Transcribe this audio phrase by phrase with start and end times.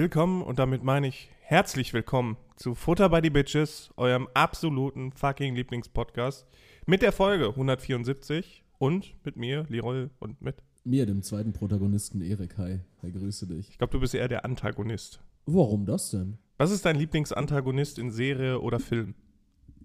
[0.00, 5.54] Willkommen und damit meine ich herzlich willkommen zu Futter by the Bitches, eurem absoluten fucking
[5.54, 6.46] Lieblingspodcast
[6.86, 10.62] mit der Folge 174 und mit mir, Leroy, und mit.
[10.84, 12.56] Mir, dem zweiten Protagonisten Erik.
[12.56, 13.68] Hi, hi, grüße dich.
[13.68, 15.20] Ich glaube, du bist eher der Antagonist.
[15.44, 16.38] Warum das denn?
[16.56, 19.14] Was ist dein Lieblingsantagonist in Serie oder Film?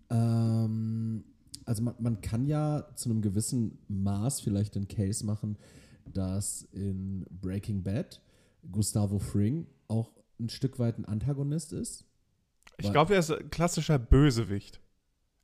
[0.10, 1.26] Ähm,
[1.66, 5.58] also man, man kann ja zu einem gewissen Maß vielleicht den Case machen,
[6.06, 8.22] dass in Breaking Bad
[8.72, 12.06] Gustavo Fring auch ein Stück weit ein Antagonist ist.
[12.78, 14.82] Ich glaube, er ist ein klassischer Bösewicht.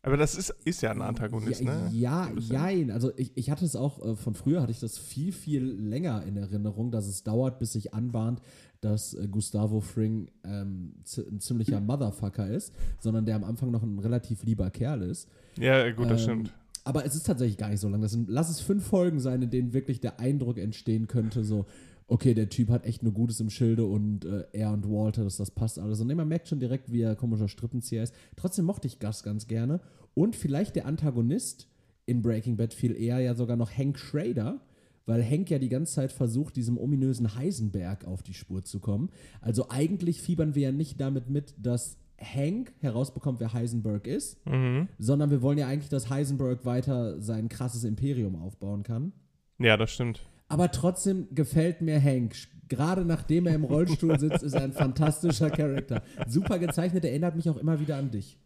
[0.03, 1.89] Aber das ist, ist ja ein Antagonist, ja, ne?
[1.93, 2.89] Ja, jein.
[2.89, 6.23] Also ich, ich hatte es auch äh, von früher, hatte ich das viel, viel länger
[6.23, 8.41] in Erinnerung, dass es dauert, bis sich anbahnt,
[8.81, 10.95] dass äh, Gustavo Fring ähm,
[11.29, 15.29] ein ziemlicher Motherfucker ist, sondern der am Anfang noch ein relativ lieber Kerl ist.
[15.57, 16.53] Ja, gut, das Ähm, stimmt.
[16.83, 18.01] Aber es ist tatsächlich gar nicht so lang.
[18.01, 21.67] Das sind, lass es fünf Folgen sein, in denen wirklich der Eindruck entstehen könnte, so,
[22.11, 25.37] okay, der Typ hat echt nur Gutes im Schilde und äh, er und Walter, das,
[25.37, 26.01] das passt alles.
[26.01, 28.13] Und man merkt schon direkt, wie er komischer Strippenzieher ist.
[28.35, 29.79] Trotzdem mochte ich Gus ganz gerne.
[30.13, 31.69] Und vielleicht der Antagonist
[32.05, 34.59] in Breaking Bad viel eher ja sogar noch Hank Schrader,
[35.05, 39.09] weil Hank ja die ganze Zeit versucht, diesem ominösen Heisenberg auf die Spur zu kommen.
[39.39, 44.89] Also eigentlich fiebern wir ja nicht damit mit, dass Hank herausbekommt, wer Heisenberg ist, Mhm.
[44.99, 49.13] sondern wir wollen ja eigentlich, dass Heisenberg weiter sein krasses Imperium aufbauen kann.
[49.59, 50.21] Ja, das stimmt.
[50.51, 52.35] Aber trotzdem gefällt mir Hank.
[52.67, 56.03] Gerade nachdem er im Rollstuhl sitzt, ist er ein fantastischer Charakter.
[56.27, 58.37] Super gezeichnet, erinnert mich auch immer wieder an dich.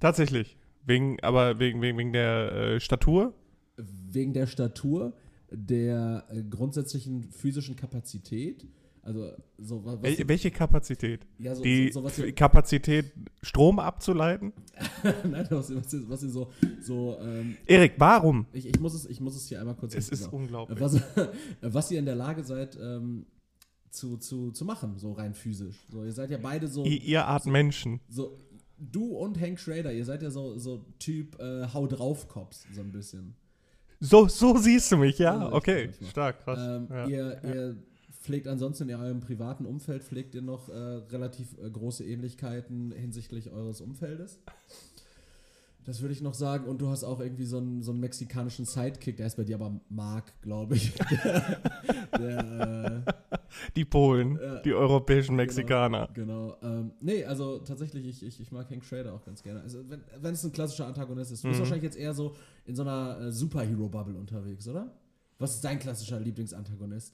[0.00, 0.56] Tatsächlich.
[0.84, 3.32] Wegen, aber wegen, wegen, wegen der äh, Statur?
[3.76, 5.12] Wegen der Statur,
[5.52, 8.66] der äh, grundsätzlichen physischen Kapazität.
[9.04, 10.02] Also, so was.
[10.02, 11.26] Wel welche Kapazität?
[11.38, 14.54] ja, so, Die so, so was, Kapazität, Strom abzuleiten?
[15.24, 16.50] nein, was, was, was, ihr so.
[16.80, 18.46] so ähm, Erik, warum?
[18.54, 19.94] ich, ich, muss es, ich muss es hier einmal kurz.
[19.94, 20.36] Es ist genau.
[20.36, 20.80] unglaublich.
[20.80, 21.00] was,
[21.60, 23.26] was ihr in der Lage seid ähm,
[23.90, 25.76] zu, zu, zu machen, so rein physisch.
[25.90, 28.00] So, ihr seid ja beide so, I ihr Art Menschen.
[28.08, 28.40] so
[28.78, 32.80] du und Hank Schrader, ihr seid ja so, so Typ äh, Hau drauf Cops, so
[32.80, 33.36] ein bisschen.
[34.00, 35.48] So, so siehst du mich, So ja?
[35.48, 36.58] ich Okay, stark, krass.
[36.60, 37.06] Ähm, ja.
[37.06, 37.76] ihr, ihr
[38.24, 43.50] pflegt ansonsten in eurem privaten Umfeld, pflegt ihr noch äh, relativ äh, große Ähnlichkeiten hinsichtlich
[43.50, 44.38] eures Umfeldes.
[45.84, 46.64] Das würde ich noch sagen.
[46.66, 49.56] Und du hast auch irgendwie so einen, so einen mexikanischen Sidekick, der ist bei dir
[49.56, 50.94] aber Mark, glaube ich.
[50.94, 51.60] der,
[52.18, 53.12] der, äh,
[53.76, 56.08] Die Polen, die europäischen Mexikaner.
[56.14, 56.56] Genau.
[56.62, 59.60] Ähm, nee, also tatsächlich, ich, ich, ich mag Hank Schrader auch ganz gerne.
[59.60, 61.64] Also, wenn, wenn es ein klassischer Antagonist ist, du bist Mhm.
[61.64, 62.34] wahrscheinlich jetzt eher so
[62.64, 64.90] in so einer äh, Superhero-Bubble unterwegs, oder?
[65.38, 67.12] Was ist dein klassischer Lieblingsantagonist?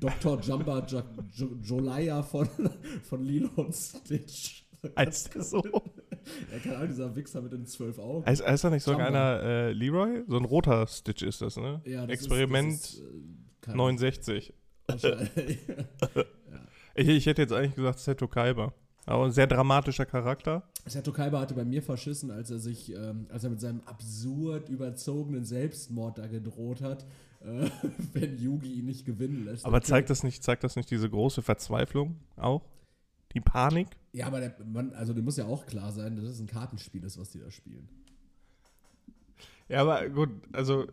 [0.00, 0.40] Dr.
[0.40, 2.48] Jumba Jo- Jo- Jolaya von,
[3.02, 4.64] von Lilo und Stitch.
[4.94, 5.62] Als so.
[6.52, 8.26] Ja, keine Ahnung, dieser Wichser mit den zwölf Augen.
[8.26, 9.36] Heißt, heißt da nicht sogar Jumba.
[9.38, 10.22] einer äh, Leroy?
[10.28, 11.80] So ein roter Stitch ist das, ne?
[11.84, 13.12] Ja, das Experiment Ist, das ist, äh,
[13.60, 14.54] keine- 69.
[14.86, 15.58] wahrscheinlich.
[16.94, 18.74] Ich, ich hätte jetzt eigentlich gesagt Seto Kaiba.
[19.06, 20.62] Aber ein sehr dramatischer Charakter.
[20.86, 24.68] Seto Kaiba hatte bei mir verschissen, als er sich, ähm, als er mit seinem absurd
[24.68, 27.06] überzogenen Selbstmord da gedroht hat,
[27.44, 27.70] äh,
[28.12, 29.64] wenn Yugi ihn nicht gewinnen lässt.
[29.64, 32.62] Aber zeigt das nicht, zeigt das nicht diese große Verzweiflung auch?
[33.34, 33.88] Die Panik?
[34.12, 37.02] Ja, aber der, man, also dem muss ja auch klar sein, dass es ein Kartenspiel
[37.04, 37.88] ist, was die da spielen.
[39.68, 40.86] Ja, aber gut, also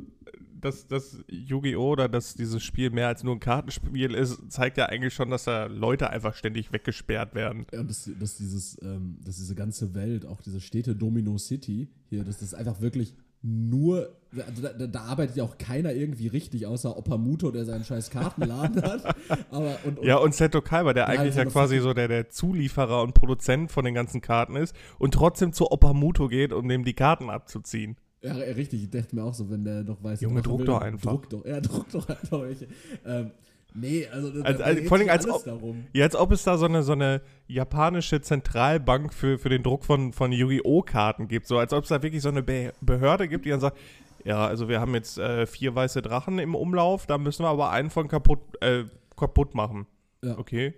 [0.61, 1.91] dass das Yu-Gi-Oh!
[1.91, 5.45] oder dass dieses Spiel mehr als nur ein Kartenspiel ist, zeigt ja eigentlich schon, dass
[5.45, 7.65] da Leute einfach ständig weggesperrt werden.
[7.73, 11.89] Ja, und dass, dass, dieses, ähm, dass diese ganze Welt, auch diese Städte Domino City
[12.09, 16.65] hier, dass das einfach wirklich nur, also da, da, arbeitet ja auch keiner irgendwie richtig,
[16.65, 19.15] außer Opamuto, der seinen scheiß Kartenladen hat.
[19.49, 22.29] Aber, und, und, Ja, und Seto Kaiba, der Ja, eigentlich ja quasi so der, der
[22.29, 26.83] Zulieferer und Produzent von den ganzen Karten ist und trotzdem zu Opamuto geht, um dem
[26.83, 27.97] die Karten abzuziehen.
[28.21, 30.81] Ja, richtig, ich dachte mir auch so, wenn der noch weiß, Junge, druck will, doch
[30.81, 31.11] einfach.
[31.11, 32.67] Druck doch, ja, druck doch einfach welche.
[33.05, 33.31] Ähm,
[33.73, 35.85] nee, also, da- Also- also vor allem als ob- darum.
[35.93, 39.85] Ja, als ob es da so eine, so eine japanische Zentralbank für, für den Druck
[39.85, 40.81] von, von Yu-Gi-Oh!
[40.81, 41.47] Karten gibt.
[41.47, 43.77] So als ob es da wirklich so eine Be Behörde gibt, die dann sagt,
[44.25, 47.69] ja, also wir haben jetzt äh, vier weiße Drachen im Umlauf, da müssen wir aber
[47.71, 48.83] einen von kaputt, äh,
[49.15, 49.87] kaputt machen.
[50.23, 50.37] Ja.
[50.37, 50.73] Okay.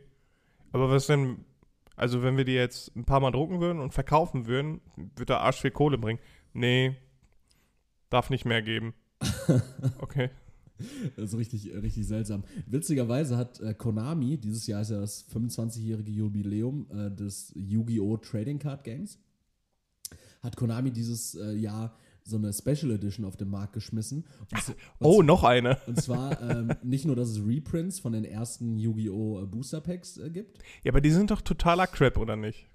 [0.71, 1.43] Aber was denn,
[1.95, 4.79] also wenn wir die jetzt ein paar Mal drucken würden und verkaufen würden,
[5.15, 6.19] wird der Arsch viel Kohle bringen.
[6.53, 6.95] Nee,
[8.09, 8.93] darf nicht mehr geben.
[9.99, 10.29] Okay.
[11.15, 12.43] Das ist richtig, richtig seltsam.
[12.67, 18.17] Witzigerweise hat äh, Konami, dieses Jahr ist ja das 25-jährige Jubiläum äh, des Yu-Gi-Oh!
[18.17, 19.19] Trading Card Games,
[20.41, 24.25] hat Konami dieses äh, Jahr so eine Special Edition auf den Markt geschmissen.
[24.51, 25.77] Und, und Oh, noch eine.
[25.87, 29.41] Und zwar ähm, nicht nur, dass es Reprints von den ersten Yu-Gi-Oh!
[29.41, 30.59] äh, Booster Packs äh, gibt.
[30.83, 32.67] Ja, aber die sind doch totaler Crap, oder nicht?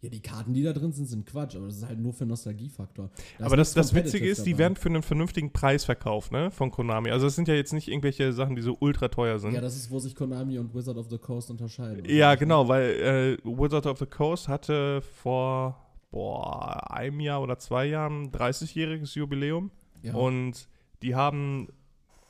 [0.00, 2.24] Ja, die Karten, die da drin sind, sind Quatsch, aber das ist halt nur für
[2.24, 3.10] Nostalgiefaktor.
[3.36, 4.60] Da Aber das, das Witzige ist, die dabei.
[4.60, 6.52] werden für einen vernünftigen Preis verkauft, ne?
[6.52, 7.10] Von Konami.
[7.10, 9.54] Also es sind ja jetzt nicht irgendwelche Sachen, die so ultra teuer sind.
[9.54, 12.04] Ja, das ist, wo sich Konami und Wizard of the Coast unterscheiden.
[12.04, 17.86] Ja, genau, weil äh, Wizard of the Coast hatte vor boah, einem Jahr oder zwei
[17.86, 19.72] Jahren ein 30-jähriges Jubiläum.
[20.02, 20.14] Ja.
[20.14, 20.68] Und
[21.02, 21.68] die haben,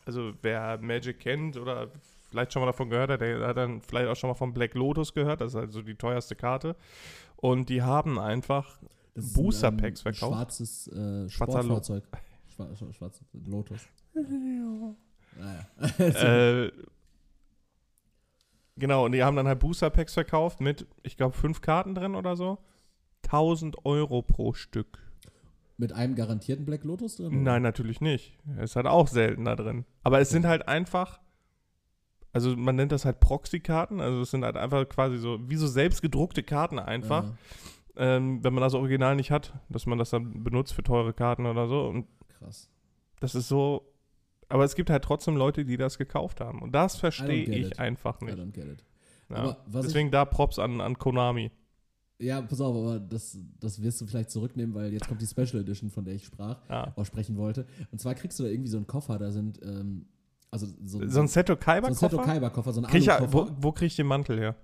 [0.06, 1.88] also wer Magic kennt oder
[2.30, 4.74] vielleicht schon mal davon gehört hat, der hat dann vielleicht auch schon mal von Black
[4.74, 6.76] Lotus gehört, das ist also die teuerste Karte.
[7.40, 8.80] Und die haben einfach
[9.14, 10.32] Das Booster ein, ähm, Packs verkauft.
[10.34, 12.04] Schwarzes äh, Sportfahrzeug.
[12.48, 13.80] Schwa schwa- schwarzes Lotus.
[15.38, 16.64] Naja.
[16.66, 16.72] äh,
[18.76, 22.14] genau, und die haben dann halt Booster Packs verkauft mit, ich glaube, fünf Karten drin
[22.14, 22.58] oder so.
[23.24, 24.98] 1000 Euro pro Stück.
[25.76, 27.26] Mit einem garantierten Black Lotus drin?
[27.26, 27.36] oder?
[27.36, 28.36] Nein, natürlich nicht.
[28.56, 29.84] Es ist halt auch seltener drin.
[30.02, 31.20] Aber es sind halt einfach,
[32.32, 35.66] also man nennt das halt Proxy-Karten, also es sind halt einfach quasi so, wie so
[35.66, 37.36] selbst gedruckte Karten einfach, Ja,
[38.16, 41.46] ähm, wenn man das Original nicht hat, dass man das dann benutzt für teure Karten
[41.46, 41.86] oder so.
[41.88, 42.06] Und
[42.38, 42.68] krass.
[43.20, 43.92] das ist so,
[44.48, 46.62] aber es gibt halt trotzdem Leute, die das gekauft haben.
[46.62, 47.78] Und das verstehe ich it.
[47.78, 48.38] einfach I nicht.
[48.38, 48.84] don't get it.
[49.30, 49.56] Ja.
[49.66, 51.50] Was ich- Deswegen da Props an, an Konami.
[52.20, 55.60] Ja, pass auf, aber das, das wirst du vielleicht zurücknehmen, weil jetzt kommt die Special
[55.62, 56.92] Edition, von der ich sprach, Ja.
[56.96, 57.64] auch sprechen wollte.
[57.92, 60.06] Und zwar kriegst du da irgendwie so einen Koffer, da sind, ähm,
[60.50, 61.94] also so, So ein Seto so ein Kaiba-Koffer?
[61.94, 64.56] Seto Kaiba-Koffer, so ein Krieg ich wo, wo kriege ich den Mantel her?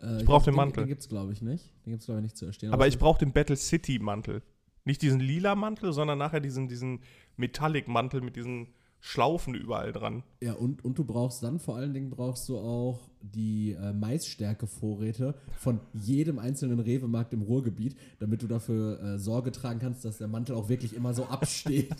[0.00, 0.74] Äh, brauch glaub, den Mantel.
[0.74, 1.72] Den, den gibt's, glaube ich, nicht.
[1.84, 2.72] Den gibt's, glaube ich, nicht zu erstehen.
[2.72, 4.42] Aber es ich brauche den Battle City Mantel.
[4.84, 7.00] Nicht diesen lila Mantel, sondern nachher diesen, diesen
[7.36, 8.68] Metallic Mantel mit diesen
[9.00, 10.24] Schlaufen überall dran.
[10.42, 15.34] Ja, und, und du brauchst dann vor allen Dingen brauchst du auch die äh, Maisstärke-Vorräte
[15.58, 20.28] von jedem einzelnen Rewe-Markt im Ruhrgebiet, damit du dafür äh, Sorge tragen kannst, dass der
[20.28, 21.94] Mantel auch wirklich immer so absteht.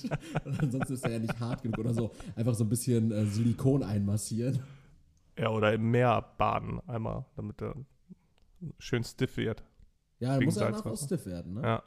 [0.45, 2.11] Und ansonsten ist er ja nicht hart genug oder so.
[2.35, 4.61] Einfach so ein bisschen äh, Silikon einmassieren.
[5.39, 7.75] Ja, oder im Meer baden einmal, damit er
[8.79, 9.63] schön stiff wird.
[10.19, 11.05] Ja, muss ja auch Salzwasser.
[11.05, 11.61] stiff werden, ne?
[11.63, 11.83] Ja.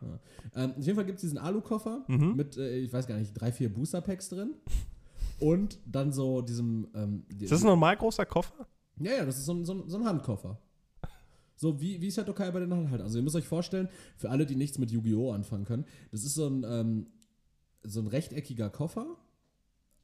[0.55, 2.35] Ähm, auf jeden Fall gibt es diesen Alu-Koffer Mhm.
[2.35, 4.53] mit, äh, ich weiß gar nicht, drei, vier Booster-Packs drin.
[5.39, 6.87] Und dann so diesem.
[6.93, 8.67] Ähm, Ist das ein normal großer Koffer?
[8.99, 10.59] Ja, ja, das ist so ein, so ein, so ein Handkoffer.
[11.55, 13.01] So wie, wie es halt okay bei den anderen halt.
[13.01, 15.31] Also ihr müsst euch vorstellen, für alle, die nichts mit Yu-Gi-Oh!
[15.31, 17.07] anfangen können, das ist so ein, ähm,
[17.83, 19.17] so ein rechteckiger Koffer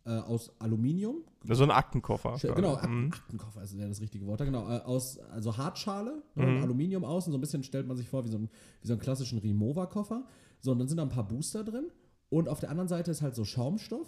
[0.05, 1.23] äh, aus Aluminium.
[1.49, 2.37] So ein Aktenkoffer.
[2.55, 3.11] Genau, Ak Mhm.
[3.13, 4.41] Aktenkoffer ist ja das richtige Wort.
[4.41, 6.55] Genau, äh, aus also Hartschale, ne, Mhm.
[6.57, 8.49] und Aluminium außen, so ein bisschen stellt man sich vor wie so, ein,
[8.81, 10.25] wie so einen klassischen Remover-Koffer.
[10.59, 11.87] So, und dann sind da ein paar Booster drin.
[12.29, 14.07] Und auf der anderen Seite ist halt so Schaumstoff.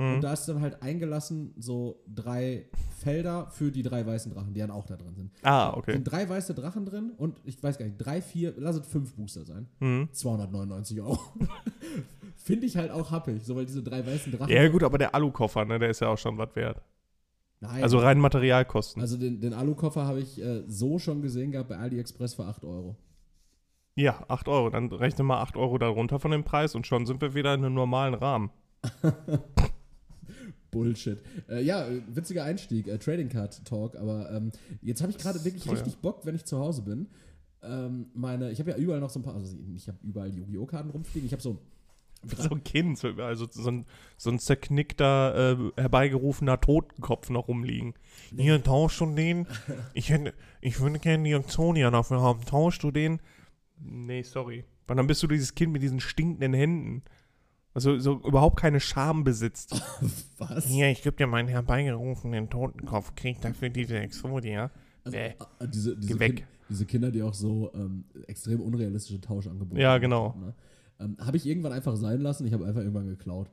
[0.00, 0.20] Und Mhm.
[0.22, 2.66] da ist dann halt eingelassen so drei
[3.00, 5.30] Felder für die drei weißen Drachen, die dann auch da drin sind.
[5.42, 5.92] Ah, okay.
[5.92, 9.14] sind drei weiße Drachen drin und ich weiß gar nicht, drei, vier, lass es fünf
[9.14, 9.68] Booster sein.
[9.80, 10.08] Mhm.
[10.12, 11.18] 299 Euro.
[12.36, 14.50] Finde ich halt auch happig, so weil diese drei weißen Drachen.
[14.52, 16.82] Ja, gut, aber der Alukoffer, ne, der ist ja auch schon was wert.
[17.60, 17.82] Nein.
[17.82, 19.02] Also rein Materialkosten.
[19.02, 22.64] Also den, den Alu-Koffer habe ich äh, so schon gesehen gehabt bei AliExpress für 8
[22.64, 22.96] Euro.
[23.96, 24.70] ja, 8 Euro.
[24.70, 27.62] Dann rechne mal 8 Euro darunter von dem Preis und schon sind wir wieder in
[27.62, 28.48] einem normalen Rahmen.
[30.70, 31.18] Bullshit.
[31.48, 34.52] Äh, ja, witziger Einstieg, äh, Trading Card Talk, aber ähm,
[34.82, 35.74] jetzt habe ich gerade wirklich Teuer.
[35.74, 37.08] richtig Bock, wenn ich zu Hause bin.
[37.62, 40.66] Ähm, meine, ich habe ja überall noch so ein paar, also ich habe überall Yu-Gi-Oh!
[40.66, 41.26] Karten rumfliegen.
[41.26, 41.58] Ich habe so
[42.36, 43.86] So ein Kind, so, also so ein,
[44.16, 47.94] so ein zerknickter, äh, herbeigerufener Totenkopf noch rumliegen.
[48.36, 49.46] Hier, tauschst du den?
[49.94, 52.44] Ich, hätte, ich würde gerne die Aktionia dafür haben.
[52.44, 53.20] Tauschst du den?
[53.78, 54.64] Nee, sorry.
[54.86, 57.02] Weil dann bist du dieses Kind mit diesen stinkenden Händen.
[57.72, 59.80] Also so überhaupt keine Scham besitzt.
[60.38, 60.66] was?
[60.66, 63.14] Hier, ich gebe dir meinen herbeigerufenen Totenkopf.
[63.14, 64.70] Krieg dafür diese Exodia.
[65.04, 65.34] Also, äh,
[65.72, 66.36] diese, diese, Geh weg.
[66.36, 70.34] Kind, diese Kinder, die auch so ähm, extrem unrealistische Tauschangebote Ja, haben, genau.
[70.38, 70.54] Ne?
[71.00, 73.50] Ähm, habe ich irgendwann einfach sein lassen, ich habe einfach irgendwann geklaut.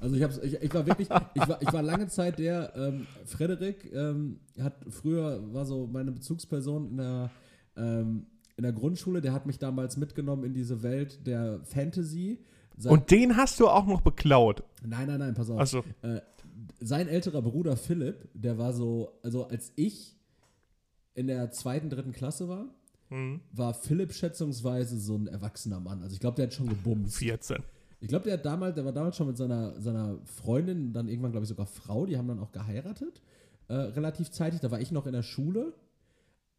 [0.00, 3.06] Also ich, hab's, ich, ich war wirklich, ich war, ich war lange Zeit der, ähm,
[3.26, 7.30] Frederik ähm, hat früher, war so meine Bezugsperson in der,
[7.76, 12.38] ähm, in der Grundschule, der hat mich damals mitgenommen in diese Welt der Fantasy.
[12.78, 14.62] Sein, Und den hast du auch noch beklaut.
[14.84, 15.58] nein, nein, nein, pass auf.
[15.60, 15.82] Achso.
[16.02, 16.20] Äh,
[16.80, 20.16] sein älterer Bruder Philipp, der war so, also als ich
[21.14, 22.66] in der zweiten, dritten Klasse war,
[23.08, 23.40] Hm.
[23.52, 26.02] war Philipp schätzungsweise so ein erwachsener Mann.
[26.02, 27.16] Also ich glaube, der hat schon gebumst.
[27.16, 27.56] 14.
[28.00, 31.32] Ich glaube, der hat damals, der war damals schon mit seiner, seiner Freundin, dann irgendwann,
[31.32, 33.20] glaube ich, sogar Frau, die haben dann auch geheiratet.
[33.68, 34.60] Äh, relativ zeitig.
[34.60, 35.72] Da war ich noch in der Schule.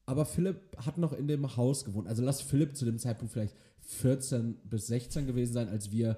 [0.09, 2.07] Aber Philipp hat noch in dem Haus gewohnt.
[2.07, 6.17] Also lass Philipp zu dem Zeitpunkt vielleicht 14 bis 16 gewesen sein, als wir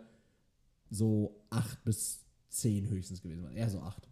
[0.90, 3.52] so 8 bis 10 höchstens gewesen waren.
[3.52, 4.08] Eher so 8.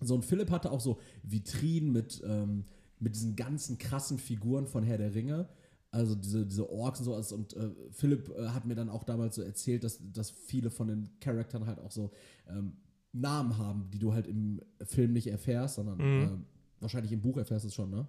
[0.00, 2.64] So, und Philipp hatte auch so Vitrinen mit, ähm,
[2.98, 5.50] mit diesen ganzen krassen Figuren von Herr der Ringe.
[5.90, 7.30] Also diese, diese Orks und sowas.
[7.32, 10.88] Und äh, Philipp äh, hat mir dann auch damals so erzählt, dass, dass viele von
[10.88, 12.10] den Charakteren halt auch so
[12.48, 12.78] ähm,
[13.12, 16.22] Namen haben, die du halt im Film nicht erfährst, sondern Mhm.
[16.24, 18.08] äh, wahrscheinlich im Buch erfährst du es schon, ne?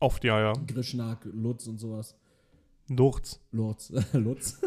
[0.00, 0.52] Oft ja, ja.
[0.66, 2.16] Grishnak, Lutz und sowas.
[2.88, 3.40] Lurz.
[3.52, 4.60] Lutz, Lutz,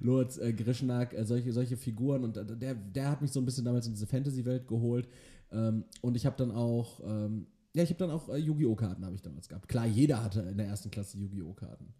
[0.00, 3.46] Lutz, äh, Grishnak, äh, solche, solche Figuren und äh, der, der hat mich so ein
[3.46, 5.08] bisschen damals in diese Fantasy-Welt geholt
[5.52, 8.74] ähm, und ich habe dann auch, ähm, ja, ich habe dann auch äh, Yu-Gi-Oh!
[8.74, 9.68] Karten habe ich damals gehabt.
[9.68, 11.54] Klar, jeder hatte in der ersten Klasse Yu-Gi-Oh!
[11.54, 11.94] Karten.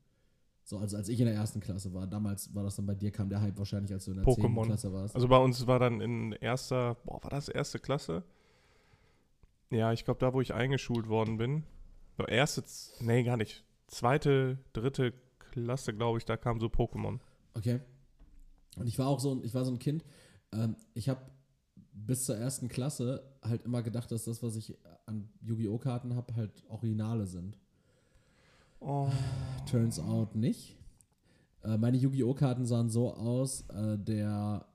[0.64, 3.11] So, also als ich in der ersten Klasse war, damals war das dann bei dir,
[3.11, 4.66] kam der Hype wahrscheinlich, als du in der Pokémon.
[4.66, 5.14] Klasse warst.
[5.14, 8.23] Also bei uns war dann in erster, boah, war das erste Klasse?
[9.71, 11.64] Ja, ich glaube, da, wo ich eingeschult worden bin.
[12.29, 12.62] Erste,
[13.00, 13.65] nee, gar nicht.
[13.87, 17.19] Zweite, dritte Klasse, glaube ich, da kam so Pokémon.
[17.55, 17.81] Okay.
[18.77, 20.05] Und ich war auch so ein, ich war so ein Kind,
[20.53, 21.21] ähm, ich habe
[21.93, 25.79] bis zur ersten Klasse halt immer gedacht, dass das, was ich an Yu-Gi-Oh!
[25.79, 27.59] Karten habe, halt Originale sind.
[28.81, 29.11] Oh.
[29.71, 30.77] Turns out nicht.
[31.62, 32.35] Äh, meine Yu-Gi-Oh!
[32.35, 34.67] Karten sahen so aus, äh, der,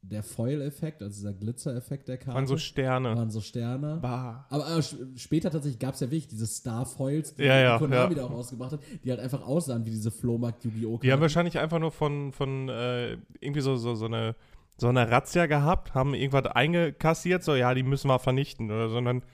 [0.00, 3.16] der Foil-Effekt, also dieser Glitzer-Effekt der Karte, Waren so Sterne.
[3.16, 3.98] waren so Sterne.
[4.00, 4.46] Bah.
[4.48, 8.14] Aber äh, sch- später tatsächlich gab es ja wirklich diese Star-Foils, die Ja, ja, Konami
[8.14, 8.20] ja.
[8.20, 10.98] da auch ausgebracht hat, die halt einfach aussahen wie diese Flohmarkt-Yu-Gi-Oh!
[11.02, 14.34] Die haben wahrscheinlich einfach nur von, von äh, irgendwie so, so, so eine
[14.80, 19.24] so eine Razzia gehabt, haben irgendwas eingekassiert, so ja, die müssen wir vernichten, oder sondern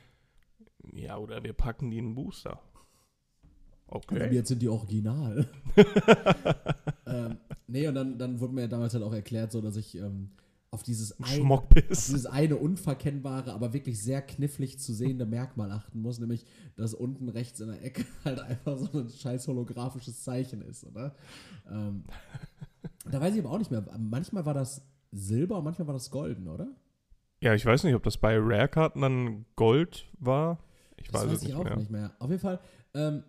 [0.94, 2.60] ja, oder wir packen die in einen Booster.
[3.86, 4.32] Und Okay.
[4.34, 5.46] jetzt sind die original.
[7.06, 10.30] ähm, nee, und dann, dann wurde mir damals halt auch erklärt, so dass ich ähm,
[10.74, 16.00] auf dieses ein, auf dieses eine unverkennbare, aber wirklich sehr knifflig zu sehende Merkmal achten
[16.02, 20.62] muss, nämlich, dass unten rechts in der Ecke halt einfach so ein scheiß holographisches Zeichen
[20.62, 21.14] ist, oder?
[21.70, 22.04] Ähm,
[23.10, 23.84] da weiß ich aber auch nicht mehr.
[23.98, 26.66] Manchmal war das Silber und manchmal war das Golden, oder?
[27.40, 30.58] Ja, ich weiß nicht, ob das bei Rare-Karten dann Gold war.
[30.96, 31.76] Ich Das weiß, weiß es ich nicht auch mehr.
[31.76, 32.16] nicht mehr.
[32.18, 32.58] Auf jeden Fall
[32.94, 33.22] ähm,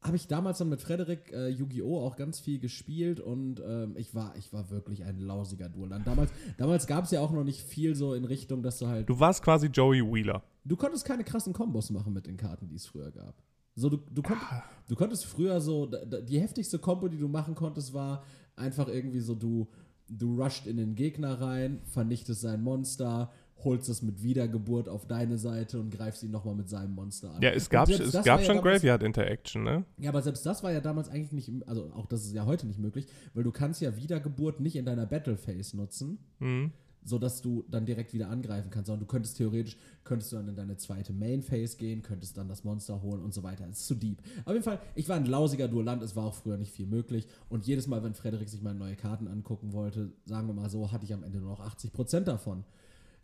[0.00, 2.00] habe ich damals dann mit Frederik äh, Yu-Gi-Oh!
[2.00, 6.06] auch ganz viel gespielt und ähm, ich, war, ich war wirklich ein lausiger Duelland.
[6.06, 9.08] Damals, damals gab es ja auch noch nicht viel so in Richtung, dass du halt.
[9.08, 10.42] Du warst quasi Joey Wheeler.
[10.64, 13.34] Du konntest keine krassen Kombos machen mit den Karten, die es früher gab.
[13.74, 14.40] So, du, du, konnt,
[14.88, 18.24] du konntest früher so, die heftigste Combo, die du machen konntest, war
[18.56, 19.68] einfach irgendwie so, du,
[20.08, 23.30] du rusht in den Gegner rein, vernichtest sein Monster,
[23.64, 27.42] holst es mit Wiedergeburt auf deine Seite und greifst ihn nochmal mit seinem Monster an.
[27.42, 29.84] Ja, es gab, es gab ja schon damals- Graveyard Interaction, ne?
[29.98, 32.66] ja, aber selbst das war ja damals eigentlich nicht, also auch das ist ja heute
[32.66, 36.70] nicht möglich, weil du kannst ja Wiedergeburt nicht in deiner Battle Phase nutzen, Mhm.
[37.04, 40.56] sodass du dann direkt wieder angreifen kannst, sondern du könntest theoretisch, könntest du dann in
[40.56, 43.66] deine zweite Main Phase gehen, könntest dann das Monster holen und so weiter.
[43.70, 44.20] Es ist zu deep.
[44.44, 47.26] Auf jeden Fall, ich war ein lausiger Duellant, es war auch früher nicht viel möglich
[47.48, 50.92] und jedes Mal, wenn Frederik sich mal neue Karten angucken wollte, sagen wir mal so,
[50.92, 52.64] hatte ich am Ende nur noch 80% davon.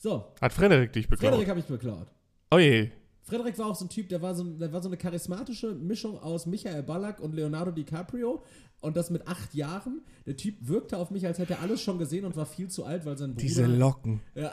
[0.04, 1.30] So, Hat Frederik dich beklaut?
[1.30, 2.08] Frederik habe ich beklaut.
[2.50, 2.90] Oh je.
[3.22, 6.18] Frederik war auch so ein Typ, der war so, der war so eine charismatische Mischung
[6.18, 8.42] aus Michael Ballack und Leonardo DiCaprio.
[8.82, 10.02] Und das mit acht Jahren.
[10.26, 12.84] Der Typ wirkte auf mich, als hätte er alles schon gesehen und war viel zu
[12.84, 13.46] alt, weil sein Bruder.
[13.46, 14.20] Diese Locken.
[14.34, 14.52] ja,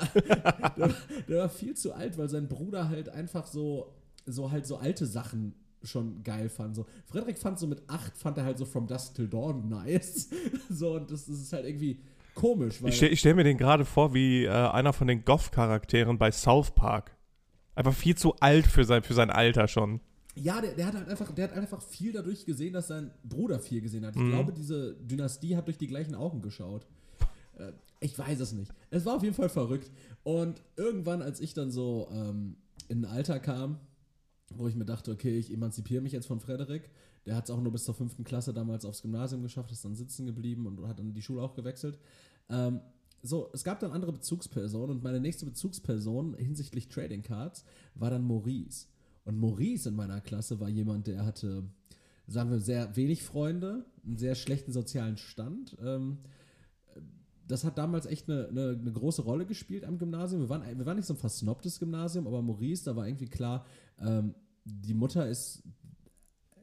[0.77, 0.95] der,
[1.27, 3.93] der war viel zu alt, weil sein Bruder halt einfach so,
[4.25, 6.77] so halt so alte Sachen schon geil fand.
[6.77, 10.29] So, Frederik fand so mit acht, fand er halt so From Dusk Till Dawn nice.
[10.69, 11.99] So, und das, das ist halt irgendwie
[12.35, 12.81] komisch.
[12.85, 16.71] Ich stelle stell mir den gerade vor wie äh, einer von den Goff-Charakteren bei South
[16.71, 17.15] Park.
[17.75, 20.01] Einfach viel zu alt für sein, für sein Alter schon.
[20.35, 23.59] Ja, der, der hat halt einfach, der hat einfach viel dadurch gesehen, dass sein Bruder
[23.59, 24.15] viel gesehen hat.
[24.15, 24.29] Ich Mhm.
[24.29, 26.85] glaube, diese Dynastie hat durch die gleichen Augen geschaut.
[27.57, 28.71] Äh, ich weiß es nicht.
[28.89, 29.91] Es war auf jeden Fall verrückt.
[30.23, 32.55] Und irgendwann, als ich dann so ähm,
[32.87, 33.77] in ein Alter kam,
[34.55, 36.89] wo ich mir dachte, okay, ich emanzipiere mich jetzt von Frederik.
[37.25, 39.95] Der hat es auch nur bis zur fünften Klasse damals aufs Gymnasium geschafft, ist dann
[39.95, 41.99] sitzen geblieben und hat dann die Schule auch gewechselt.
[42.49, 42.81] Ähm,
[43.23, 47.63] so, es gab dann andere Bezugspersonen und meine nächste Bezugsperson hinsichtlich Trading Cards
[47.93, 48.87] war dann Maurice.
[49.25, 51.63] Und Maurice in meiner Klasse war jemand, der hatte,
[52.27, 55.77] sagen wir, sehr wenig Freunde, einen sehr schlechten sozialen Stand.
[55.83, 56.17] Ähm,
[57.47, 60.41] das hat damals echt eine, eine, eine große Rolle gespielt am Gymnasium.
[60.41, 63.65] Wir waren, wir waren nicht so ein versnobtes Gymnasium, aber Maurice, da war irgendwie klar,
[63.99, 65.63] ähm, die Mutter ist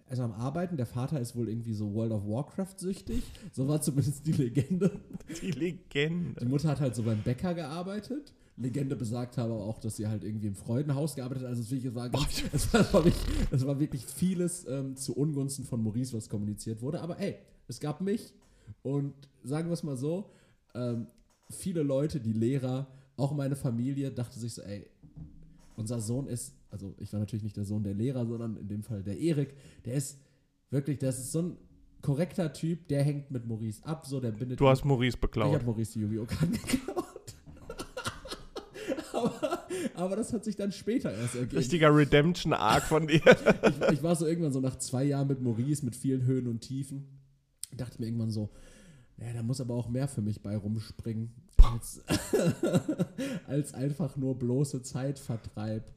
[0.08, 3.22] also am Arbeiten, der Vater ist wohl irgendwie so World of Warcraft süchtig.
[3.52, 4.90] So war zumindest die Legende.
[5.42, 6.40] Die Legende.
[6.40, 8.32] Die Mutter hat halt so beim Bäcker gearbeitet.
[8.56, 11.50] Legende besagt aber auch, dass sie halt irgendwie im Freudenhaus gearbeitet hat.
[11.50, 13.14] Also es, wirklich, es, war, ganz, es, war, wirklich,
[13.50, 17.00] es war wirklich vieles ähm, zu Ungunsten von Maurice, was kommuniziert wurde.
[17.00, 17.36] Aber ey,
[17.68, 18.34] es gab mich
[18.82, 20.30] und sagen wir es mal so,
[20.74, 21.06] ähm,
[21.50, 24.86] viele Leute, die Lehrer, auch meine Familie, dachte sich so, ey,
[25.76, 28.82] unser Sohn ist, also ich war natürlich nicht der Sohn der Lehrer, sondern in dem
[28.82, 30.18] Fall der Erik, der ist
[30.70, 31.56] wirklich, das ist so ein
[32.02, 34.60] korrekter Typ, der hängt mit Maurice ab, so der bindet.
[34.60, 35.54] Du hast Maurice ich beklaut.
[35.54, 36.26] habe Maurice die Yu-Gi-Oh!
[36.26, 37.06] Karten geklaut.
[39.12, 41.56] aber, aber das hat sich dann später erst ergeben.
[41.58, 43.20] Richtiger Redemption-Arc von dir.
[43.88, 46.60] Ich, ich war so irgendwann so nach zwei Jahren mit Maurice, mit vielen Höhen und
[46.60, 47.06] Tiefen,
[47.76, 48.50] dachte mir irgendwann so,
[49.16, 52.02] naja, da muss aber auch mehr für mich bei rumspringen, als,
[53.46, 55.90] als einfach nur bloße Zeitvertreib.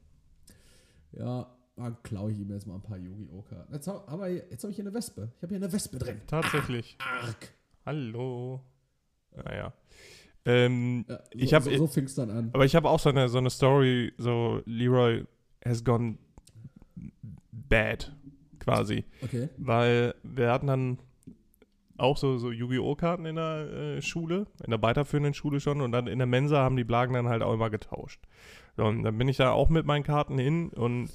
[1.13, 3.41] Ja, ah, klaue ich ihm jetzt mal ein paar Yu-Gi-Oh!
[3.43, 3.73] Karten.
[3.73, 5.31] Jetzt hab, habe ich hier eine Wespe.
[5.37, 6.21] Ich habe hier eine Wespe drin.
[6.27, 6.97] Tatsächlich.
[6.99, 7.53] Arg.
[7.85, 8.61] Hallo.
[9.35, 9.73] Naja.
[10.45, 12.49] Ähm, Ja, so, Ich hab- so, so fing es dann an.
[12.53, 15.25] aber ich habe auch so eine, so eine Story, so Leroy
[15.65, 16.17] has gone
[17.51, 18.11] bad,
[18.59, 19.05] quasi.
[19.21, 19.49] Okay.
[19.57, 20.99] Weil wir hatten dann
[21.97, 22.95] auch so, so Yu-Gi-Oh!
[22.95, 26.57] Karten in der äh, Schule, in der weiterführenden Schule schon und dann in der Mensa
[26.59, 28.19] haben die Blagen dann halt auch immer getauscht.
[28.77, 31.09] So, und dann bin ich da auch mit meinen Karten hin und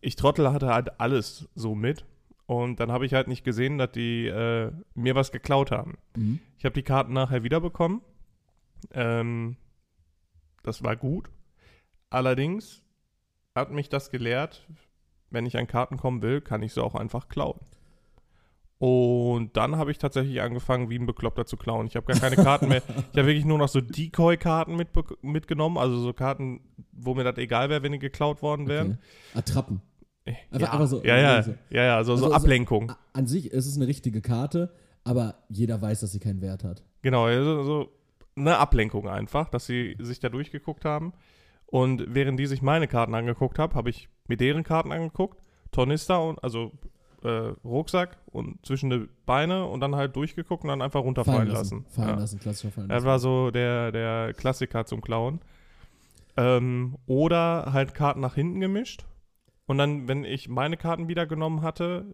[0.00, 2.04] ich Trottel hatte halt alles so mit
[2.46, 5.98] und dann habe ich halt nicht gesehen, dass die äh, mir was geklaut haben.
[6.16, 6.40] Mhm.
[6.58, 8.02] Ich habe die Karten nachher wiederbekommen.
[8.92, 9.56] Ähm,
[10.62, 11.28] das war gut.
[12.08, 12.82] Allerdings
[13.54, 14.66] hat mich das gelehrt,
[15.30, 17.60] wenn ich an Karten kommen will, kann ich sie auch einfach klauen.
[18.78, 21.86] Und dann habe ich tatsächlich angefangen, wie ein Bekloppter zu klauen.
[21.86, 22.82] Ich habe gar keine Karten mehr.
[23.12, 26.60] Ich habe wirklich nur noch so Decoy-Karten mitbe- mitgenommen, also so Karten,
[26.92, 28.98] wo mir das egal wäre, wenn die geklaut worden wären.
[29.32, 29.38] Okay.
[29.38, 29.80] Attrappen.
[30.26, 31.54] Einfach- ja, einfach so- ja, ja, so.
[31.70, 32.90] ja, ja, so, so Also so- Ablenkung.
[32.90, 36.62] A- An sich ist es eine richtige Karte, aber jeder weiß, dass sie keinen Wert
[36.64, 36.82] hat.
[37.00, 37.88] Genau, also so
[38.34, 41.14] eine Ablenkung einfach, dass sie sich da durchgeguckt haben.
[41.64, 45.40] Und während die sich meine Karten angeguckt haben, habe ich mir deren Karten angeguckt,
[45.72, 46.72] Tornister und also
[47.26, 51.84] äh, Rucksack und zwischen die Beine und dann halt durchgeguckt und dann einfach runterfallen lassen.
[51.90, 52.16] Fallen ja.
[52.16, 53.06] lassen, klassischer fallen Das lassen.
[53.06, 55.40] war so der, der Klassiker zum Klauen.
[56.36, 59.06] Ähm, oder halt Karten nach hinten gemischt.
[59.66, 62.04] Und dann, wenn ich meine Karten wieder genommen hatte,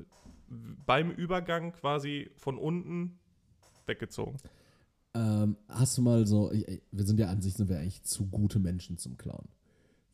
[0.87, 3.19] beim Übergang quasi von unten
[3.87, 4.37] weggezogen.
[5.15, 8.03] Ähm, hast du mal so, ich, ich- wir sind ja an sich, sind wir eigentlich
[8.05, 9.49] zu gute Menschen zum Klauen.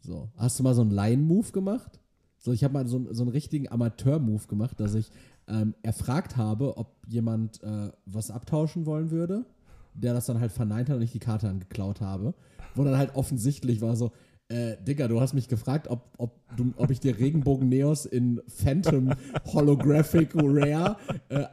[0.00, 2.00] So, hast du mal so einen Line-Move gemacht?
[2.48, 5.10] So, ich habe mal so, so einen richtigen Amateur-Move gemacht, dass ich
[5.48, 9.44] ähm, erfragt habe, ob jemand äh, was abtauschen wollen würde,
[9.92, 12.32] der das dann halt verneint hat und ich die Karte dann geklaut habe.
[12.74, 14.12] Wo dann halt offensichtlich war so,
[14.48, 18.40] äh, Digga, du hast mich gefragt, ob, ob, du, ob ich dir Regenbogen Neos in
[18.48, 19.12] Phantom
[19.52, 20.96] Holographic Rare
[21.28, 21.44] äh,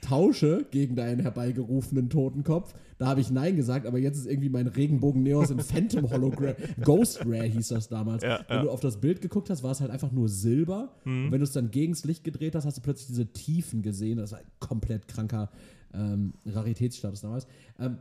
[0.00, 2.72] tausche gegen deinen herbeigerufenen Totenkopf.
[2.98, 6.54] Da habe ich Nein gesagt, aber jetzt ist irgendwie mein Regenbogen Neos in Phantom Hologram.
[6.82, 8.22] Ghost Rare hieß das damals.
[8.22, 8.62] Ja, Wenn ja.
[8.62, 10.94] du auf das Bild geguckt hast, war es halt einfach nur Silber.
[11.04, 14.18] Und wenn du es dann gegens Licht gedreht hast, hast du plötzlich diese Tiefen gesehen.
[14.18, 15.50] Das war ein komplett kranker
[15.92, 17.46] ähm, Raritätsstatus damals.
[17.78, 17.98] Ähm,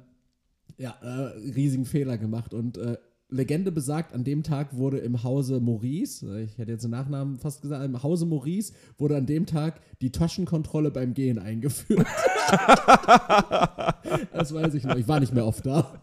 [0.77, 2.53] ja, äh, riesigen Fehler gemacht.
[2.53, 2.97] Und äh,
[3.33, 7.61] Legende besagt, an dem Tag wurde im Hause Maurice, ich hätte jetzt den Nachnamen fast
[7.61, 12.05] gesagt, im Hause Maurice wurde an dem Tag die Taschenkontrolle beim Gehen eingeführt.
[14.33, 14.95] das weiß ich noch.
[14.95, 15.99] Ich war nicht mehr oft da.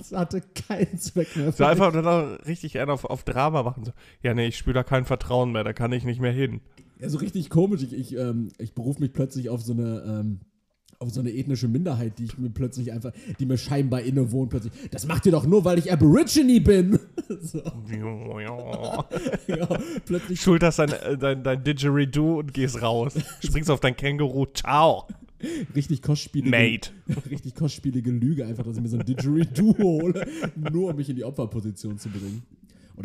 [0.00, 1.52] Es hatte keinen Zweck mehr.
[1.52, 3.84] So einfach dann auch richtig einen auf, auf Drama machen.
[3.84, 3.92] So,
[4.22, 6.60] ja, nee, ich spüre da kein Vertrauen mehr, da kann ich nicht mehr hin.
[6.98, 7.82] Ja, so richtig komisch.
[7.82, 10.02] Ich, ich, ähm, ich berufe mich plötzlich auf so eine.
[10.06, 10.40] Ähm,
[11.02, 14.74] auf so eine ethnische Minderheit, die ich mir plötzlich einfach, die mir scheinbar innewohnt, plötzlich.
[14.90, 16.98] Das macht ihr doch nur, weil ich Aborigine bin.
[17.40, 17.58] so,
[19.48, 19.68] ja,
[20.04, 23.14] plötzlich Schulterst dein, äh, dein, dein Didgeridoo und gehst raus.
[23.42, 24.44] Springst auf dein Känguru.
[24.52, 25.06] Ciao,
[25.74, 26.90] richtig kostspielige, Mate.
[27.30, 30.26] richtig kostspielige Lüge, einfach, dass ich mir so ein Didgeridoo hole,
[30.70, 32.42] nur um mich in die Opferposition zu bringen.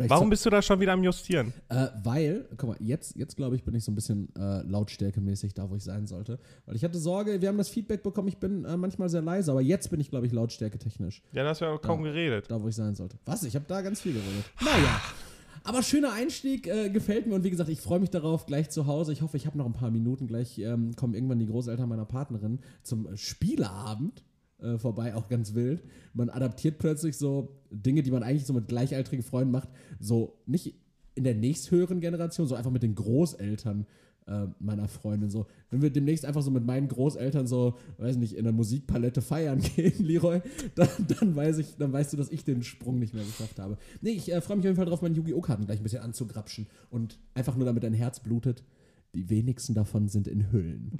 [0.08, 1.52] Warum bist du da schon wieder am Justieren?
[1.68, 5.54] Äh, weil, guck mal, jetzt, jetzt glaube ich, bin ich so ein bisschen äh, lautstärkemäßig
[5.54, 6.38] da, wo ich sein sollte.
[6.66, 9.50] Weil ich hatte Sorge, wir haben das Feedback bekommen, ich bin äh, manchmal sehr leise,
[9.50, 12.46] aber jetzt bin ich, glaube ich, lautstärketechnisch Ja, da hast du ja kaum geredet.
[12.48, 13.16] da, wo ich sein sollte.
[13.24, 13.42] Was?
[13.44, 14.44] Ich habe da ganz viel geredet.
[14.60, 15.00] Naja.
[15.64, 18.86] Aber schöner Einstieg, äh, gefällt mir und wie gesagt, ich freue mich darauf, gleich zu
[18.86, 19.12] Hause.
[19.12, 20.28] Ich hoffe, ich habe noch ein paar Minuten.
[20.28, 24.22] Gleich ähm, kommen irgendwann die Großeltern meiner Partnerin zum Spieleabend
[24.60, 25.82] äh, vorbei, auch ganz wild.
[26.14, 29.68] Man adaptiert plötzlich so Dinge, die man eigentlich so mit gleichaltrigen Freunden macht,
[30.00, 30.74] so nicht
[31.14, 33.86] in der nächsthöheren Generation, so einfach mit den Großeltern
[34.26, 35.30] äh, meiner Freundin.
[35.30, 39.22] So, wenn wir demnächst einfach so mit meinen Großeltern so, weiß nicht, in der Musikpalette
[39.22, 40.40] feiern gehen, Leroy,
[40.74, 43.78] dann, dann weiß ich, dann weißt du, dass ich den Sprung nicht mehr geschafft habe.
[44.00, 45.40] Nee, ich äh, freue mich auf jeden Fall drauf, meine Yu-Gi-Oh!
[45.40, 48.64] Karten gleich ein bisschen anzugrapschen und einfach nur damit dein Herz blutet.
[49.14, 50.92] Die wenigsten davon sind in Hüllen.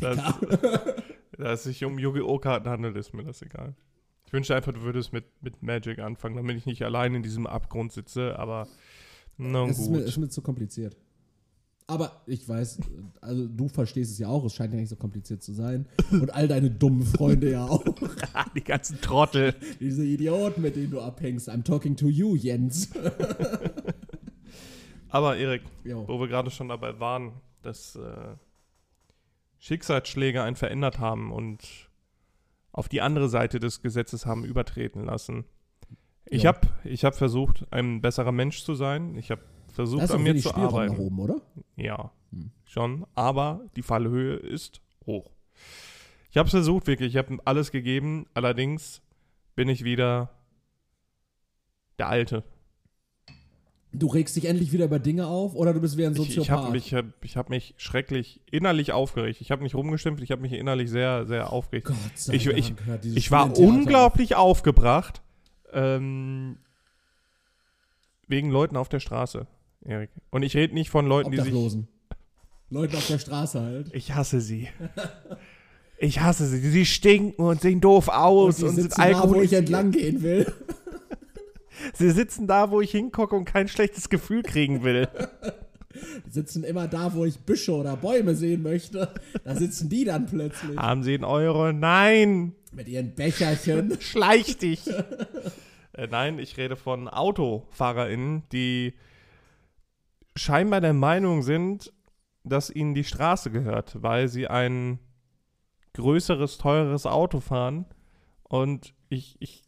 [1.38, 2.38] da es sich um Yu-Gi-Oh!
[2.38, 3.74] Karten handelt, ist mir das egal.
[4.26, 7.46] Ich wünschte einfach, du würdest mit, mit Magic anfangen, damit ich nicht allein in diesem
[7.46, 8.66] Abgrund sitze, aber
[9.38, 10.08] na Es ist mir, gut.
[10.08, 10.96] ist mir zu kompliziert.
[11.88, 12.80] Aber ich weiß,
[13.20, 15.86] also du verstehst es ja auch, es scheint ja nicht so kompliziert zu sein.
[16.10, 17.84] Und all deine dummen Freunde ja auch.
[18.56, 19.54] Die ganzen Trottel.
[19.78, 21.48] Diese Idioten, mit denen du abhängst.
[21.48, 22.88] I'm talking to you, Jens.
[25.08, 26.06] Aber Erik, Jo.
[26.08, 28.00] wo wir gerade schon dabei waren, dass äh,
[29.58, 31.88] Schicksalsschläge einen verändert haben und
[32.72, 35.44] auf die andere Seite des Gesetzes haben übertreten lassen.
[36.26, 36.48] Ich Ja.
[36.54, 39.16] habe ich hab versucht, ein besserer Mensch zu sein.
[39.16, 39.42] Ich habe
[39.72, 40.96] versucht, an mir zu Spielraum nach arbeiten.
[40.98, 41.40] oben, oder?
[41.76, 42.50] Ja, Hm.
[42.64, 43.06] schon.
[43.14, 45.30] Aber die Fallhöhe ist hoch.
[46.30, 47.14] Ich habe es versucht, wirklich.
[47.14, 48.26] Ich habe alles gegeben.
[48.34, 49.00] Allerdings
[49.54, 50.30] bin ich wieder
[51.98, 52.44] der Alte.
[53.98, 56.34] Du regst dich endlich wieder über Dinge auf oder du bist wie ein Ich, ich
[56.34, 56.64] Soziopath?
[56.64, 59.40] habe mich, ich hab mich schrecklich innerlich aufgeregt.
[59.40, 61.86] Ich habe nicht rumgestimmt, ich habe mich innerlich sehr, sehr aufgeregt.
[61.88, 62.58] Gott sei Ich- Dank.
[62.58, 65.22] ich- dieses Ich war unglaublich aufgebracht
[65.72, 66.56] ähm,
[68.28, 69.46] wegen Leuten auf der Straße,
[69.84, 70.10] Erik.
[70.30, 71.06] Und ich rede nicht von.
[71.06, 71.46] Leuten, die sich.
[71.46, 71.88] Obdachlosen.
[72.68, 73.94] Leute auf der Straße halt.
[73.94, 74.68] Ich hasse sie.
[75.98, 76.58] Ich hasse sie.
[76.58, 80.22] Sie stinken und sehen doof aus die und, sind sitzen da, wo ich entlang gehen
[80.22, 80.52] will.
[81.94, 85.08] Sie sitzen da, wo ich hingucke und kein schlechtes Gefühl kriegen will.
[86.26, 89.14] Die sitzen immer da, wo ich Büsche oder Bäume sehen möchte.
[89.44, 90.76] Da sitzen die dann plötzlich.
[90.76, 91.72] Haben Sie einen Euro?
[91.72, 92.54] Nein!
[92.72, 93.96] Mit ihren Becherchen.
[94.00, 94.86] Schleich dich!
[95.94, 98.94] äh, nein, ich rede von AutofahrerInnen, die
[100.36, 101.92] scheinbar der Meinung sind,
[102.44, 104.98] dass ihnen die Straße gehört, weil sie ein
[105.94, 107.86] größeres, teures Auto fahren.
[108.42, 109.62] Und ich, ich,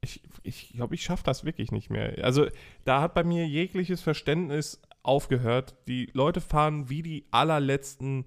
[0.00, 2.24] ich, ich glaube, ich schaffe das wirklich nicht mehr.
[2.24, 2.46] Also
[2.84, 5.76] da hat bei mir jegliches Verständnis aufgehört.
[5.88, 8.24] Die Leute fahren wie die allerletzten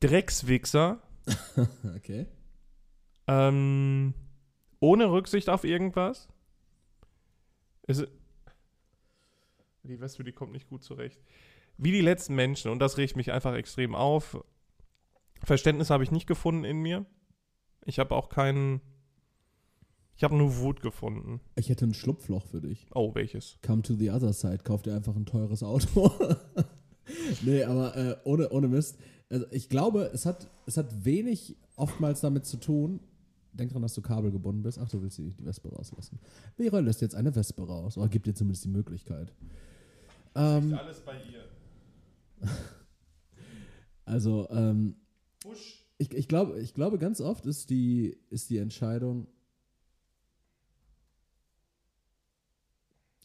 [0.00, 1.00] Dreckswichser.
[1.96, 2.26] Okay.
[3.26, 4.12] Ähm,
[4.78, 6.28] ohne Rücksicht auf irgendwas.
[7.86, 8.06] Es,
[9.82, 11.22] die Wespe, die kommt nicht gut zurecht.
[11.78, 14.44] Wie die letzten Menschen, und das regt mich einfach extrem auf.
[15.42, 17.06] Verständnis habe ich nicht gefunden in mir.
[17.84, 18.80] Ich habe auch keinen.
[20.16, 21.40] Ich habe nur Wut gefunden.
[21.56, 22.86] Ich hätte ein Schlupfloch für dich.
[22.94, 23.58] Oh, welches?
[23.62, 24.58] Come to the other side.
[24.58, 26.12] Kauf dir einfach ein teures Auto.
[27.42, 28.96] nee, aber äh, ohne, ohne Mist.
[29.28, 33.00] Also ich glaube, es hat, es hat wenig oftmals damit zu tun.
[33.52, 34.78] Denk dran, dass du kabelgebunden bist.
[34.78, 36.20] Ach, du willst die, die Wespe rauslassen.
[36.58, 37.96] Leroy lässt jetzt eine Wespe raus.
[37.98, 39.32] Oder gibt dir zumindest die Möglichkeit.
[40.36, 42.48] Ähm, Alles bei ihr.
[44.04, 44.96] also, ähm,
[45.42, 45.84] Busch.
[45.98, 49.28] ich, ich, glaube, ich glaube, ganz oft ist die, ist die Entscheidung.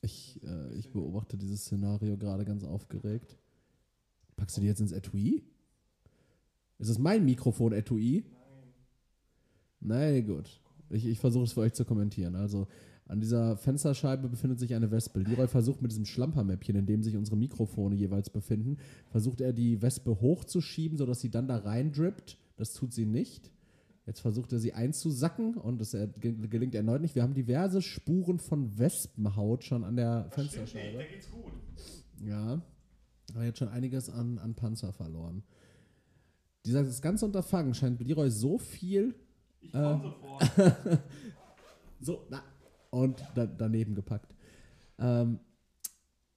[0.02, 3.38] Ich, äh, ich beobachte dieses Szenario gerade ganz aufgeregt.
[4.38, 5.44] Packst du die jetzt ins Etui?
[6.78, 8.24] Ist es mein Mikrofon-Etui?
[9.82, 9.94] Nein.
[10.00, 10.62] Nein, gut.
[10.90, 12.36] Ich, ich versuche es für euch zu kommentieren.
[12.36, 12.68] Also,
[13.10, 15.20] an dieser Fensterscheibe befindet sich eine Wespe.
[15.20, 18.78] Leroy versucht mit diesem Schlampermäppchen, in dem sich unsere Mikrofone jeweils befinden,
[19.10, 22.38] versucht er die Wespe hochzuschieben, sodass sie dann da reindrippt.
[22.56, 23.52] Das tut sie nicht.
[24.10, 27.14] Jetzt versucht er sie einzusacken und das ge- gelingt erneut nicht.
[27.14, 31.04] Wir haben diverse Spuren von Wespenhaut schon an der Fensterscheibe.
[31.12, 31.52] geht's gut.
[32.26, 32.60] Ja,
[33.36, 35.44] aber jetzt schon einiges an, an Panzer verloren.
[36.66, 39.14] Dieser, das ganze Unterfangen scheint Leroy so viel.
[39.74, 39.96] äh,
[42.02, 42.42] so, na,
[42.90, 44.34] und da, daneben gepackt.
[44.98, 45.38] Ähm,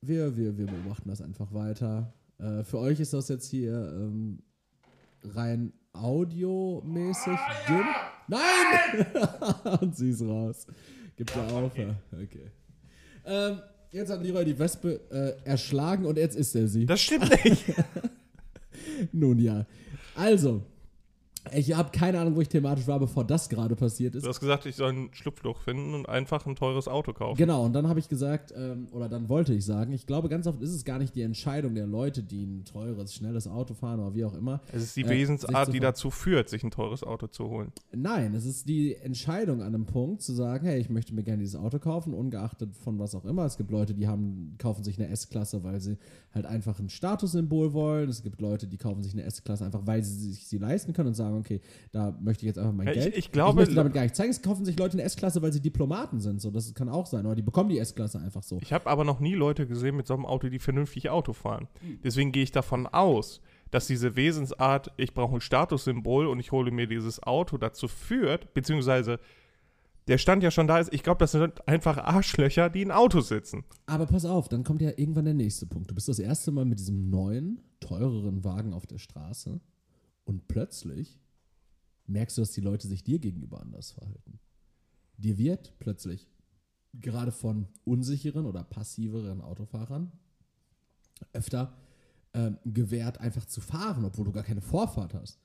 [0.02, 2.12] wir, wir, wir beobachten das einfach weiter.
[2.36, 4.40] Äh, für euch ist das jetzt hier ähm,
[5.22, 7.86] rein audiomäßig dünn.
[8.28, 9.06] Nein!
[9.80, 10.66] und sie ist raus.
[11.16, 11.76] Gibt ja auf.
[11.76, 11.94] ja.
[12.12, 12.50] Okay.
[13.24, 16.86] Ähm, jetzt hat Leroy die Wespe äh, erschlagen und jetzt ist er sie.
[16.86, 17.64] Das stimmt nicht.
[19.12, 19.66] Nun ja.
[20.14, 20.62] Also,
[21.54, 24.24] ich habe keine Ahnung, wo ich thematisch war, bevor das gerade passiert ist.
[24.24, 27.36] Du hast gesagt, ich soll ein Schlupfloch finden und einfach ein teures Auto kaufen.
[27.36, 30.46] Genau, und dann habe ich gesagt, ähm, oder dann wollte ich sagen, ich glaube, ganz
[30.46, 33.98] oft ist es gar nicht die Entscheidung der Leute, die ein teures, schnelles Auto fahren
[34.00, 34.60] oder wie auch immer.
[34.72, 37.72] Es ist die Äh, Wesensart, die dazu führt, sich ein teures Auto zu holen.
[37.92, 41.42] Nein, es ist die Entscheidung an einem Punkt zu sagen, hey, ich möchte mir gerne
[41.42, 43.44] dieses Auto kaufen, ungeachtet von was auch immer.
[43.44, 45.98] Es gibt Leute, die haben, kaufen sich eine S-Klasse, weil sie
[46.32, 48.08] halt einfach ein Statussymbol wollen.
[48.08, 51.08] Es gibt Leute, die kaufen sich eine S-Klasse einfach, weil sie sich sie leisten können
[51.08, 51.60] und sagen, okay,
[51.92, 53.16] da möchte ich jetzt einfach mein ich- Geld.
[53.16, 54.30] ich glaube- möchte damit gar nicht zeigen.
[54.30, 56.40] Es kaufen sich Leute eine S-Klasse, weil sie Diplomaten sind.
[56.40, 57.26] So, das kann auch sein.
[57.26, 58.58] Oder die bekommen die S-Klasse einfach so.
[58.62, 61.68] Ich habe aber noch nie Leute gesehen mit so einem Auto, die vernünftig Auto fahren.
[62.04, 63.40] Deswegen gehe ich davon aus,
[63.70, 68.52] dass diese Wesensart, ich brauche ein Statussymbol und ich hole mir dieses Auto dazu führt,
[68.54, 69.18] beziehungsweise
[70.08, 73.28] der Stand ja schon da ist, ich glaube, das sind einfach Arschlöcher, die in Autos
[73.28, 73.62] sitzen.
[73.86, 75.90] Aber pass auf, dann kommt ja irgendwann der nächste Punkt.
[75.90, 79.60] Du bist das erste Mal mit diesem neuen, teureren Wagen auf der Straße
[80.24, 81.20] und plötzlich
[82.06, 84.40] merkst du, dass die Leute sich dir gegenüber anders verhalten.
[85.16, 86.28] Dir wird plötzlich
[86.94, 90.12] gerade von unsicheren oder passiveren Autofahrern
[91.32, 91.76] öfter
[92.34, 95.40] ähm, gewährt, einfach zu fahren, obwohl du gar keine Vorfahrt hast.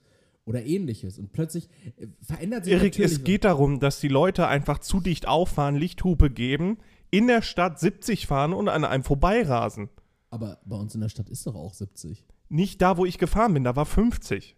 [0.46, 1.20] Oder ähnliches.
[1.20, 5.28] Und plötzlich äh, verändert sich Erik, es geht darum, dass die Leute einfach zu dicht
[5.28, 6.78] auffahren, Lichthupe geben,
[7.12, 9.90] in der Stadt 70 fahren und an einem vorbeirasen.
[10.30, 12.26] Aber bei uns in der Stadt ist doch auch 70.
[12.50, 14.57] Nicht da, wo ich gefahren bin, da war 50.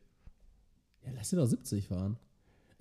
[1.06, 2.18] Ja, lass dir doch 70 fahren.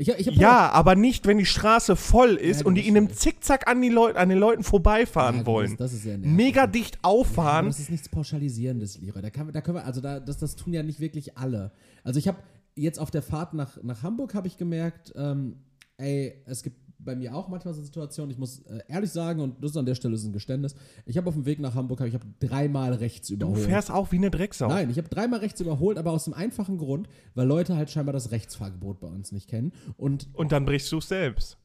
[0.01, 3.13] Ich, ich Ja, aber nicht, wenn die Straße voll ist Ja, und die in einem.
[3.13, 5.71] Zickzack an, die Leut an den Leuten vorbeifahren Ja, wollen.
[5.77, 6.27] Das, das ist nervig.
[6.27, 7.67] Mega dicht Ja, auffahren.
[7.67, 9.23] das ist nichts Pauschalisierendes, Leroy.
[9.23, 11.73] Da, kann, da können wir, also da, das, das tun ja nicht wirklich alle.
[12.05, 12.39] Also ich habe
[12.77, 15.57] jetzt auf der Fahrt nach, nach Hamburg habe ich gemerkt, ähm,
[15.97, 16.77] ey, es gibt
[17.09, 18.31] bei mir auch manchmal so Situationen.
[18.31, 20.75] Ich muss äh, ehrlich sagen, und das ist an der Stelle ist ein Geständnis,
[21.07, 23.61] ich habe auf dem Weg nach Hamburg, ich habe dreimal rechts Du überholt.
[23.61, 24.69] fährst auch wie eine Drecksau.
[24.69, 28.13] Nein, ich habe dreimal rechts überholt, aber aus dem einfachen Grund, weil Leute halt scheinbar
[28.13, 29.73] das Rechtsfahrgebot bei uns nicht kennen.
[29.97, 31.57] Und Und dann brichst du es selbst.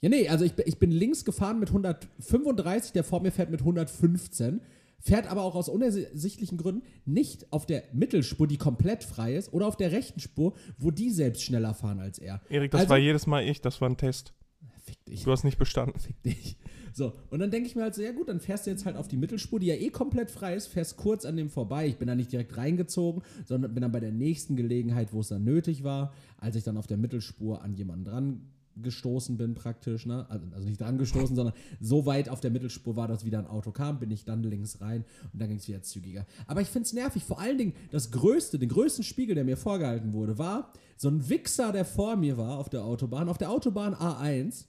[0.00, 3.60] ja, nee, also ich, ich bin links gefahren mit 135, der vor mir fährt mit
[3.60, 4.60] 115,
[5.00, 9.66] fährt aber auch aus unersichtlichen Gründen nicht auf der Mittelspur, die komplett frei ist, oder
[9.66, 12.40] auf der rechten Spur, wo die selbst schneller fahren als er.
[12.48, 14.32] Erik, das Also- war jedes Mal ich, das war ein Test.
[14.84, 15.24] Fick dich.
[15.24, 15.98] Du hast nicht bestanden.
[15.98, 16.56] Fick dich.
[16.92, 18.96] So, und dann denke ich mir halt so, ja gut, dann fährst du jetzt halt
[18.96, 21.86] auf die Mittelspur, die ja eh komplett frei ist, fährst kurz an dem vorbei.
[21.88, 25.28] Ich bin da nicht direkt reingezogen, sondern bin dann bei der nächsten Gelegenheit, wo es
[25.28, 28.40] dann nötig war, als ich dann auf der Mittelspur an jemanden dran
[28.82, 30.26] gestoßen bin praktisch, ne?
[30.28, 33.46] Also, also nicht dran gestoßen, sondern so weit auf der Mittelspur war, dass wieder ein
[33.46, 36.26] Auto kam, bin ich dann links rein und dann ging es wieder zügiger.
[36.46, 37.24] Aber ich finde es nervig.
[37.24, 41.28] Vor allen Dingen das größte, den größten Spiegel, der mir vorgehalten wurde, war so ein
[41.28, 44.66] Wichser, der vor mir war auf der Autobahn, auf der Autobahn A1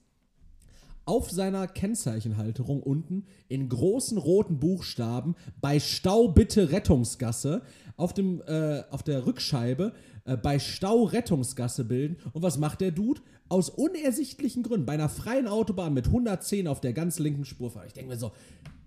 [1.08, 7.62] auf seiner Kennzeichenhalterung unten in großen roten Buchstaben bei Stau bitte Rettungsgasse
[7.96, 9.94] auf, dem, äh, auf der Rückscheibe
[10.26, 12.18] äh, bei Stau Rettungsgasse bilden.
[12.34, 13.22] Und was macht der Dude?
[13.50, 17.88] Aus unersichtlichen Gründen bei einer freien Autobahn mit 110 auf der ganz linken Spur fahren.
[17.88, 18.34] Ich denke mir so,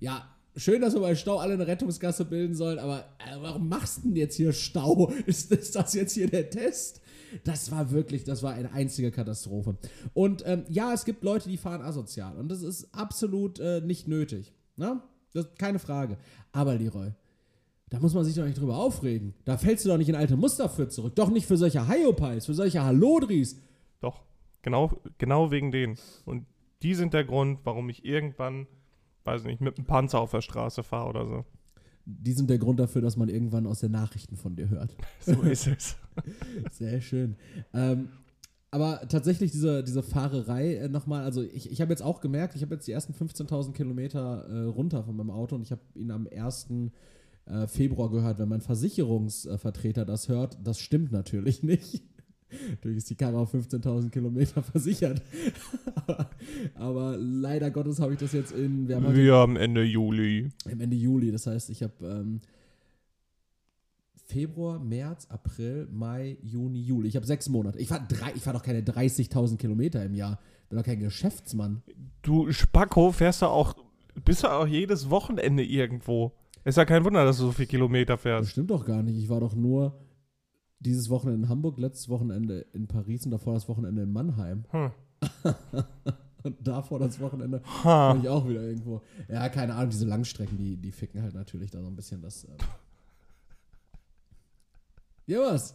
[0.01, 3.99] ja, schön, dass wir bei Stau alle eine Rettungsgasse bilden sollen, aber äh, warum machst
[3.99, 5.11] du denn jetzt hier Stau?
[5.25, 7.01] Ist, ist das jetzt hier der Test?
[7.45, 9.77] Das war wirklich, das war eine einzige Katastrophe.
[10.15, 12.37] Und ähm, ja, es gibt Leute, die fahren asozial.
[12.37, 14.53] Und das ist absolut äh, nicht nötig.
[14.77, 15.03] Ne?
[15.33, 16.17] Das, keine Frage.
[16.53, 17.13] Aber Leroy,
[17.91, 19.35] da muss man sich doch nicht drüber aufregen.
[19.45, 21.15] Da fällst du doch nicht in alte Muster für zurück.
[21.17, 23.61] Doch nicht für solche Hyopies, für solche Halodris.
[24.01, 24.23] Doch,
[24.63, 25.99] genau, genau wegen denen.
[26.25, 26.47] Und
[26.83, 28.67] die sind der Grund, warum ich irgendwann,
[29.25, 31.45] weiß nicht, mit einem Panzer auf der Straße fahre oder so.
[32.05, 34.97] Die sind der Grund dafür, dass man irgendwann aus den Nachrichten von dir hört.
[35.21, 35.97] So ist es.
[36.73, 37.37] Sehr schön.
[37.73, 38.09] Ähm,
[38.71, 42.63] aber tatsächlich diese, diese Fahrerei äh, nochmal, also ich, ich habe jetzt auch gemerkt, ich
[42.63, 46.11] habe jetzt die ersten 15.000 Kilometer äh, runter von meinem Auto und ich habe ihn
[46.11, 46.69] am 1.
[47.47, 48.39] Äh, Februar gehört.
[48.39, 52.03] Wenn mein Versicherungsvertreter das hört, das stimmt natürlich nicht.
[52.71, 55.23] Natürlich ist die Karre auf 15.000 Kilometer versichert.
[56.07, 56.31] aber,
[56.75, 60.49] aber leider Gottes habe ich das jetzt in, wir haben Wir haben Ende Juli.
[60.71, 61.31] am Ende Juli.
[61.33, 62.41] Das heißt, ich habe ähm,
[64.27, 67.09] Februar, März, April, Mai, Juni, Juli.
[67.09, 67.79] Ich habe sechs Monate.
[67.79, 68.07] Ich fahre
[68.41, 70.39] fahr doch keine 30.000 Kilometer im Jahr.
[70.69, 71.83] Bin doch kein Geschäftsmann.
[72.23, 73.75] Du Spacko fährst du auch,
[74.25, 76.33] bist du auch jedes Wochenende irgendwo.
[76.65, 78.51] Ist ja kein Wunder, dass du so viel Kilometer Das fährst.
[78.51, 79.17] stimmt doch gar nicht.
[79.19, 79.99] Ich war doch nur
[80.81, 84.65] dieses Wochenende in Hamburg, letztes Wochenende in Paris und davor das Wochenende in Mannheim.
[84.71, 84.91] Hm.
[86.43, 89.03] Und davor das Wochenende war ich auch wieder irgendwo.
[89.29, 92.45] Ja, keine Ahnung, diese Langstrecken, die, die ficken halt natürlich da so ein bisschen das.
[92.45, 92.57] Ähm
[95.27, 95.75] ja, was?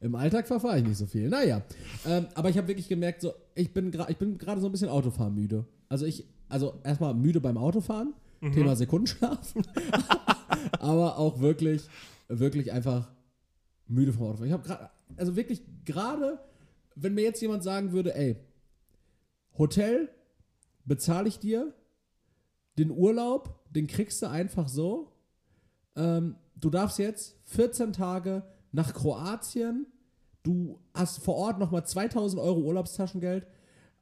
[0.00, 1.28] Im Alltag verfahre ich nicht so viel.
[1.28, 1.62] Naja,
[2.06, 4.72] ähm, aber ich habe wirklich gemerkt, so, ich bin gra- ich bin gerade so ein
[4.72, 5.64] bisschen Autofahrmüde.
[5.88, 8.14] Also ich, also erstmal müde beim Autofahren,
[8.52, 9.54] Thema Sekundenschlaf,
[10.78, 11.88] aber auch wirklich,
[12.28, 13.08] wirklich einfach
[13.86, 14.46] müde vom Autofahren.
[14.46, 16.38] Ich habe gerade, also wirklich gerade,
[16.94, 18.36] wenn mir jetzt jemand sagen würde, ey,
[19.58, 20.08] Hotel
[20.84, 21.72] bezahle ich dir,
[22.78, 25.12] den Urlaub, den kriegst du einfach so.
[25.96, 28.42] Ähm, du darfst jetzt 14 Tage
[28.72, 29.86] nach Kroatien.
[30.42, 33.46] Du hast vor Ort nochmal 2000 Euro Urlaubstaschengeld,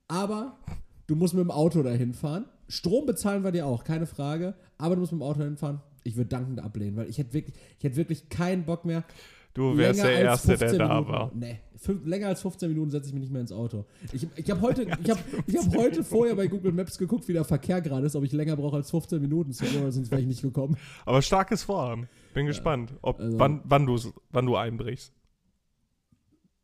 [0.09, 0.59] aber
[1.07, 2.47] du musst mit dem Auto dahin fahren.
[2.68, 5.83] Strom bezahlen wir dir auch, keine Frage, aber du musst mit dem Auto dahin fahren.
[6.05, 9.05] Ich würde dankend ablehnen, weil ich hätte wirklich, ich hätte wirklich keinen Bock mehr.
[9.54, 11.30] Du wärst länger der Erste, der 15 da Minuten, war.
[11.34, 13.84] Nee, fünf, länger als 15 Minuten setze ich mich nicht mehr ins Auto.
[14.12, 17.34] Ich, ich habe heute, ich hab, ich hab heute vorher bei Google Maps geguckt, wie
[17.34, 20.40] der Verkehr gerade ist, ob ich länger brauche als 15 Minuten sonst wäre ich nicht
[20.42, 20.76] gekommen.
[21.04, 22.08] Aber starkes Vorhaben.
[22.32, 23.86] Bin gespannt, ob, also- wann, wann,
[24.30, 25.12] wann du einbrichst.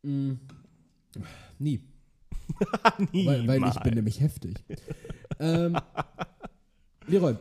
[0.01, 0.33] Mm,
[1.59, 1.81] nie.
[3.13, 4.55] Weil, weil ich bin nämlich heftig.
[5.39, 5.77] ähm,
[7.05, 7.35] Leroy,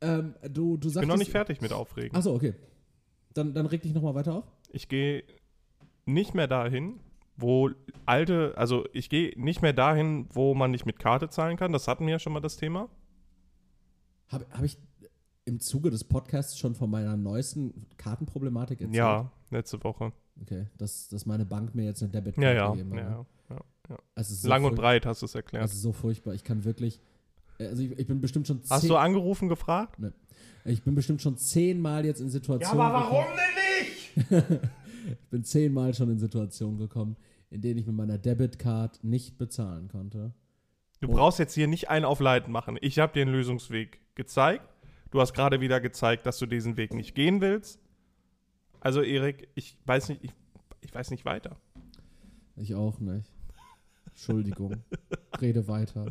[0.00, 1.00] ähm, du, du Ich sagst.
[1.02, 2.16] bin noch nicht fertig mit Aufregen.
[2.16, 2.54] Achso, okay.
[3.34, 4.44] Dann, dann reg dich nochmal weiter auf.
[4.72, 5.24] Ich gehe
[6.06, 6.98] nicht mehr dahin,
[7.36, 7.70] wo
[8.06, 11.72] alte, also ich gehe nicht mehr dahin, wo man nicht mit Karte zahlen kann.
[11.72, 12.88] Das hatten wir ja schon mal das Thema.
[14.28, 14.78] Habe hab ich
[15.44, 18.96] im Zuge des Podcasts schon von meiner neuesten Kartenproblematik erzählt?
[18.96, 20.12] Ja, letzte Woche.
[20.40, 22.70] Okay, dass, dass meine Bank mir jetzt eine Debit Ja, ja.
[22.70, 23.04] gegeben hat.
[23.04, 23.26] ne?
[23.50, 23.56] ja,
[23.90, 23.98] ja.
[24.16, 25.64] Ist so Lang und breit hast du es erklärt.
[25.64, 26.32] Es ist so furchtbar.
[26.34, 27.00] Ich kann wirklich.
[27.58, 29.98] Also ich, ich bin bestimmt schon Hast du angerufen gefragt?
[30.64, 32.78] ich bin bestimmt schon zehnmal jetzt in Situationen.
[32.92, 33.61] gekommen- denn nicht?
[35.20, 37.16] Ich bin zehnmal schon in Situationen gekommen,
[37.50, 40.32] in denen ich mit meiner Debitcard nicht bezahlen konnte.
[41.00, 41.12] Du Oh.
[41.14, 42.78] brauchst jetzt hier nicht einen auf Leid machen.
[42.80, 44.64] Ich habe dir einen Lösungsweg gezeigt.
[45.10, 47.80] Du hast gerade wieder gezeigt, dass du diesen Weg nicht gehen willst.
[48.78, 50.30] Also Erik, ich weiß nicht, ich,
[50.82, 51.56] ich weiß nicht weiter.
[52.54, 53.28] Ich auch nicht.
[54.06, 54.76] Entschuldigung.
[55.40, 56.06] Rede weiter.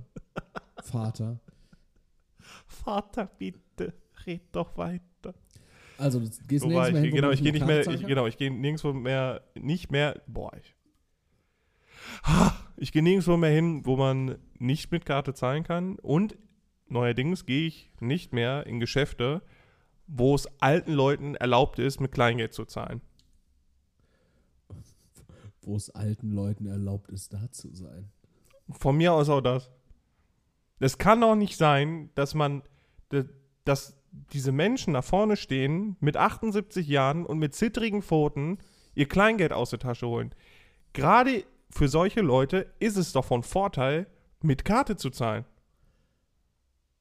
[0.84, 1.40] Vater.
[2.66, 3.94] Vater, bitte,
[4.26, 5.34] red doch weiter.
[6.02, 8.26] Also, du gehst Wobei, nirgends mehr hin, genau, man ich gehe nicht mehr, ich, genau,
[8.26, 10.76] ich gehe nirgendwo mehr, nicht mehr, boah, ich,
[12.76, 16.38] ich gehe nirgendwo mehr hin, wo man nicht mit Karte zahlen kann und
[16.88, 19.44] neuerdings gehe ich nicht mehr in Geschäfte,
[20.08, 23.02] wo es alten Leuten erlaubt ist, mit Kleingeld zu zahlen.
[25.62, 28.12] Wo es alten Leuten erlaubt ist, da zu sein.
[28.72, 29.70] Von mir aus auch das.
[30.80, 32.64] Es kann doch nicht sein, dass man,
[33.64, 38.58] dass diese Menschen da vorne stehen mit 78 Jahren und mit zittrigen Pfoten
[38.94, 40.34] ihr Kleingeld aus der Tasche holen.
[40.94, 44.08] Gerade für solche Leute ist es doch von Vorteil,
[44.42, 45.46] mit Karte zu zahlen.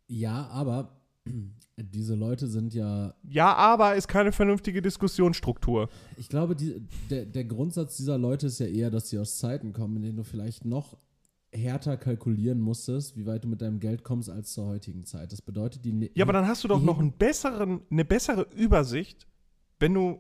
[0.07, 1.01] Ja, aber
[1.77, 5.89] diese Leute sind ja Ja, aber ist keine vernünftige Diskussionsstruktur.
[6.17, 9.73] Ich glaube, die, der, der Grundsatz dieser Leute ist ja eher, dass sie aus Zeiten
[9.73, 10.97] kommen, in denen du vielleicht noch
[11.53, 15.33] härter kalkulieren musstest, wie weit du mit deinem Geld kommst als zur heutigen Zeit.
[15.33, 15.93] Das bedeutet, die.
[15.93, 19.27] ne- Ja, aber dann hast du doch noch einen besseren, eine bessere Übersicht,
[19.81, 20.19] wenn du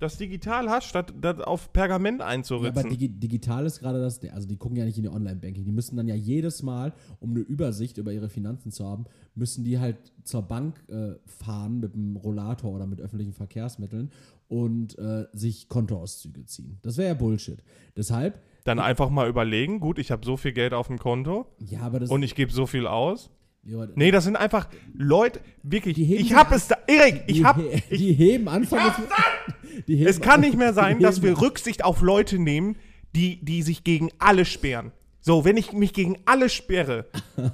[0.00, 2.78] das digital hast, statt das auf Pergament Ja, einzuritzen.
[2.78, 5.64] aber digi digital ist gerade das, also die gucken ja nicht in die Online-Banking.
[5.64, 9.64] Die müssen dann ja jedes Mal, um eine Übersicht über ihre Finanzen zu haben, müssen
[9.64, 14.10] die halt zur Bank äh, fahren mit dem Rollator oder mit öffentlichen Verkehrsmitteln
[14.48, 16.78] und äh, sich Kontoauszüge ziehen.
[16.82, 17.62] Das wäre ja Bullshit.
[17.96, 21.80] Deshalb, Dann einfach mal überlegen, gut, ich habe so viel Geld auf dem Konto ja,
[21.80, 23.30] aber das und ich gebe so viel aus.
[23.64, 27.42] ja, Nee, das sind einfach Leute, wirklich, Die heben ich habe es da, Erik, ich
[27.44, 28.92] habe, die heben Anfang
[29.88, 32.76] die heben, es kann nicht mehr sein, dass wir Rücksicht auf Leute nehmen,
[33.16, 34.92] die, die sich gegen alle sperren.
[35.20, 37.06] So, wenn ich mich gegen alle sperre,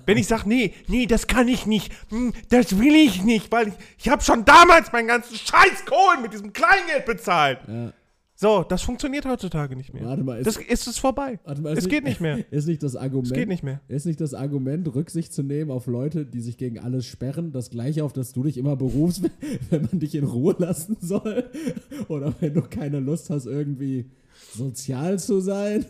[0.06, 3.68] wenn ich sage, nee, nee, das kann ich nicht, hm, das will ich nicht, weil
[3.68, 7.60] ich, ich habe schon damals meinen ganzen Scheiß Kohlen mit diesem Kleingeld bezahlt.
[7.68, 7.92] Ja.
[8.36, 10.04] So, das funktioniert heutzutage nicht mehr.
[10.04, 11.38] Warte mal, ist- das ist es vorbei.
[11.44, 12.44] Warte mal, ist es geht nicht mehr.
[12.50, 13.80] Ist nicht das Argument, Es geht nicht mehr.
[13.86, 17.70] ist nicht das Argument, Rücksicht zu nehmen auf Leute, die sich gegen alles sperren, das
[17.70, 19.22] gleiche, auf das du dich immer berufst,
[19.70, 21.48] wenn man dich in Ruhe lassen soll?
[22.08, 24.10] Oder wenn du keine Lust hast, irgendwie
[24.52, 25.86] sozial zu sein?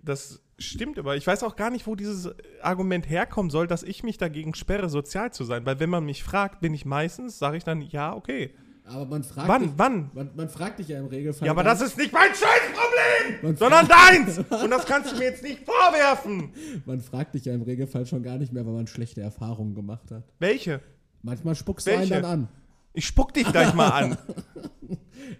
[0.00, 2.30] Das stimmt, aber ich weiß auch gar nicht, wo dieses
[2.62, 5.66] Argument herkommen soll, dass ich mich dagegen sperre, sozial zu sein.
[5.66, 8.50] Weil wenn man mich fragt, bin ich meistens, sage ich dann, ja, okay.
[8.84, 10.10] Aber man fragt Wann, dich, wann?
[10.12, 11.46] Man, man fragt dich ja im Regelfall.
[11.46, 14.38] Ja, aber das ist nicht mein Scheißproblem, sondern deins.
[14.62, 16.50] Und das kannst du mir jetzt nicht vorwerfen.
[16.84, 20.10] man fragt dich ja im Regelfall schon gar nicht mehr, weil man schlechte Erfahrungen gemacht
[20.10, 20.24] hat.
[20.40, 20.80] Welche?
[21.22, 22.14] Manchmal spuckst du einen Welche?
[22.14, 22.48] dann an.
[22.94, 24.18] Ich spuck dich gleich mal an.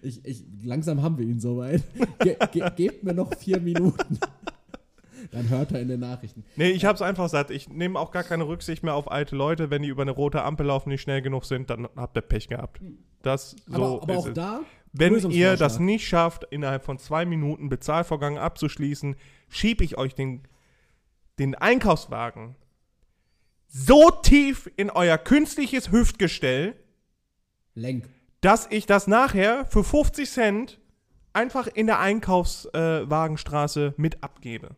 [0.00, 1.82] Ich, ich, langsam haben wir ihn soweit.
[2.20, 4.18] Ge, ge, gebt mir noch vier Minuten.
[5.32, 6.44] Dann hört er in den Nachrichten.
[6.56, 7.50] Nee, ich hab's einfach satt.
[7.50, 9.70] Ich nehme auch gar keine Rücksicht mehr auf alte Leute.
[9.70, 12.48] Wenn die über eine rote Ampel laufen, nicht schnell genug sind, dann habt ihr Pech
[12.48, 12.80] gehabt.
[13.22, 14.34] Das so aber aber auch es.
[14.34, 14.60] da.
[14.92, 19.16] Wenn ihr das nicht schafft, innerhalb von zwei Minuten Bezahlvorgang abzuschließen,
[19.48, 20.42] schiebe ich euch den,
[21.38, 22.56] den Einkaufswagen
[23.68, 26.74] so tief in euer künstliches Hüftgestell,
[27.74, 28.06] Lenk.
[28.42, 30.78] dass ich das nachher für 50 Cent
[31.32, 34.76] einfach in der Einkaufswagenstraße mit abgebe.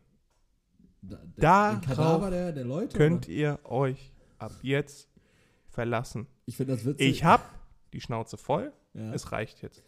[1.09, 2.97] Da, der, Darauf den Kadaver der, der Leute.
[2.97, 3.33] Könnt oder?
[3.35, 5.09] ihr euch ab jetzt
[5.69, 6.27] verlassen.
[6.47, 7.09] Ich finde das witzig.
[7.09, 7.43] Ich hab
[7.93, 8.73] die Schnauze voll.
[8.95, 9.13] Ja.
[9.13, 9.83] Es reicht jetzt.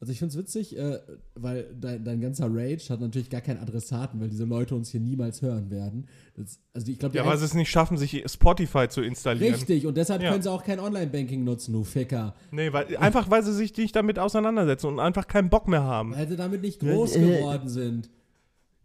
[0.00, 1.00] Also ich finde es witzig, äh,
[1.34, 5.00] weil dein, dein ganzer Rage hat natürlich gar keinen Adressaten, weil diese Leute uns hier
[5.00, 6.06] niemals hören werden.
[6.36, 9.54] Das, also ich glaube, Ja, weil sie es nicht schaffen, sich Spotify zu installieren.
[9.54, 10.30] Richtig, und deshalb Ja.
[10.30, 12.36] können sie auch kein Online-Banking nutzen, du Ficker.
[12.52, 16.14] Nee, weil, einfach weil sie sich nicht damit auseinandersetzen und einfach keinen Bock mehr haben.
[16.14, 18.08] Weil sie damit nicht groß Äh, geworden sind.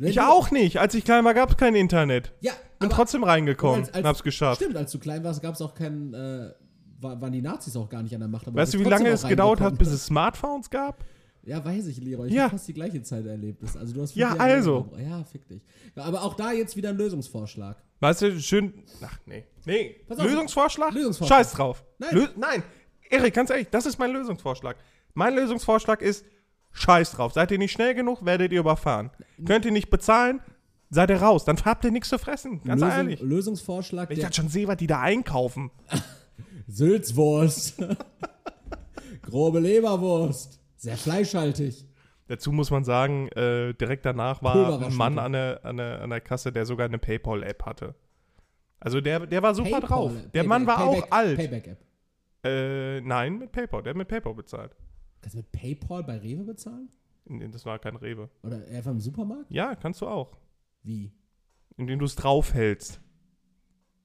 [0.03, 0.79] Wenn Ich auch nicht.
[0.79, 2.33] Als ich klein war, gab es kein Internet.
[2.41, 4.61] Ja, Bin trotzdem reingekommen als- als- und hab's geschafft.
[4.61, 6.51] Stimmt, als du klein warst, gab es auch keinen, äh,
[6.99, 8.53] war, waren die Nazis auch gar nicht an der Macht.
[8.53, 11.03] Weißt du, wie lange es gedauert hat, bis es Smartphones gab?
[11.45, 12.27] Ja, weiß ich, Leroy.
[12.27, 12.43] Ich Ja.
[12.43, 13.61] hab fast die gleiche Zeit erlebt.
[13.77, 14.83] Also du hast Ja, Jahre also.
[14.83, 15.01] gebraucht.
[15.01, 15.61] Ja, fick dich.
[15.95, 17.77] Aber auch da jetzt wieder ein Lösungsvorschlag.
[17.99, 18.73] Weißt du, schön.
[19.05, 19.43] Ach, nee.
[19.65, 19.95] Nee.
[20.09, 20.23] Auf.
[20.23, 20.93] Lösungsvorschlag?
[20.93, 21.39] Lösungsvorschlag.
[21.39, 21.83] Scheiß drauf.
[21.99, 22.09] Nein.
[22.13, 22.63] Lö Nein.
[23.09, 24.75] Erik, ganz ehrlich, das ist mein Lösungsvorschlag.
[25.13, 26.25] Mein Lösungsvorschlag ist:
[26.73, 27.33] Scheiß drauf.
[27.33, 29.11] Seid ihr nicht schnell genug, werdet ihr überfahren.
[29.45, 30.41] Könnt ihr nicht bezahlen,
[30.89, 31.45] seid ihr raus.
[31.45, 32.61] Dann habt ihr nichts zu fressen.
[32.63, 33.21] Ganz Lösung, ehrlich.
[33.21, 35.71] Lösungsvorschlag Wenn ich das schon sehe, was die da einkaufen.
[36.67, 37.81] Sülzwurst.
[39.21, 40.59] Grobe Leberwurst.
[40.77, 41.85] Sehr fleischhaltig.
[42.27, 46.09] Dazu muss man sagen, äh, direkt danach war ein Mann an der, an, der, an
[46.09, 47.95] der Kasse, der sogar eine PayPal-App hatte.
[48.79, 50.11] Also der, der war super PayPal, drauf.
[50.33, 51.37] Der Payback- Mann war Payback- auch alt.
[51.37, 51.77] Payback-App.
[52.45, 53.83] Äh, nein, mit PayPal.
[53.83, 54.71] Der hat mit PayPal bezahlt.
[55.23, 56.89] Kannst du mit PayPal bei Rewe bezahlen?
[57.25, 58.29] Nee, Das war kein Rewe.
[58.43, 59.49] Oder einfach im Supermarkt?
[59.49, 60.37] Ja, kannst du auch.
[60.83, 61.11] Wie?
[61.77, 62.99] Indem du es draufhältst.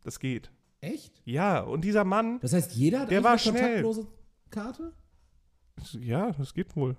[0.05, 0.51] Das geht.
[0.81, 1.21] Echt?
[1.25, 3.83] Ja, und dieser Mann, Das heißt, jeder hat Der war eine schnell.
[3.83, 4.07] kontaktlose
[4.51, 4.93] Karte?
[6.01, 6.97] ja, das geht wohl.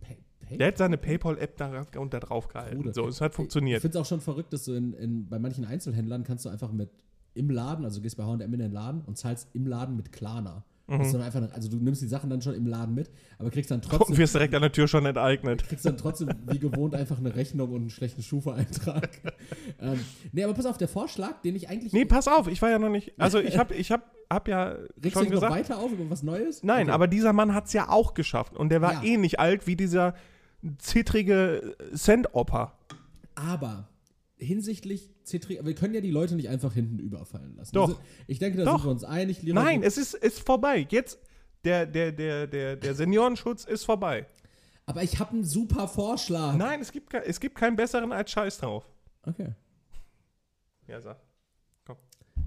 [0.00, 2.76] Pay Der hat seine PayPal-App da, und da drauf gehalten.
[2.78, 2.94] Bruder.
[2.94, 3.82] So, es hat Ich funktioniert.
[3.82, 6.70] finde es auch schon verrückt, dass du in, in, bei manchen Einzelhändlern kannst du einfach
[6.70, 6.90] mit
[7.34, 10.64] im Laden, also gehst bei H&M in den Laden und zahlst im Laden mit Klarna.
[10.88, 10.98] Mhm.
[10.98, 13.50] Das ist dann einfach, also du nimmst die Sachen dann schon im Laden mit, aber
[13.50, 15.64] kriegst dann Und trotzdem, wirst direkt an der Tür schon enteignet.
[15.68, 19.08] kriegst dann trotzdem wie gewohnt einfach eine Rechnung und einen schlechten Schufa-Eintrag.
[19.80, 19.98] ähm,
[20.32, 21.92] nee, aber pass auf, der Vorschlag, den ich eigentlich.
[21.92, 23.12] Nee, pass auf, ich war ja noch nicht.
[23.18, 25.52] Also, ich habe ich hab, hab ja regst du schon noch gesagt.
[25.54, 26.62] weiter auf über was Neues?
[26.62, 26.92] Nein, Okay.
[26.92, 28.56] aber dieser Mann hat es ja auch geschafft.
[28.56, 29.02] Und der war Ja.
[29.02, 30.14] ähnlich alt wie dieser
[30.78, 32.78] zittrige Sand-Oper.
[33.34, 33.88] Aber
[34.38, 37.74] hinsichtlich Citri, wir können ja die Leute nicht einfach hinten überfallen lassen.
[37.74, 37.88] Doch.
[37.88, 38.78] Also, ich denke, da Doch.
[38.78, 39.42] sind wir uns einig.
[39.42, 40.86] Lira, Nein, es ist, ist vorbei.
[40.90, 41.18] Jetzt,
[41.64, 44.26] der, der, der, der, der Seniorenschutz ist vorbei.
[44.84, 46.54] aber ich habe einen super Vorschlag.
[46.56, 48.84] Nein, es gibt, es gibt keinen besseren als Scheiß drauf.
[49.22, 49.54] Okay.
[50.86, 51.20] Ja, sag.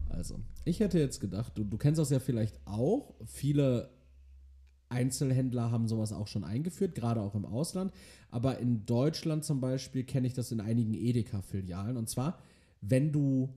[0.09, 3.13] Also, ich hätte jetzt gedacht, du, du kennst das ja vielleicht auch.
[3.25, 3.91] Viele
[4.89, 7.93] Einzelhändler haben sowas auch schon eingeführt, gerade auch im Ausland.
[8.29, 11.97] Aber in Deutschland zum Beispiel kenne ich das in einigen Edeka-Filialen.
[11.97, 12.39] Und zwar,
[12.81, 13.55] wenn du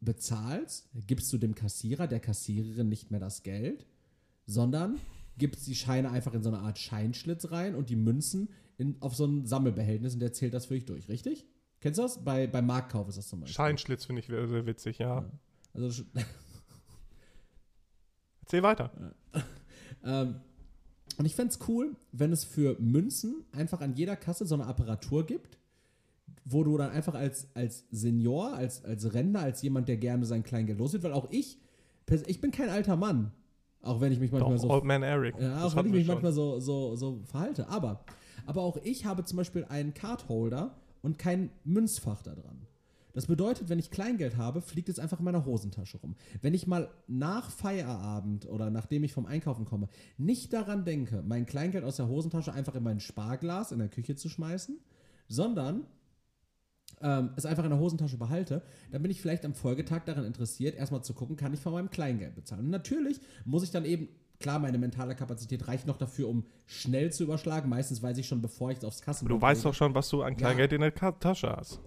[0.00, 3.86] bezahlst, gibst du dem Kassierer, der Kassiererin nicht mehr das Geld,
[4.46, 4.98] sondern
[5.36, 9.14] gibst die Scheine einfach in so eine Art Scheinschlitz rein und die Münzen in, auf
[9.14, 11.46] so ein Sammelbehältnis und der zählt das für dich durch, richtig?
[11.80, 12.22] Kennst du das?
[12.24, 13.54] Bei, beim Marktkauf ist das zum Beispiel.
[13.54, 15.30] Scheinschlitz finde ich sehr, sehr witzig, ja.
[15.72, 16.04] Also,
[18.42, 19.14] Erzähl weiter.
[20.04, 20.36] Ähm,
[21.18, 24.66] und ich fände es cool, wenn es für Münzen einfach an jeder Kasse so eine
[24.66, 25.58] Apparatur gibt,
[26.44, 30.42] wo du dann einfach als, als Senior, als, als Rentner, als jemand, der gerne sein
[30.42, 31.58] Kleingeld los wird, weil auch ich,
[32.26, 33.32] ich bin kein alter Mann,
[33.82, 35.34] auch wenn ich mich manchmal Doch, so Old Man Eric.
[35.38, 36.14] ja, auch wenn ich mich schon.
[36.14, 37.68] manchmal so, so, so verhalte.
[37.68, 38.04] Aber,
[38.46, 42.66] aber auch ich habe zum Beispiel einen Cardholder und kein Münzfach da dran.
[43.12, 46.14] Das bedeutet, wenn ich Kleingeld habe, fliegt es einfach in meiner Hosentasche rum.
[46.42, 49.88] Wenn ich mal nach Feierabend oder nachdem ich vom Einkaufen komme,
[50.18, 54.16] nicht daran denke, mein Kleingeld aus der Hosentasche einfach in mein Sparglas in der Küche
[54.16, 54.78] zu schmeißen,
[55.28, 55.86] sondern
[57.02, 60.76] ähm, es einfach in der Hosentasche behalte, dann bin ich vielleicht am Folgetag daran interessiert,
[60.76, 62.66] erstmal zu gucken, kann ich von meinem Kleingeld bezahlen.
[62.66, 64.08] Und natürlich muss ich dann eben,
[64.38, 67.68] klar, meine mentale Kapazität reicht noch dafür, um schnell zu überschlagen.
[67.68, 70.22] Meistens weiß ich schon, bevor ich es aufs Kassenband Du weißt doch schon, was du
[70.22, 71.80] an Kleingeld in der Tasche hast.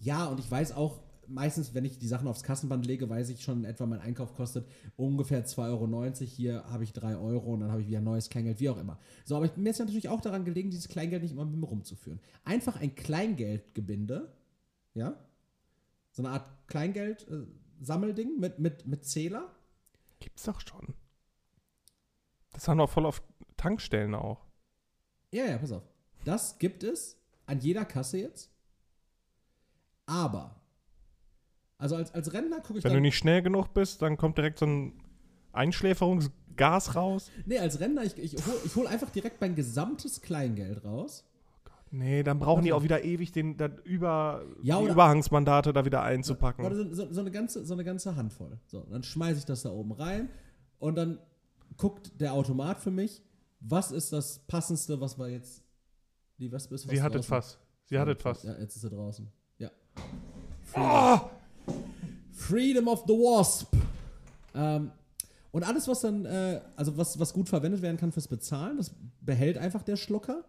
[0.00, 3.42] Ja, und ich weiß auch, meistens, wenn ich die Sachen aufs Kassenband lege, weiß ich
[3.42, 6.26] schon etwa, mein Einkauf kostet ungefähr 2,90 Euro.
[6.26, 8.98] Hier habe ich 3 Euro und dann habe ich wieder neues Kleingeld, wie auch immer.
[9.24, 11.66] So, aber ich, mir ist natürlich auch daran gelegen, dieses Kleingeld nicht immer mit mir
[11.66, 12.20] rumzuführen.
[12.44, 14.32] Einfach ein Kleingeldgebinde,
[14.94, 15.16] ja,
[16.12, 19.54] so eine Art Kleingeld-Sammelding mit, mit, mit Zähler.
[20.18, 20.94] Gibt's doch schon.
[22.52, 23.22] Das haben doch voll auf
[23.56, 24.44] Tankstellen auch.
[25.32, 25.84] Ja, ja, pass auf.
[26.24, 28.50] Das gibt es an jeder Kasse jetzt.
[30.10, 30.56] Aber,
[31.78, 34.58] also als, als Rentner gucke ich Wenn du nicht schnell genug bist, dann kommt direkt
[34.58, 35.00] so ein
[35.52, 37.30] Einschläferungsgas raus.
[37.46, 41.24] Nee, als Rentner, ich, ich hole ich hol einfach direkt mein gesamtes Kleingeld raus.
[41.92, 42.80] Nee, dann brauchen die Warte.
[42.80, 46.64] auch wieder ewig den, über, Ja, die oder- Überhangsmandate da wieder einzupacken.
[46.74, 48.58] so, so, so, eine ganze, so eine ganze Handvoll.
[48.66, 50.28] So, dann schmeiße ich das da oben rein
[50.78, 51.18] und dann
[51.76, 53.22] guckt der Automat für mich,
[53.60, 55.64] was ist das passendste, was wir jetzt.
[56.38, 57.28] Die Wespe ist fast Sie hattet draußen.
[57.28, 57.58] fast.
[57.86, 58.44] Sie hattet fast.
[58.44, 59.30] Ja, jetzt ist sie draußen.
[60.74, 61.30] Ja.
[61.66, 61.74] Oh!
[62.32, 63.74] Freedom of the Wasp.
[64.54, 64.90] Ähm,
[65.52, 68.94] und alles, was dann, äh, also was, was gut verwendet werden kann fürs Bezahlen, das
[69.20, 70.44] behält einfach der Schlucker.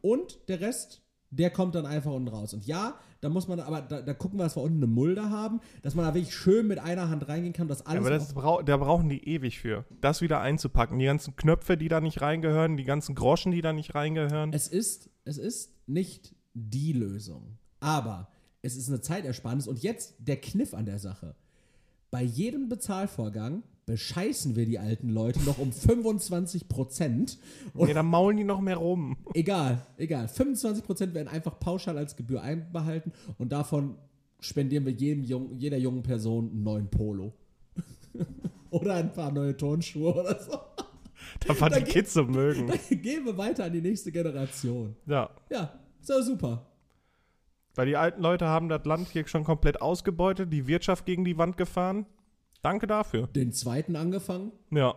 [0.00, 2.54] Und der Rest, der kommt dann einfach unten raus.
[2.54, 5.30] Und ja, da muss man, aber da, da gucken wir, dass wir unten eine Mulde
[5.30, 8.00] haben, dass man da wirklich schön mit einer Hand reingehen kann, dass alles.
[8.00, 10.98] Aber das brau da brauchen die ewig für, das wieder einzupacken.
[10.98, 14.52] Die ganzen Knöpfe, die da nicht reingehören, die ganzen Groschen, die da nicht reingehören.
[14.52, 17.58] es ist, es ist nicht die Lösung.
[17.80, 18.28] Aber
[18.62, 19.66] es ist eine Zeitersparnis.
[19.66, 21.34] Und jetzt der Kniff an der Sache.
[22.10, 27.38] Bei jedem Bezahlvorgang bescheißen wir die alten Leute noch um 25 Prozent.
[27.74, 29.16] Nee, dann maulen die noch mehr rum.
[29.34, 30.26] Egal, egal.
[30.26, 33.96] 25% werden einfach pauschal als Gebühr einbehalten und davon
[34.40, 37.32] spendieren wir jedem jungen, jeder jungen Person einen neuen Polo.
[38.70, 40.58] oder ein paar neue Turnschuhe oder so.
[41.46, 42.66] Da war Da die Kids so mögen.
[42.90, 44.96] Dann gehen wir weiter an die nächste Generation.
[45.06, 46.66] Ja, Ja, ist ja super.
[47.78, 51.38] Weil die alten Leute haben das Land hier schon komplett ausgebeutet, die Wirtschaft gegen die
[51.38, 52.06] Wand gefahren.
[52.60, 53.28] Danke dafür.
[53.28, 54.96] Den zweiten angefangen, Ja,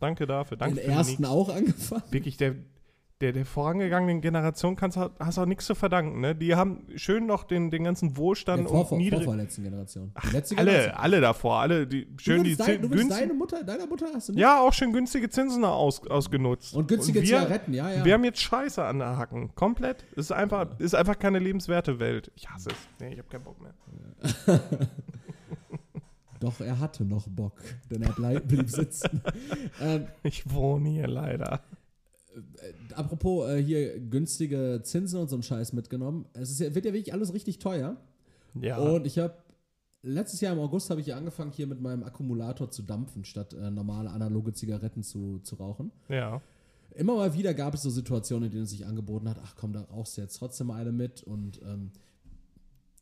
[0.00, 0.58] danke dafür.
[0.58, 2.02] Danke den ersten auch angefangen.
[2.10, 2.56] wirklich der,
[3.20, 6.20] der, der vorangegangenen Generation kannst, du- hast du auch nichts zu verdanken.
[6.20, 6.34] Ne?
[6.34, 9.24] Die haben schön noch den, den ganzen Wohlstand Der vor, und vor, niedrig.
[9.24, 10.12] vorvorletzten Generation.
[10.24, 10.96] Die letzte Alle, Generation.
[11.02, 14.28] alle davor, alle die schön du die dein, Zin- günst- deine Mutter, deiner Mutter hast
[14.30, 14.40] du nicht?
[14.40, 16.74] Ja, auch schön günstige Zinsen aus, ausgenutzt.
[16.74, 18.04] Und günstige wir, Zigaretten, ja, ja.
[18.04, 19.54] Wir haben jetzt Scheiße an der Hacken.
[19.54, 20.02] Komplett.
[20.16, 22.32] Ist einfach, ist einfach keine lebenswerte Welt.
[22.36, 22.76] Ich hasse es.
[23.00, 23.74] Nee, ich habe keinen Bock mehr.
[26.40, 27.52] Doch, er hatte noch Bock,
[27.90, 29.20] denn er bleib, blieb sitzen.
[29.82, 31.60] ähm, Ich wohne hier leider.
[32.34, 36.26] Äh, apropos äh, hier günstige Zinsen und so ein Scheiß mitgenommen.
[36.32, 37.96] Es ist ja, wird ja wirklich alles richtig teuer.
[38.60, 38.78] Ja.
[38.78, 39.34] Und ich habe
[40.02, 43.52] letztes Jahr im August habe ich ja angefangen, hier mit meinem Akkumulator zu dampfen, statt
[43.52, 45.92] äh, normale analoge Zigaretten zu, zu rauchen.
[46.08, 46.40] ja.
[46.96, 49.72] Immer mal wieder gab es so Situationen, in denen es sich angeboten hat, ach komm,
[49.72, 51.22] da rauchst du jetzt trotzdem eine mit.
[51.22, 51.92] Und ähm,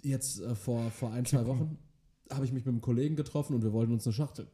[0.03, 1.79] jetzt äh, vor, vor ein, zwei Wochen
[2.31, 4.47] habe ich mich mit einem Kollegen getroffen und wir wollten uns eine Schachtel,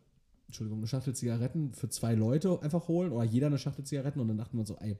[0.46, 4.28] Entschuldigung, eine Schachtel Zigaretten für zwei Leute einfach holen oder jeder eine Schachtel Zigaretten und
[4.28, 4.96] dann dachten wir uns so, ey,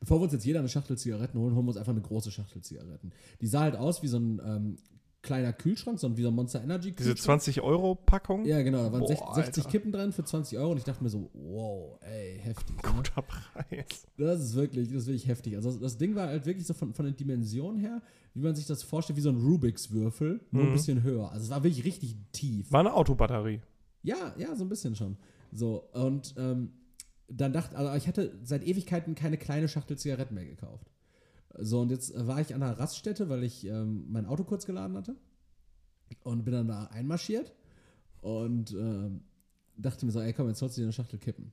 [0.00, 2.30] bevor wir uns jetzt jeder eine Schachtel Zigaretten holen, holen wir uns einfach eine große
[2.30, 3.12] Schachtel Zigaretten.
[3.40, 4.76] Die sah halt aus wie so ein ähm,
[5.22, 7.40] kleiner Kühlschrank, so ein, wie so ein Monster Energy Diese Kühlschrank.
[7.42, 8.44] 20-Euro-Packung?
[8.44, 9.70] Ja, genau, da waren Boah, 60, 60 Alter.
[9.70, 12.74] Kippen drin für 20 Euro und ich dachte mir so, wow, ey, heftig.
[12.82, 12.90] Ne?
[12.96, 14.04] Guter Preis.
[14.18, 15.54] Das ist wirklich, das ist wirklich heftig.
[15.54, 18.02] Also das Ding war halt wirklich so von, von den Dimensionen her,
[18.34, 20.72] wie man sich das vorstellt, wie so ein Rubiks Würfel, nur ein Mhm.
[20.72, 21.30] bisschen höher.
[21.30, 22.72] Also es war wirklich richtig tief.
[22.72, 23.60] War eine Autobatterie.
[24.02, 25.16] Ja, ja, so ein bisschen schon.
[25.52, 26.72] So, und ähm,
[27.28, 30.90] dann dachte, also ich hatte seit Ewigkeiten keine kleine Schachtel Zigaretten mehr gekauft.
[31.58, 34.66] So, und jetzt äh, war ich an einer Raststätte, weil ich ähm, mein Auto kurz
[34.66, 35.16] geladen hatte.
[36.24, 37.52] Und bin dann da einmarschiert
[38.20, 39.22] und ähm,
[39.78, 41.52] dachte mir so, ey komm, jetzt sollst du dir eine Schachtel kippen.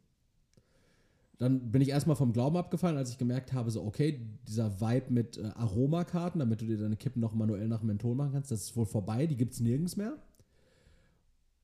[1.37, 5.13] Dann bin ich erstmal vom Glauben abgefallen, als ich gemerkt habe, so, okay, dieser Vibe
[5.13, 8.63] mit äh, Aromakarten, damit du dir deine Kippen noch manuell nach Menthol machen kannst, das
[8.63, 10.17] ist wohl vorbei, die gibt es nirgends mehr.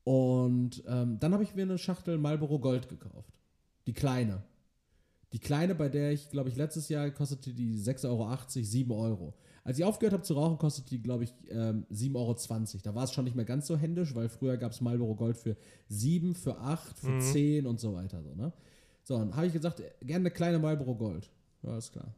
[0.06, 3.34] Und ähm, dann habe ich mir eine Schachtel Marlboro Gold gekauft.
[3.88, 4.44] Die kleine.
[5.34, 9.34] Die kleine, bei der ich, glaube ich, letztes Jahr kostete die 6,80 Euro, 7 Euro.
[9.64, 12.82] Als ich aufgehört habe zu rauchen, kostete die, glaube ich, ähm, 7,20 Euro.
[12.84, 15.38] Da war es schon nicht mehr ganz so händisch, weil früher gab es Marlboro Gold
[15.38, 15.58] für
[15.90, 17.22] 7, für 8, für Mhm.
[17.22, 18.22] 10 und so weiter.
[18.22, 18.54] So, ne?
[19.04, 21.32] so dann habe ich gesagt, äh, gerne eine kleine Marlboro Gold.
[21.64, 22.14] Ja, alles klar.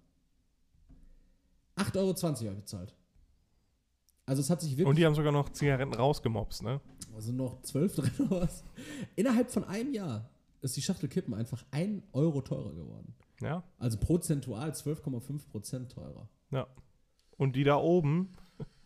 [1.78, 2.94] 8,20 Euro habe ich bezahlt.
[4.28, 6.82] Also es hat sich wirklich Und die haben sogar noch Zigaretten rausgemobst, ne?
[7.16, 8.64] also noch zwölf drin oder was.
[9.16, 10.30] Innerhalb von einem Jahr
[10.62, 13.16] ist die Schachtel Kippen einfach ein Euro teurer geworden.
[13.42, 13.64] Ja.
[13.80, 16.28] Also prozentual 12,5 Prozent teurer.
[16.52, 16.68] Ja.
[17.38, 18.34] Und die da oben,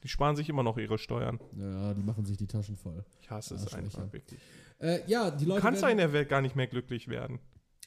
[0.03, 1.39] die sparen sich immer noch ihre Steuern.
[1.57, 3.03] Ja, die machen sich die Taschen voll.
[3.21, 4.39] Ich hasse es einfach wirklich.
[4.79, 5.61] Äh, ja, die Du Leute.
[5.61, 7.39] kannst ja in der Welt gar nicht mehr glücklich werden.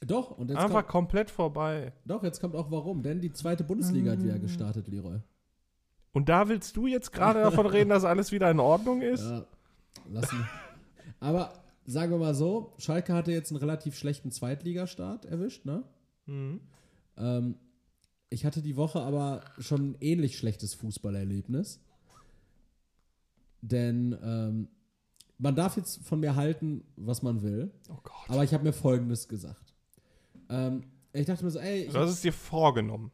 [0.04, 1.92] doch, und jetzt Einfach kommt, komplett vorbei.
[2.04, 3.02] doch, jetzt kommt auch warum.
[3.02, 5.20] Denn die zweite Bundesliga hat wieder gestartet, Leroy.
[6.14, 9.22] Und da willst du jetzt gerade davon reden, dass alles wieder in Ordnung ist?
[9.24, 9.44] Ja,
[10.10, 10.48] lassen.
[11.20, 11.52] Aber
[11.86, 15.82] sagen wir mal so, Schalke hatte jetzt einen relativ schlechten Zweitligastart erwischt, ne?
[16.26, 16.60] Mhm.
[17.18, 17.56] Ähm,
[18.30, 21.80] ich hatte die Woche aber schon ein ähnlich schlechtes Fußballerlebnis.
[23.60, 24.68] Denn ähm,
[25.38, 27.70] man darf jetzt von mir halten, was man will.
[27.88, 28.14] Oh Gott.
[28.28, 29.74] Aber ich habe mir Folgendes gesagt.
[30.48, 33.10] Ähm, ich dachte mir so, ey, Du hast es dir vorgenommen.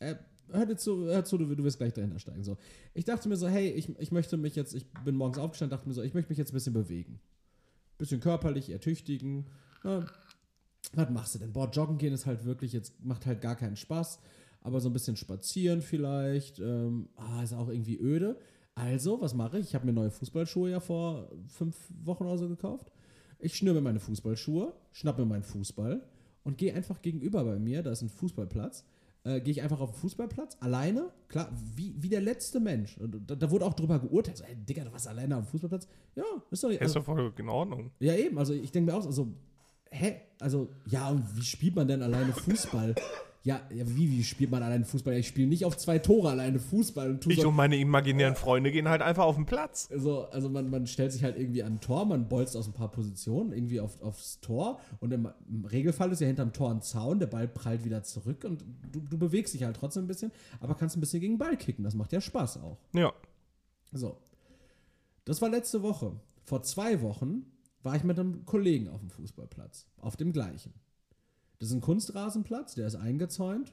[0.00, 0.14] äh,
[0.52, 2.44] hör dir zu, hör zu du, du wirst gleich dahinter steigen.
[2.44, 2.56] So.
[2.94, 5.88] Ich dachte mir so, hey, ich, ich möchte mich jetzt, ich bin morgens aufgestanden, dachte
[5.88, 7.20] mir so, ich möchte mich jetzt ein bisschen bewegen.
[7.98, 9.46] Bisschen körperlich ertüchtigen.
[9.84, 10.04] Ja,
[10.94, 11.52] was machst du denn?
[11.52, 14.18] Boah, joggen gehen ist halt wirklich, jetzt macht halt gar keinen Spaß.
[14.60, 18.38] Aber so ein bisschen spazieren vielleicht, ähm, ah, ist auch irgendwie öde.
[18.74, 19.68] Also, was mache ich?
[19.68, 22.92] Ich habe mir neue Fußballschuhe ja vor fünf Wochen oder so gekauft.
[23.38, 26.02] Ich schnür mir meine Fußballschuhe, schnapp mir meinen Fußball
[26.44, 28.84] und gehe einfach gegenüber bei mir, da ist ein Fußballplatz,
[29.26, 32.96] äh, gehe ich einfach auf den Fußballplatz, alleine, klar, wie, wie der letzte Mensch.
[33.26, 35.88] Da, da wurde auch drüber geurteilt, so, ey, Digga, du warst alleine auf dem Fußballplatz.
[36.14, 36.70] Ja, ist doch.
[36.70, 37.90] Ist doch voll in Ordnung.
[37.98, 38.38] Ja, eben.
[38.38, 39.28] Also ich denke mir auch, so, also,
[39.90, 40.20] hä?
[40.40, 42.94] Also, ja, und wie spielt man denn alleine Fußball?
[43.46, 45.12] Ja, ja, wie, wie spielt man alleine Fußball?
[45.12, 48.34] Ja, ich spiele nicht auf zwei Tore alleine Fußball und Ich so, und meine imaginären
[48.34, 49.88] Freunde gehen halt einfach auf den Platz.
[49.92, 52.72] also, also man, man stellt sich halt irgendwie an ein Tor, man bolzt aus ein
[52.72, 56.82] paar Positionen irgendwie auf, aufs Tor und im, im Regelfall ist ja hinterm Tor ein
[56.82, 60.32] Zaun, der Ball prallt wieder zurück und du, du bewegst dich halt trotzdem ein bisschen,
[60.58, 61.84] aber kannst ein bisschen gegen den Ball kicken.
[61.84, 62.78] Das macht ja Spaß auch.
[62.94, 63.12] Ja.
[63.92, 64.16] So.
[65.24, 66.18] Das war letzte Woche.
[66.42, 67.46] Vor zwei Wochen
[67.84, 69.86] war ich mit einem Kollegen auf dem Fußballplatz.
[69.98, 70.74] Auf dem gleichen.
[71.58, 73.72] Das ist ein Kunstrasenplatz, der ist eingezäunt.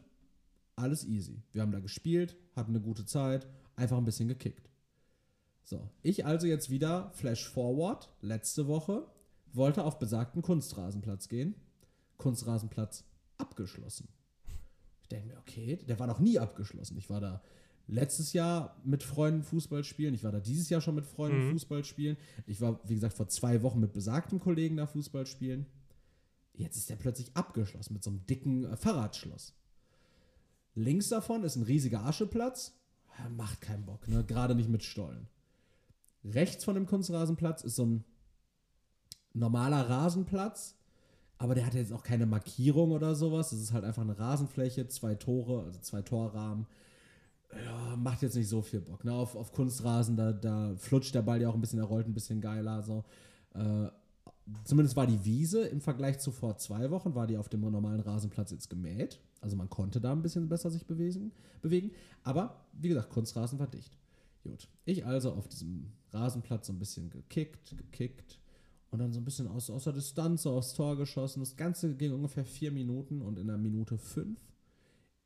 [0.76, 1.44] Alles easy.
[1.52, 4.70] Wir haben da gespielt, hatten eine gute Zeit, einfach ein bisschen gekickt.
[5.64, 9.08] So, ich also jetzt wieder Flash Forward, letzte Woche,
[9.54, 11.56] wollte auf besagten Kunstrasenplatz gehen.
[12.18, 13.06] Kunstrasenplatz
[13.38, 14.08] abgeschlossen.
[15.02, 16.98] Ich denke mir, okay, der war noch nie abgeschlossen.
[16.98, 17.42] Ich war da
[17.88, 20.14] letztes Jahr mit Freunden Fußball spielen.
[20.14, 21.52] Ich war da dieses Jahr schon mit Freunden Mhm.
[21.52, 22.18] Fußball spielen.
[22.46, 25.66] Ich war, wie gesagt, vor zwei Wochen mit besagten Kollegen da Fußball spielen.
[26.54, 29.54] Jetzt ist der plötzlich abgeschlossen mit so einem dicken äh, Fahrradschloss.
[30.76, 32.74] Links davon ist ein riesiger Ascheplatz.
[33.18, 34.24] Ja, Macht keinen Bock, ne?
[34.24, 35.28] Gerade nicht mit Stollen.
[36.24, 38.04] Rechts von dem Kunstrasenplatz ist so ein
[39.34, 40.76] normaler Rasenplatz,
[41.38, 43.50] aber der hat jetzt auch keine Markierung oder sowas.
[43.50, 46.66] Das ist halt einfach eine Rasenfläche, zwei Tore, also zwei Torrahmen.
[47.66, 49.04] Ja, macht jetzt nicht so viel Bock.
[49.04, 49.14] Ne?
[49.14, 52.14] Auf, auf Kunstrasen, da, da flutscht der Ball ja auch ein bisschen, er rollt ein
[52.14, 52.82] bisschen geiler.
[52.82, 53.04] So.
[53.54, 53.90] Äh,
[54.64, 58.02] zumindest war die Wiese im Vergleich zu vor zwei Wochen, war die auf dem normalen
[58.02, 59.20] Rasenplatz jetzt gemäht.
[59.42, 61.32] Also man konnte da ein bisschen besser sich bewegen.
[61.62, 61.92] bewegen.
[62.24, 63.98] Aber wie gesagt, Kunstrasen war dicht.
[64.44, 64.68] Gut.
[64.86, 68.40] Ich also auf diesem Rasenplatz so ein bisschen gekickt, gekickt
[68.92, 71.40] und dann so ein bisschen aus, aus der Distanz so aufs Tor geschossen.
[71.40, 74.40] Das Ganze ging ungefähr vier Minuten und in der Minute fünf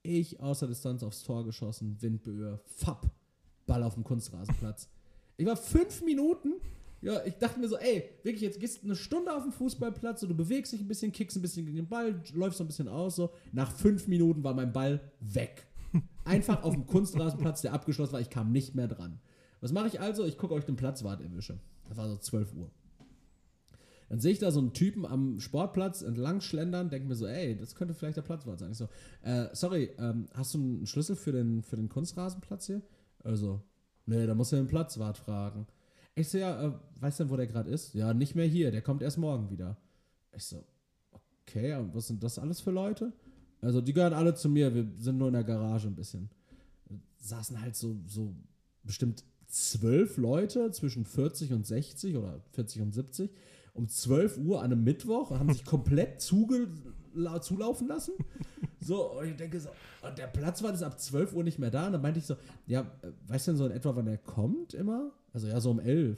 [0.07, 3.09] ich aus der Distanz aufs Tor geschossen, Windböe, fapp,
[3.65, 4.89] Ball auf dem Kunstrasenplatz.
[5.35, 6.53] Ich war fünf Minuten,
[7.01, 10.21] ja, ich dachte mir so, ey, wirklich, jetzt gehst du eine Stunde auf dem Fußballplatz,
[10.21, 12.67] so, du bewegst dich ein bisschen, kickst ein bisschen gegen den Ball, läufst so ein
[12.67, 13.31] bisschen aus, so.
[13.51, 15.67] Nach fünf Minuten war mein Ball weg.
[16.25, 19.19] Einfach auf dem Kunstrasenplatz, der abgeschlossen war, ich kam nicht mehr dran.
[19.61, 20.25] Was mache ich also?
[20.25, 21.59] Ich gucke, ob ich den Platzwart erwische.
[21.87, 22.71] Das war so 12 Uhr.
[24.09, 27.57] Dann sehe ich da so einen Typen am Sportplatz entlang schlendern, denke mir so, ey,
[27.57, 28.71] das könnte vielleicht der Platzwart sein.
[28.71, 28.87] Ich so,
[29.21, 32.81] äh, sorry, ähm, hast du einen Schlüssel für den, für den Kunstrasenplatz hier?
[33.23, 33.61] Also,
[34.05, 35.67] nee, da muss er den Platzwart fragen.
[36.17, 37.93] Ich so, ja, äh, weißt du, wo der gerade ist?
[37.93, 39.77] Ja, nicht mehr hier, der kommt erst morgen wieder.
[40.35, 40.65] Ich so,
[41.43, 43.13] okay, und was sind das alles für Leute?
[43.61, 46.31] Also, die gehören alle zu mir, wir sind nur in der Garage ein bisschen.
[47.17, 48.35] Saßen halt so, so
[48.83, 53.29] bestimmt zwölf Leute zwischen 40 und 60 oder 40 und 70
[53.75, 58.13] um 12 Uhr an einem Mittwoch und haben sich komplett zulaufen lassen.
[58.79, 59.69] So, und ich denke so,
[60.01, 61.85] und der Platzwart ist ab 12 Uhr nicht mehr da.
[61.85, 62.89] Und dann meinte ich so, ja,
[63.27, 65.11] weißt du denn so in etwa, wann er kommt immer?
[65.37, 66.17] Also ja, so um 11.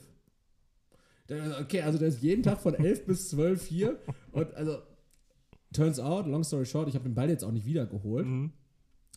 [1.59, 3.99] Okay, also der ist jeden Tag von 11 bis 12 hier.
[4.31, 4.77] Und also,
[5.73, 8.25] turns out, long story short, ich habe den Ball jetzt auch nicht wiedergeholt.
[8.25, 8.53] Mhm.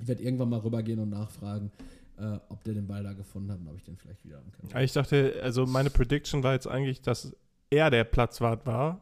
[0.00, 1.70] Ich werde irgendwann mal rübergehen und nachfragen,
[2.18, 4.50] äh, ob der den Ball da gefunden hat und ob ich den vielleicht wieder haben
[4.50, 4.82] kann.
[4.82, 7.36] Ich dachte, also meine Prediction war jetzt eigentlich, dass
[7.70, 9.00] er der Platzwart war.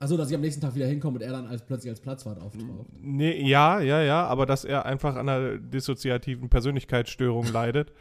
[0.00, 2.40] Also, dass ich am nächsten Tag wieder hinkomme und er dann als, plötzlich als Platzwart
[2.40, 2.88] auftaucht.
[3.00, 7.92] Nee, ja, ja, ja, aber dass er einfach an einer dissoziativen Persönlichkeitsstörung leidet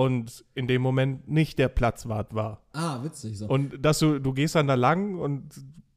[0.00, 2.62] und in dem Moment nicht der Platzwart war.
[2.72, 3.46] Ah, witzig so.
[3.46, 5.52] Und dass du, du gehst dann da lang und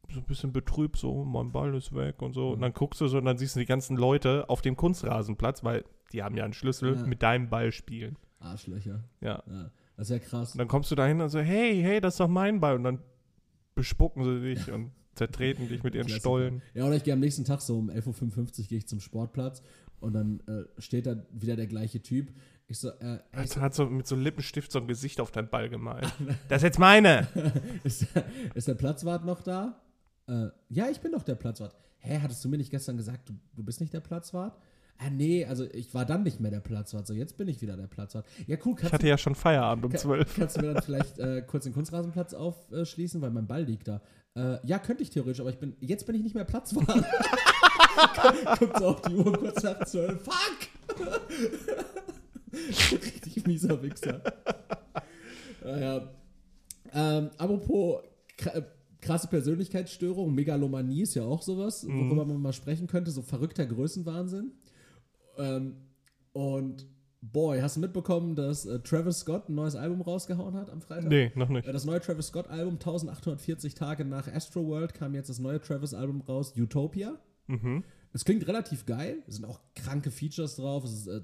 [0.10, 2.48] so ein bisschen betrübt, so, mein Ball ist weg und so.
[2.48, 2.54] Mhm.
[2.54, 5.64] Und dann guckst du so und dann siehst du die ganzen Leute auf dem Kunstrasenplatz,
[5.64, 7.06] weil die haben ja einen Schlüssel, ja.
[7.06, 8.18] mit deinem Ball spielen.
[8.42, 9.06] Arschlöcher.
[9.22, 9.42] Ja.
[9.50, 9.72] ja.
[9.96, 10.52] Das ist ja krass.
[10.52, 12.76] Und dann kommst du da hin und so, hey, hey, das ist doch mein Ball.
[12.76, 13.00] Und dann
[13.74, 16.20] bespucken sie dich und zertreten dich mit ihren Klassiker.
[16.20, 16.62] Stollen.
[16.74, 19.62] Ja, oder ich gehe am nächsten Tag so um 11.55 Uhr gehe ich zum Sportplatz
[20.02, 22.34] und dann äh, steht da wieder der gleiche Typ.
[22.74, 25.48] Ich so, äh, hat, hat so mit so einem Lippenstift so ein Gesicht auf deinen
[25.48, 26.12] Ball gemalt.
[26.50, 27.28] das ist jetzt meine!
[27.84, 29.80] ist, der, ist, der Platzwart noch da?
[30.28, 31.76] Äh, ja, ich bin doch der Platzwart.
[32.00, 34.58] Hä, hattest du mir nicht gestern gesagt, du, du bist nicht der Platzwart?
[34.98, 37.78] Ah, nee, also ich war dann nicht mehr der Platzwart, so jetzt bin ich wieder
[37.78, 38.26] der Platzwart.
[38.48, 38.74] Ja, cool.
[38.80, 40.36] Ich hatte du, ja schon Feierabend um zwölf.
[40.36, 44.02] Kannst du mir dann vielleicht äh, kurz den Kunstrasenplatz aufschließen, weil mein Ball liegt da?
[44.36, 46.88] Äh, ja, könnte ich theoretisch, aber ich bin, jetzt bin ich nicht mehr Platzwart.
[48.58, 50.24] Guckt so auf die Uhr kurz nach zwölf.
[50.24, 51.84] Fuck!
[52.54, 54.22] Richtig mieser Wichser.
[55.64, 56.10] Naja.
[56.94, 58.04] Ähm, apropos
[59.02, 62.34] krasse Persönlichkeitsstörung, Megalomanie ist ja auch sowas, worüber mhm.
[62.34, 64.52] man mal sprechen könnte, so verrückter Größenwahnsinn.
[65.38, 65.76] Ähm,
[66.32, 66.86] und
[67.22, 71.10] boy, hast du mitbekommen, dass äh, Travis Scott ein neues Album rausgehauen hat am Freitag?
[71.10, 71.68] Nee, noch nicht.
[71.68, 76.54] Äh, das neue Travis Scott-Album, 1840 Tage nach Astroworld, kam jetzt das neue Travis-Album raus,
[76.58, 77.18] Utopia.
[77.48, 77.84] Mhm.
[78.14, 79.24] Es klingt relativ geil.
[79.28, 80.84] Es sind auch kranke Features drauf.
[80.84, 81.22] Es ist äh,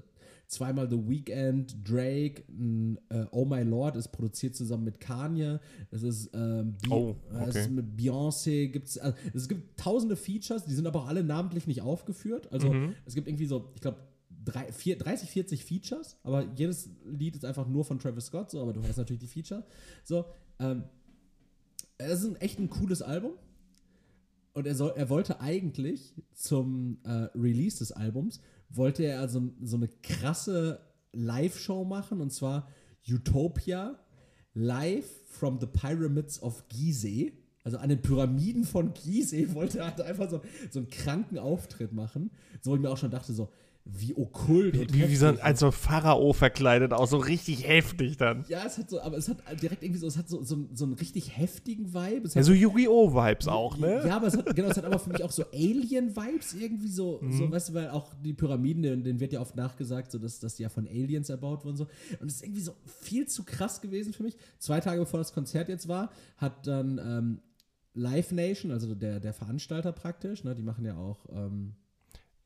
[0.50, 5.60] zweimal The Weeknd, Drake, n, äh, Oh My Lord ist produziert zusammen mit Kanye.
[5.92, 7.44] Es ist, ähm, oh, okay.
[7.48, 8.66] es ist mit Beyoncé.
[8.66, 12.52] Gibt's, also, es gibt tausende Features, die sind aber auch alle namentlich nicht aufgeführt.
[12.52, 12.94] Also mhm.
[13.06, 13.98] es gibt irgendwie so, ich glaube,
[14.44, 18.82] 30, 40 Features, aber jedes Lied ist einfach nur von Travis Scott, so, aber du
[18.82, 19.64] hast natürlich die Feature.
[20.02, 20.24] So,
[20.58, 20.82] ähm,
[21.98, 23.32] es ist echt ein cooles Album.
[24.52, 28.40] Und er, soll, er wollte eigentlich zum äh, Release des Albums
[28.70, 30.80] wollte er also so eine krasse
[31.12, 32.68] Live-Show machen und zwar
[33.08, 33.98] Utopia
[34.54, 37.32] live from the Pyramids of Gizeh.
[37.62, 40.40] Also an den Pyramiden von Gizeh wollte er halt einfach so,
[40.70, 42.30] so einen kranken Auftritt machen.
[42.60, 43.50] So, wo ich mir auch schon dachte, so,
[43.92, 47.66] wie okkult wie, und wie, wie so ein, als so Pharao verkleidet, auch so richtig
[47.66, 48.44] heftig dann.
[48.48, 50.84] Ja, es hat so, aber es hat direkt irgendwie so, es hat so, so, so
[50.84, 52.26] einen richtig heftigen Vibe.
[52.26, 53.14] Es ja, so Yu-Gi-Oh!
[53.14, 54.02] Vibes auch, ne?
[54.06, 57.20] Ja, aber es hat, genau, es hat aber für mich auch so Alien-Vibes irgendwie so,
[57.22, 57.32] mhm.
[57.32, 60.56] so, weißt du, weil auch die Pyramiden, denen, wird ja oft nachgesagt, so dass, dass
[60.56, 61.86] die ja von Aliens erbaut wurden so.
[62.20, 64.36] Und es ist irgendwie so viel zu krass gewesen für mich.
[64.58, 67.40] Zwei Tage bevor das Konzert jetzt war, hat dann ähm,
[67.94, 71.74] Live Nation, also der, der Veranstalter praktisch, ne, die machen ja auch ähm,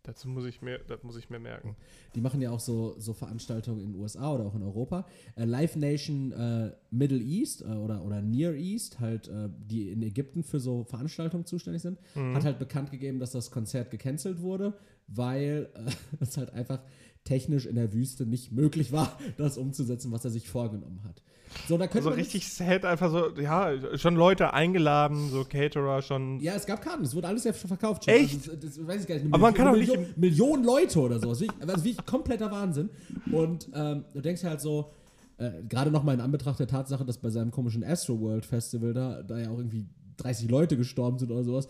[0.05, 1.77] Dazu muss ich mir, das muss ich mir merken.
[2.15, 5.07] Die machen ja auch so, so Veranstaltungen in den USA oder auch in Europa.
[5.35, 10.03] Äh, Live Nation äh, Middle East äh, oder, oder Near East, halt, äh, die in
[10.03, 12.35] Ägypten für so Veranstaltungen zuständig sind, mhm.
[12.35, 14.75] hat halt bekannt gegeben, dass das Konzert gecancelt wurde,
[15.09, 15.91] weil äh,
[16.21, 16.81] es halt einfach
[17.25, 21.23] technisch in der Wüste nicht möglich war, das umzusetzen, was er sich vorgenommen hat.
[21.69, 26.41] So, da Also richtig sad, einfach so, ja, schon Leute eingeladen, so Caterer schon.
[26.41, 28.09] Ja, es gab Karten, es wurde alles ja schon verkauft.
[28.09, 28.49] Echt?
[28.49, 29.25] Das, das weiß ich gar nicht.
[29.25, 31.29] Eine Aber man kann doch Million, nicht Millionen Leute oder so.
[31.29, 32.91] Das ist wirklich, also wirklich kompletter Wahnsinn.
[33.31, 34.91] Und ähm, du denkst halt so,
[35.39, 39.23] äh, gerade nochmal in Anbetracht der Tatsache, dass bei seinem komischen Astro World Festival da,
[39.23, 41.69] da ja auch irgendwie 30 Leute gestorben sind oder sowas.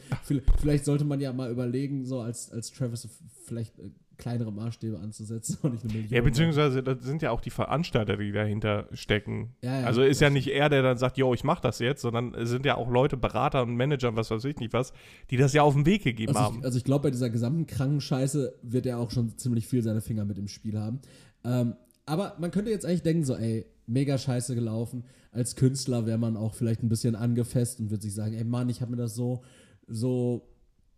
[0.61, 3.09] Vielleicht sollte man ja mal überlegen, so als, als Travis
[3.45, 3.91] vielleicht äh,
[4.25, 6.13] kleinere Maßstäbe anzusetzen und nicht eine Million.
[6.13, 9.55] Ja, beziehungsweise das sind ja auch die Veranstalter, die dahinter stecken.
[9.63, 12.01] Ja, ja, also ist ja nicht er, der dann sagt, yo, ich mach das jetzt,
[12.01, 14.95] sondern es sind ja auch Leute, Berater und Manager und was weiß ich nicht was,
[15.31, 16.59] die das ja auf den Weg gegeben Also haben.
[16.61, 20.01] ich, also ich glaube, bei dieser gesamten Krankenscheiße wird er auch schon ziemlich viel seine
[20.01, 21.01] Finger mit im Spiel haben.
[21.45, 21.75] Ähm,
[22.07, 25.05] aber man könnte jetzt eigentlich denken, so, ey, mega scheiße gelaufen.
[25.33, 28.71] Als Künstler wäre man auch vielleicht ein bisschen angefasst und würde sich sagen, ey Mann,
[28.71, 29.43] ich habe mir das so,
[29.87, 30.49] so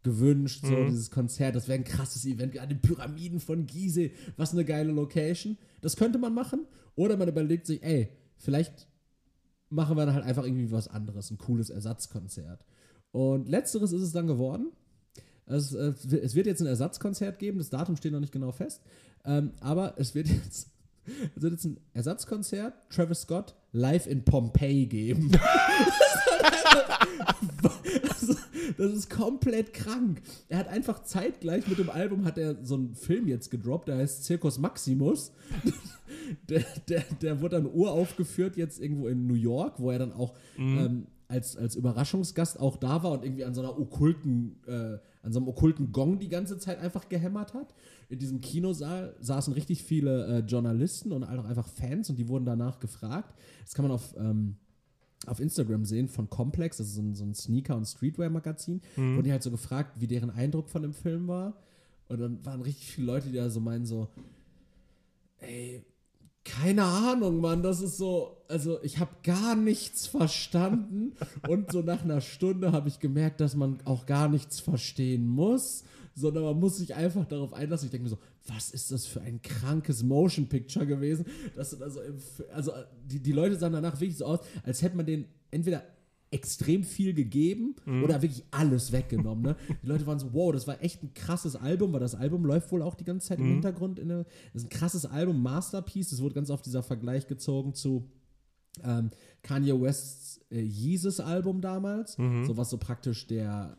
[0.07, 0.87] gewünscht, so Mhm.
[0.87, 4.93] dieses Konzert, das wäre ein krasses Event an den Pyramiden von Gizeh, was eine geile
[4.93, 5.59] Location.
[5.83, 6.61] Das könnte man machen.
[6.95, 8.87] Oder man überlegt sich, ey, vielleicht
[9.69, 12.65] machen wir dann halt einfach irgendwie was anderes, ein cooles Ersatzkonzert.
[13.11, 14.69] Und letzteres ist es dann geworden.
[15.47, 15.93] Es, äh,
[16.23, 18.81] es wird jetzt ein Ersatzkonzert geben, das Datum steht noch nicht genau fest,
[19.25, 20.71] ähm, aber es wird jetzt,
[21.37, 25.31] es wird jetzt ein Ersatzkonzert, Travis Scott, live in Pompeii geben.
[28.79, 30.23] das ist komplett krank.
[30.49, 33.99] Er hat einfach zeitgleich mit dem Album hat er so einen Film jetzt gedroppt, der
[33.99, 35.33] heißt Circus Maximus.
[36.49, 40.35] Der, der, der wurde dann uraufgeführt jetzt irgendwo in New York, wo er dann auch
[40.57, 45.33] ähm, als, als Überraschungsgast auch da war und irgendwie an so einer okkulten, äh, an
[45.33, 47.75] so einem okkulten Gong die ganze Zeit einfach gehämmert hat.
[48.09, 52.45] In diesem Kinosaal saßen richtig viele äh, Journalisten und auch einfach Fans und die wurden
[52.45, 53.35] danach gefragt.
[53.62, 54.57] Das kann man auf, ähm,
[55.27, 58.83] auf Instagram sehen von Complex, das ist so ein, so ein Sneaker- und Streetwear-Magazin,
[59.14, 61.55] wurden die halt so gefragt, wie deren Eindruck von dem Film war.
[62.09, 64.09] Und dann waren richtig viele Leute, die da so meinen, so,
[65.39, 65.85] ey,
[66.45, 71.14] keine Ahnung, Mann, das ist so, also ich habe gar nichts verstanden.
[71.49, 75.83] Und so nach einer Stunde habe ich gemerkt, dass man auch gar nichts verstehen muss,
[76.17, 77.87] sondern man muss sich einfach darauf einlassen.
[77.87, 81.27] Ich denke mir so, was ist das für ein krankes Motion Picture gewesen?
[81.55, 82.17] Dass du da so im,
[82.53, 82.73] also
[83.05, 85.85] die, die Leute sahen danach wirklich so aus, als hätte man denen entweder
[86.31, 89.45] extrem viel gegeben oder wirklich alles weggenommen.
[89.45, 89.57] Ne?
[89.83, 92.73] Die Leute waren so, wow, das war echt ein krasses Album, weil das Album läuft
[92.73, 93.99] wohl auch die ganze Zeit im Hintergrund.
[93.99, 96.12] In der, das ist ein krasses Album, Masterpiece.
[96.12, 98.11] Es wurde ganz oft dieser Vergleich gezogen zu
[98.83, 99.11] ähm,
[99.43, 103.77] Kanye Wests äh, Jesus-Album damals, so was so praktisch der,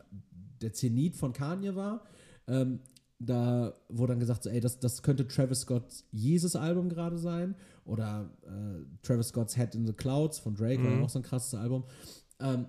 [0.62, 2.04] der Zenit von Kanye war.
[2.48, 2.80] Ähm,
[3.20, 7.56] da wurde dann gesagt, so, ey, das, das könnte Travis Scott's Jesus-Album gerade sein.
[7.84, 11.24] Oder äh, Travis Scott's Head in the Clouds von Drake, war ja auch so ein
[11.24, 11.84] krasses Album.
[12.40, 12.66] Ähm,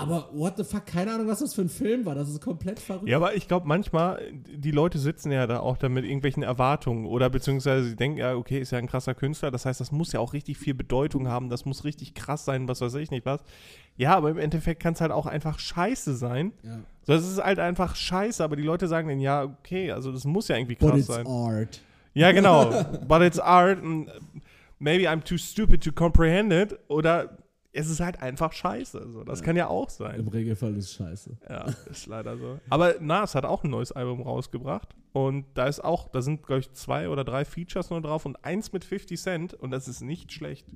[0.00, 2.14] aber what the fuck, keine Ahnung, was das für ein Film war.
[2.14, 3.08] Das ist komplett verrückt.
[3.08, 7.06] Ja, aber ich glaube, manchmal, die Leute sitzen ja da auch da mit irgendwelchen Erwartungen
[7.06, 10.12] oder beziehungsweise sie denken, ja, okay, ist ja ein krasser Künstler, das heißt, das muss
[10.12, 13.26] ja auch richtig viel Bedeutung haben, das muss richtig krass sein, was weiß ich nicht
[13.26, 13.42] was.
[13.96, 16.52] Ja, aber im Endeffekt kann es halt auch einfach scheiße sein.
[16.62, 16.78] Ja.
[17.02, 20.24] So, es ist halt einfach scheiße, aber die Leute sagen dann, ja, okay, also das
[20.24, 21.26] muss ja irgendwie But krass it's sein.
[21.26, 21.80] art.
[22.14, 22.70] Ja, genau.
[23.08, 24.10] But it's art and
[24.78, 27.36] maybe I'm too stupid to comprehend it oder
[27.72, 29.10] es ist halt einfach scheiße.
[29.12, 30.20] So, das kann ja auch sein.
[30.20, 31.38] Im Regelfall ist scheiße.
[31.48, 32.58] Ja, ist leider so.
[32.68, 34.94] Aber Nas hat auch ein neues Album rausgebracht.
[35.12, 38.44] Und da ist auch, da sind, glaube ich, zwei oder drei Features nur drauf und
[38.44, 40.66] eins mit 50 Cent und das ist nicht schlecht.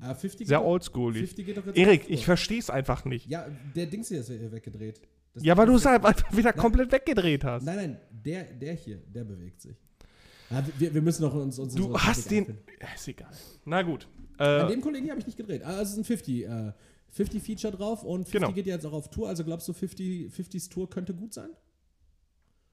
[0.00, 1.20] Ah, 50 Sehr oldschoolig.
[1.20, 3.28] 50 geht doch jetzt Erik, ich verstehe es einfach nicht.
[3.28, 5.00] Ja, der Dings hier ist ja weggedreht.
[5.34, 7.64] Das Ja, weil du es halt einfach wieder komplett weggedreht hast.
[7.64, 9.76] Nein, nein, der, der hier, der bewegt sich.
[10.50, 12.58] Ja, wir, wir müssen noch uns, uns Du hast den.
[12.80, 13.30] Ja, ist egal.
[13.64, 14.06] Na gut.
[14.38, 15.62] An Äh, dem Kollegen habe ich nicht gedreht.
[15.64, 16.72] Ah, es ist ein 50, äh,
[17.10, 18.52] 50 Feature drauf und 50 Genau.
[18.52, 19.28] geht jetzt auch auf Tour.
[19.28, 21.50] Also glaubst du, 50, 50s Tour könnte gut sein?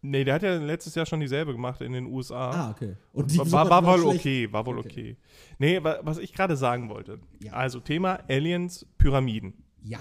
[0.03, 2.49] nee, der hat ja letztes Jahr schon dieselbe gemacht in den USA.
[2.49, 2.95] Ah, okay.
[3.13, 4.19] Und die war, war wohl schlecht.
[4.21, 4.89] okay, war wohl okay.
[4.89, 5.17] Okay.
[5.59, 7.19] Nee, wa- was ich gerade sagen wollte.
[7.43, 7.53] Ja.
[7.53, 9.53] Also Thema Aliens, Pyramiden.
[9.83, 9.99] Ja.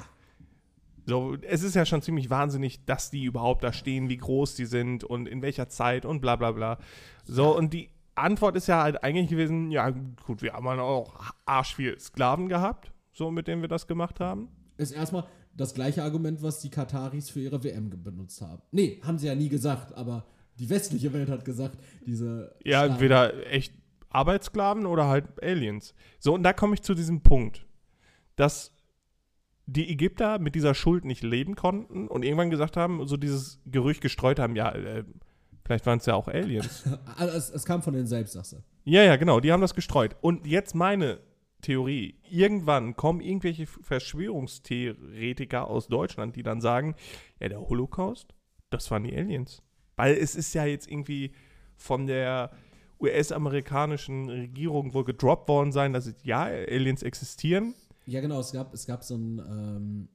[1.07, 4.65] So, es ist ja schon ziemlich wahnsinnig, dass die überhaupt da stehen, wie groß die
[4.67, 6.79] sind und in welcher Zeit und bla bla bla.
[7.25, 7.91] So, und die
[8.21, 12.49] Antwort ist ja halt eigentlich gewesen, ja gut, wir haben halt auch arsch viel Sklaven
[12.49, 14.49] gehabt, so mit denen wir das gemacht haben.
[14.77, 15.25] Ist erstmal
[15.57, 18.63] das gleiche Argument, was die Kataris für ihre WM benutzt haben.
[18.71, 20.25] Nee, haben sie ja nie gesagt, aber
[20.59, 22.55] die westliche Welt hat gesagt, diese.
[22.65, 23.75] Ja, Staaten- entweder echt
[24.11, 25.95] Arbeitssklaven oder halt Aliens.
[26.19, 27.67] So, und da komme ich zu diesem Punkt,
[28.37, 28.73] dass
[29.67, 34.01] die Ägypter mit dieser Schuld nicht leben konnten und irgendwann gesagt haben, so dieses Gerücht
[34.01, 35.05] gestreut haben, ja, äh,
[35.71, 36.83] vielleicht waren es ja auch Aliens.
[37.17, 38.57] Ah, Es, es kam von denen selbst, sagst du.
[38.83, 40.17] Ja, ja, genau, die haben das gestreut.
[40.21, 41.21] Und jetzt meine
[41.61, 42.17] Theorie.
[42.29, 46.97] Irgendwann kommen irgendwelche Verschwörungstheoretiker aus Deutschland, die dann sagen,
[47.39, 48.35] ja, der Holocaust,
[48.71, 49.63] das waren die Aliens.
[49.95, 51.31] Weil es ist ja jetzt irgendwie
[51.77, 52.51] von der
[52.99, 57.75] US-amerikanischen Regierung wohl gedroppt worden sein, dass ja, Aliens existieren.
[58.07, 60.09] Ja, genau, es gab, es gab so ein, ähm,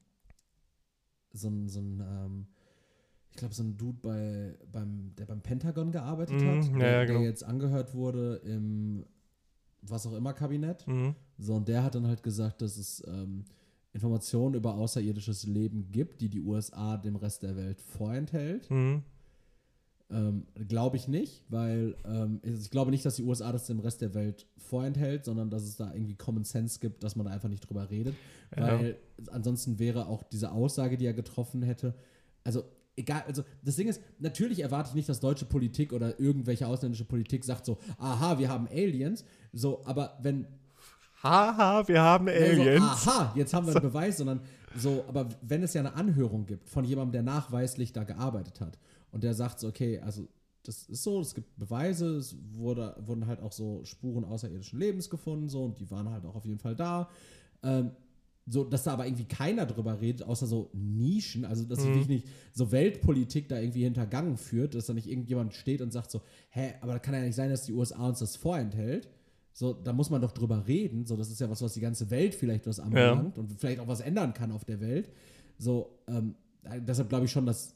[1.31, 2.47] so ein, so ein ähm,
[3.35, 6.91] ich glaube, so ein Dude, bei, beim, der beim Pentagon gearbeitet Mhm, hat, ja, der,
[6.91, 7.19] ja, genau.
[7.19, 9.05] der jetzt angehört wurde im
[9.81, 10.87] was auch immer Kabinett.
[10.87, 11.15] Mhm.
[11.37, 13.43] So, und der hat dann halt gesagt, dass es ähm,
[13.93, 18.71] Informationen über außerirdisches Leben gibt, die die USA dem Rest der Welt vorenthält.
[18.71, 19.03] Mhm.
[20.09, 24.01] Ähm, glaube ich nicht, weil ähm, ich glaube nicht, dass die USA das dem Rest
[24.01, 27.49] der Welt vorenthält, sondern dass es da irgendwie Common Sense gibt, dass man da einfach
[27.49, 28.15] nicht drüber redet.
[28.55, 28.79] Ja.
[28.79, 28.97] Weil
[29.31, 31.93] ansonsten wäre auch diese Aussage, die er getroffen hätte,
[32.43, 32.63] also
[32.95, 37.05] egal, also das Ding ist, natürlich erwarte ich nicht, dass deutsche Politik oder irgendwelche ausländische
[37.05, 40.47] Politik sagt so, aha, wir haben Aliens, so, aber wenn
[41.23, 42.83] Haha, wir haben also, Aliens.
[42.83, 44.41] aha, jetzt haben wir einen Beweis, sondern
[44.77, 48.77] so, aber wenn es ja eine Anhörung gibt von jemandem, der nachweislich da gearbeitet hat
[49.11, 50.27] und der sagt so, okay, also
[50.63, 55.09] das ist so, es gibt Beweise, es wurde, wurden halt auch so Spuren außerirdischen Lebens
[55.09, 57.09] gefunden, so, und die waren halt auch auf jeden Fall da.
[57.63, 57.91] Ähm,
[58.47, 61.93] so, dass da aber irgendwie keiner drüber redet, außer so Nischen, also dass Mhm.
[61.93, 66.11] sich nicht so Weltpolitik da irgendwie hintergangen führt, dass da nicht irgendjemand steht und sagt
[66.11, 66.21] so,
[66.51, 69.09] hä, aber da kann ja nicht sein, dass die USA uns das vorenthält.
[69.53, 71.05] So, da muss man doch drüber reden.
[71.05, 73.87] So, das ist ja was, was die ganze Welt vielleicht was anbelangt und vielleicht auch
[73.87, 75.09] was ändern kann auf der Welt.
[75.57, 76.35] So, ähm,
[76.81, 77.73] deshalb glaube ich schon, dass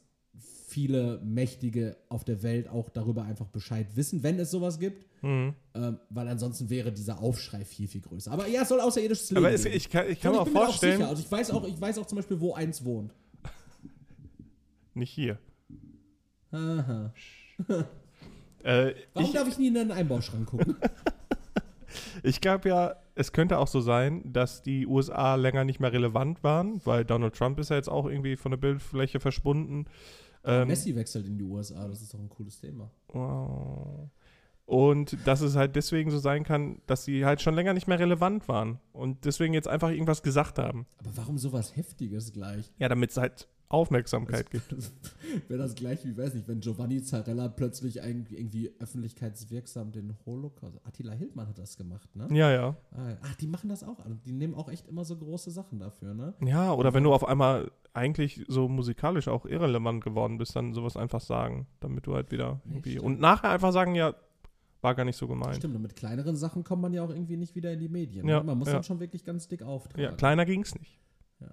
[0.70, 5.04] viele Mächtige auf der Welt auch darüber einfach Bescheid wissen, wenn es sowas gibt.
[5.22, 5.54] Mhm.
[5.74, 8.30] Ähm, weil ansonsten wäre dieser Aufschrei viel, viel größer.
[8.30, 10.52] Aber ja, es soll außerirdisches Leben Aber es, ich kann, ich kann mir auch mir
[10.52, 11.02] vorstellen.
[11.02, 13.12] Also ich weiß auch, ich weiß auch zum Beispiel, wo eins wohnt.
[14.94, 15.38] nicht hier.
[16.52, 17.12] Aha.
[18.62, 20.76] Äh, Warum ich darf ich nie in einen Einbauschrank gucken?
[22.22, 26.44] ich glaube ja, es könnte auch so sein, dass die USA länger nicht mehr relevant
[26.44, 29.86] waren, weil Donald Trump ist ja jetzt auch irgendwie von der Bildfläche verschwunden.
[30.44, 32.90] Ähm, Messi wechselt in die USA, das ist doch ein cooles Thema.
[33.08, 34.10] Wow.
[34.66, 37.98] Und dass es halt deswegen so sein kann, dass sie halt schon länger nicht mehr
[37.98, 40.86] relevant waren und deswegen jetzt einfach irgendwas gesagt haben.
[40.98, 42.72] Aber warum sowas Heftiges gleich?
[42.78, 44.74] Ja, damit es halt Aufmerksamkeit gibt.
[45.48, 50.84] Wäre das gleich wie, weiß nicht, wenn Giovanni Zarella plötzlich ein- irgendwie öffentlichkeitswirksam den Holocaust.
[50.84, 52.28] Attila Hildmann hat das gemacht, ne?
[52.32, 52.76] Ja, ja.
[52.90, 53.98] Ah, Ach, die machen das auch.
[54.26, 56.34] Die nehmen auch echt immer so große Sachen dafür, ne?
[56.44, 60.96] Ja, oder wenn du auf einmal eigentlich so musikalisch auch irrelevant geworden bist, dann sowas
[60.96, 62.90] einfach sagen, damit du halt wieder irgendwie.
[62.92, 63.04] stimmt.
[63.06, 64.14] Und nachher einfach sagen, ja,
[64.80, 65.56] war gar nicht so gemeint.
[65.56, 68.26] Stimmt, und mit kleineren Sachen kommt man ja auch irgendwie nicht wieder in die Medien.
[68.26, 68.44] Ja, ne?
[68.46, 68.74] Man muss ja.
[68.74, 70.02] dann schon wirklich ganz dick auftragen.
[70.02, 70.98] Ja, kleiner ging's nicht.
[71.40, 71.46] Ja,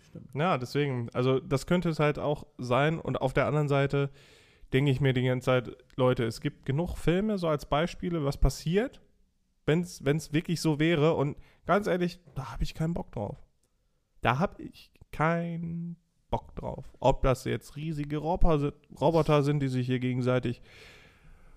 [0.00, 0.28] stimmt.
[0.34, 2.98] Ja, deswegen, also das könnte es halt auch sein.
[2.98, 4.10] Und auf der anderen Seite
[4.72, 8.38] denke ich mir die ganze Zeit, Leute, es gibt genug Filme, so als Beispiele, was
[8.38, 9.00] passiert,
[9.66, 11.14] wenn es wirklich so wäre.
[11.14, 13.36] Und ganz ehrlich, da habe ich keinen Bock drauf.
[14.20, 15.96] Da habe ich keinen
[16.30, 16.90] Bock drauf.
[17.00, 20.62] Ob das jetzt riesige Roboter sind, die sich hier gegenseitig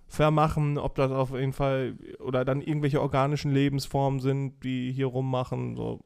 [0.08, 5.76] vermachen, ob das auf jeden Fall oder dann irgendwelche organischen Lebensformen sind, die hier rummachen,
[5.76, 6.04] so.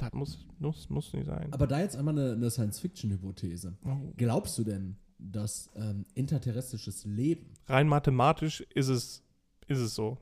[0.00, 1.52] Das muss, muss, muss nicht sein.
[1.52, 3.76] Aber da jetzt einmal eine, eine Science-Fiction-Hypothese.
[3.84, 4.12] Oh.
[4.16, 9.22] Glaubst du denn, dass ähm, interterrestrisches Leben rein mathematisch ist es,
[9.66, 10.16] ist es so.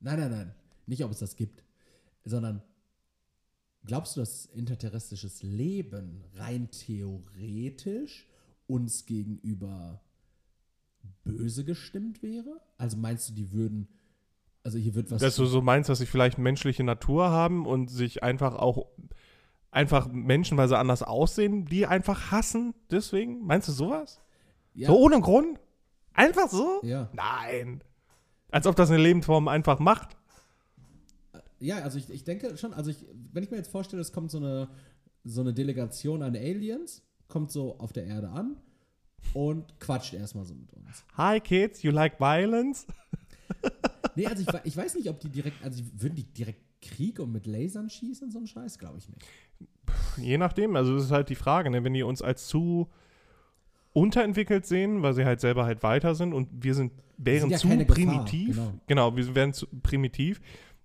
[0.00, 0.54] Nein, nein, nein.
[0.86, 1.64] Nicht, ob es das gibt,
[2.24, 2.62] sondern
[3.84, 8.28] glaubst du, dass interterrestrisches Leben rein theoretisch
[8.66, 10.02] uns gegenüber
[11.24, 12.60] böse gestimmt wäre?
[12.76, 13.88] Also meinst du, die würden,
[14.70, 15.20] also hier wird was.
[15.20, 18.86] Dass du so meinst, dass sie vielleicht menschliche Natur haben und sich einfach auch
[19.72, 23.44] einfach Menschen, weil sie anders aussehen, die einfach hassen, deswegen?
[23.44, 24.20] Meinst du sowas?
[24.74, 25.58] ja, So ohne Grund?
[26.14, 26.80] Einfach so?
[26.82, 27.08] ja.
[27.12, 27.82] Nein.
[28.52, 30.16] Als ob das eine Lebensform einfach macht.
[31.60, 34.30] ja, also ich, ich denke schon, also ich, wenn ich mir jetzt vorstelle, es kommt
[34.30, 34.68] so eine,
[35.24, 38.56] so eine Delegation an Aliens, kommt so auf der Erde an
[39.34, 41.04] und quatscht erstmal so mit uns.
[41.16, 42.86] Hi kids, you like violence?
[44.20, 47.32] Nee, also ich, ich weiß nicht, ob die direkt, also würden die direkt Krieg und
[47.32, 49.26] mit Lasern schießen, so ein Scheiß, glaube ich nicht.
[50.16, 51.84] Je nachdem, also das ist halt die Frage, ne?
[51.84, 52.88] wenn die uns als zu
[53.92, 57.68] unterentwickelt sehen, weil sie halt selber halt weiter sind und wir sind, wären ja zu
[57.68, 58.72] keine Gefahr, primitiv, genau.
[58.86, 59.16] genau.
[59.16, 60.40] wir wären zu primitiv,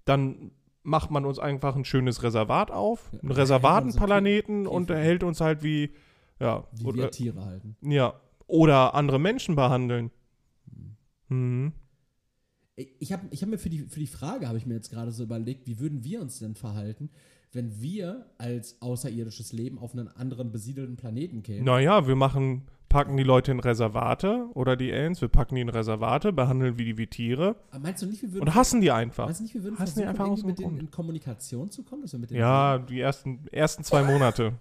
[0.05, 0.51] dann
[0.83, 4.71] macht man uns einfach ein schönes Reservat auf, Ja, einen oder Reservatenplaneten hält man so
[4.71, 5.03] und Käfig.
[5.03, 5.91] hält uns halt wie,
[6.39, 7.75] ja, Wie oder, wir Tiere halten.
[7.81, 10.11] ja, oder andere Menschen behandeln.
[11.29, 11.73] Mhm.
[12.77, 15.11] Ich habe ich hab mir für die, für die Frage, habe ich mir jetzt gerade
[15.11, 17.09] so überlegt, wie würden wir uns denn verhalten,
[17.53, 21.63] wenn wir als außerirdisches Leben auf einen anderen besiedelten Planeten kämen?
[21.63, 25.69] Naja, wir machen, packen die Leute in Reservate oder die Aliens, wir packen die in
[25.69, 29.25] Reservate, behandeln die wie Tiere Aber meinst du nicht, wir würden, und hassen die einfach.
[29.25, 32.01] meinst du nicht, wir würden hassen die einfach aus mit denen in Kommunikation zu kommen?
[32.01, 34.53] Dass wir mit denen Ja, die ersten, ersten zwei Monate.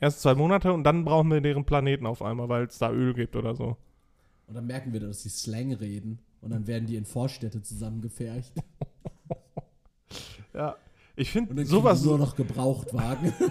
[0.00, 3.14] Ersten zwei Monate und dann brauchen wir deren Planeten auf einmal, weil es da Öl
[3.14, 3.76] gibt oder so.
[4.48, 6.18] Und dann merken wir, dass die Slang reden.
[6.40, 8.52] Und dann werden die in Vorstädte zusammengefercht.
[10.52, 10.74] Ja.
[11.14, 12.02] Ich finde sowas.
[12.02, 13.32] nur noch Gebrauchtwagen.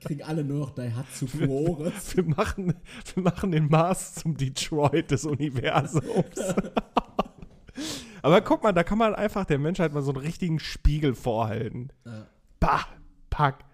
[0.00, 2.16] kriegen alle nur noch Daihatsu Fuores.
[2.16, 2.74] Wir machen,
[3.14, 6.38] wir machen den Mars zum Detroit des Universums.
[8.22, 11.90] Aber guck mal, da kann man einfach der Menschheit mal so einen richtigen Spiegel vorhalten.
[12.04, 12.26] Ja.
[12.58, 12.86] Bah,
[13.30, 13.64] pack.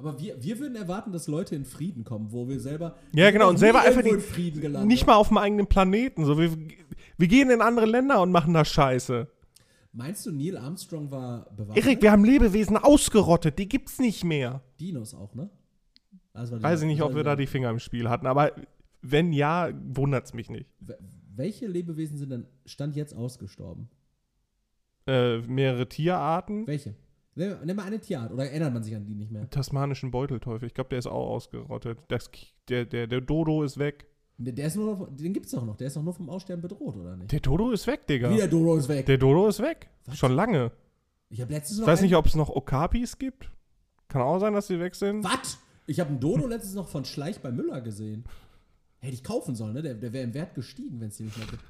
[0.00, 2.96] Aber wir, wir würden erwarten, dass Leute in Frieden kommen, wo wir selber.
[3.14, 4.88] Ja, genau, und selber einfach die- in Frieden gelandet.
[4.88, 6.24] Nicht mal auf dem eigenen Planeten.
[6.24, 6.50] So, wir,
[7.18, 9.28] wir gehen in andere Länder und machen da Scheiße.
[9.92, 11.84] Meinst du, Neil Armstrong war bewaffnet?
[11.84, 14.62] Erik, wir haben Lebewesen ausgerottet, die gibt's nicht mehr.
[14.80, 15.50] Dinos auch, ne?
[16.32, 18.52] Also, Weiß ich nicht, ob wir da die Finger im Spiel hatten, aber
[19.02, 20.66] wenn ja, wundert's mich nicht.
[20.82, 20.96] Wel-
[21.36, 23.90] Welche Lebewesen sind denn Stand jetzt ausgestorben?
[25.06, 26.66] Äh, mehrere Tierarten.
[26.66, 26.94] Welche?
[27.36, 29.48] Nimm mal eine Tierart oder erinnert man sich an die nicht mehr?
[29.50, 31.98] Tasmanischen Beutelteufel, ich glaube, der ist auch ausgerottet.
[32.08, 32.30] Das,
[32.68, 34.06] der, der, der Dodo ist weg.
[34.36, 36.96] Der, ist nur noch, den gibt's doch noch, der ist doch nur vom Aussterben bedroht,
[36.96, 37.30] oder nicht?
[37.30, 38.30] Der Dodo ist weg, Digga.
[38.30, 39.06] Wie der Dodo ist weg.
[39.06, 39.88] Der Dodo ist weg.
[40.06, 40.16] Was?
[40.18, 40.72] Schon lange.
[41.28, 43.50] ich habe letztens Ich noch weiß einen- nicht, ob es noch Okapis gibt.
[44.08, 45.22] Kann auch sein, dass die weg sind.
[45.24, 45.58] Was?
[45.86, 48.24] Ich habe einen Dodo letztens noch von Schleich bei Müller gesehen.
[48.98, 49.82] Hätte ich kaufen sollen, ne?
[49.82, 51.62] Der, der wäre im Wert gestiegen, wenn es den nicht mehr gibt.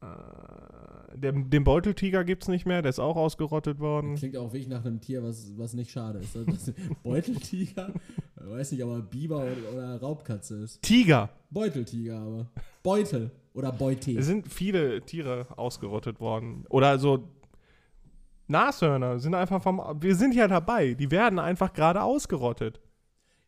[0.00, 4.14] Äh, Der, den Beuteltiger gibt es nicht mehr, der ist auch ausgerottet worden.
[4.14, 6.36] Klingt auch wirklich nach einem Tier, was, was nicht schade ist.
[6.36, 6.72] Das
[7.02, 7.92] Beuteltiger,
[8.36, 10.82] weiß nicht, ob er Biber oder, oder Raubkatze ist.
[10.82, 11.30] Tiger.
[11.50, 12.50] Beuteltiger aber.
[12.82, 14.12] Beutel oder Beute.
[14.12, 16.64] Es sind viele Tiere ausgerottet worden.
[16.68, 17.28] Oder so
[18.46, 19.80] Nashörner sind einfach vom.
[20.00, 20.94] Wir sind ja dabei.
[20.94, 22.80] Die werden einfach gerade ausgerottet.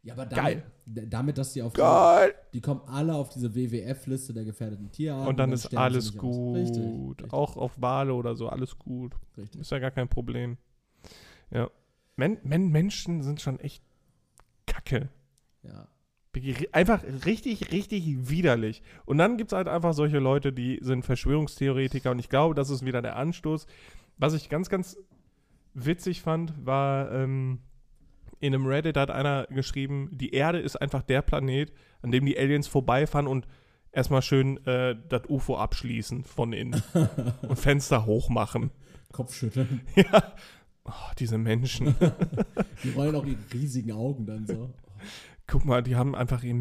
[0.03, 2.35] Ja, aber damit, damit, dass die auf Geil.
[2.55, 5.29] die kommen alle auf diese WWF-Liste der gefährdeten Tierarten.
[5.29, 6.57] Und dann ist sterben sie alles gut.
[6.57, 9.15] Richtig, richtig, Auch auf Wale oder so, alles gut.
[9.37, 9.61] richtig.
[9.61, 10.57] Ist ja gar kein Problem.
[11.51, 11.71] Ja.
[12.17, 13.83] Men Men Menschen sind schon echt
[14.67, 15.11] kacke.
[15.63, 15.87] Ja.
[16.73, 18.83] Einfach richtig, richtig widerlich.
[19.05, 22.13] Und dann gibt es halt einfach solche Leute, die sind Verschwörungstheoretiker.
[22.13, 23.67] Und ich glaube, das ist wieder der Anstoß.
[24.17, 24.97] Was ich ganz, ganz
[25.75, 27.59] witzig fand, war ähm,
[28.41, 31.73] in einem Reddit hat einer geschrieben, die Erde ist einfach der Planet,
[32.03, 33.47] an dem die Aliens vorbeifahren und
[33.93, 36.83] erstmal schön äh, das UFO abschließen von innen
[37.43, 38.71] und Fenster hochmachen.
[39.13, 39.83] Kopfschütteln.
[39.95, 40.35] ja.
[40.85, 41.95] Oh, diese Menschen.
[42.83, 44.73] Die rollen auch ihre riesigen Augen dann so.
[45.47, 46.55] Guck mal, die haben einfach ihr,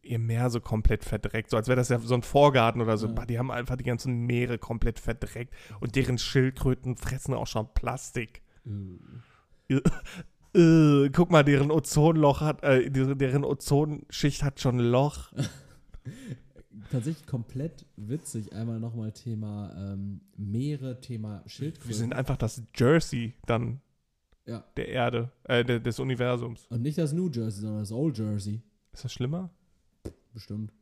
[0.00, 1.50] ihr Meer so komplett verdreckt.
[1.50, 3.08] So als wäre das ja so ein Vorgarten oder so.
[3.08, 3.26] Ja.
[3.26, 5.52] Die haben einfach die ganzen Meere komplett verdreckt.
[5.80, 8.42] Und deren Schildkröten fressen auch schon Plastik.
[10.54, 15.32] Äh, guck mal, deren Ozonloch hat, äh, deren Ozonschicht hat schon ein Loch.
[16.90, 18.52] Tatsächlich komplett witzig.
[18.52, 21.94] Einmal nochmal Thema ähm, Meere, Thema Wir Schildkröten.
[21.94, 23.80] sind einfach das Jersey dann
[24.46, 24.64] Ja.
[24.76, 26.66] der Erde, äh, de- des Universums.
[26.68, 28.60] Und nicht das New Jersey, sondern das Old Jersey.
[28.92, 29.50] Ist das schlimmer?
[30.34, 30.72] Bestimmt.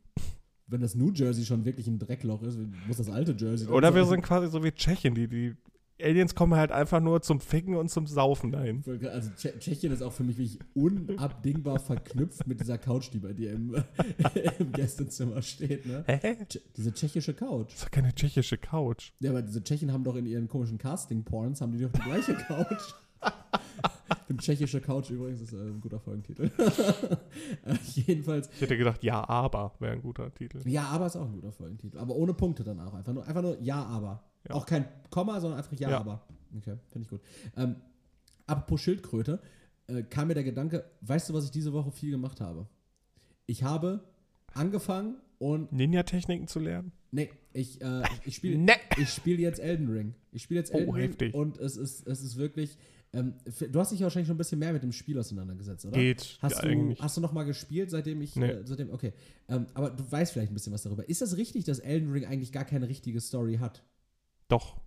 [0.67, 2.57] Wenn das New Jersey schon wirklich ein Dreckloch ist,
[2.87, 4.11] muss das alte Jersey Oder wir sein?
[4.15, 5.13] sind quasi so wie Tschechien.
[5.15, 5.55] Die, die
[6.03, 8.83] Aliens kommen halt einfach nur zum Ficken und zum Saufen dahin.
[8.87, 13.33] Also Tsche- Tschechien ist auch für mich wirklich unabdingbar verknüpft mit dieser Couch, die bei
[13.33, 13.75] dir im,
[14.59, 15.85] im Gästezimmer steht.
[15.85, 16.03] Ne?
[16.07, 16.37] Hä?
[16.77, 17.67] Diese tschechische Couch.
[17.67, 19.11] Das ist doch keine tschechische Couch.
[19.19, 22.33] Ja, aber diese Tschechen haben doch in ihren komischen Casting-Porns, haben die doch die gleiche
[22.47, 22.93] Couch.
[24.37, 26.49] Tschechische Couch übrigens ist äh, ein guter Folgentitel.
[27.95, 30.61] jedenfalls, Ich hätte gedacht, ja, aber wäre ein guter Titel.
[30.67, 31.97] ja, aber ist auch ein guter Folgentitel.
[31.97, 32.93] Aber ohne Punkte dann auch.
[32.93, 34.23] Einfach nur, einfach nur ja, aber.
[34.47, 34.55] Ja.
[34.55, 35.99] Auch kein Komma, sondern einfach ja, Ja.
[35.99, 36.25] aber.
[36.57, 37.21] Okay, finde ich gut.
[37.57, 37.75] Ähm,
[38.47, 39.41] apropos Schildkröte,
[39.87, 42.67] äh, kam mir der Gedanke, weißt du, was ich diese Woche viel gemacht habe?
[43.45, 44.03] Ich habe
[44.53, 46.91] angefangen und Ninja-Techniken zu lernen?
[47.11, 48.73] Nee, ich, äh, ich spiele Ne.
[48.97, 50.15] ich spiel jetzt Elden Ring.
[50.31, 51.33] Ich spiele jetzt Oh, Elden Ring heftig.
[51.33, 52.77] und es ist, es ist wirklich.
[53.13, 53.33] Ähm,
[53.71, 55.97] du hast dich ja wahrscheinlich schon ein bisschen mehr mit dem Spiel auseinandergesetzt, oder?
[55.97, 57.01] Geht Hast ja, du, eigentlich.
[57.01, 58.35] hast du noch mal gespielt, seitdem ich.
[58.37, 58.45] Nee.
[58.47, 59.11] Äh, seitdem, okay.
[59.49, 61.07] Ähm, aber du weißt vielleicht ein bisschen was darüber.
[61.09, 63.83] Ist das richtig, dass Elden Ring eigentlich gar keine richtige Story hat?
[64.47, 64.77] Doch.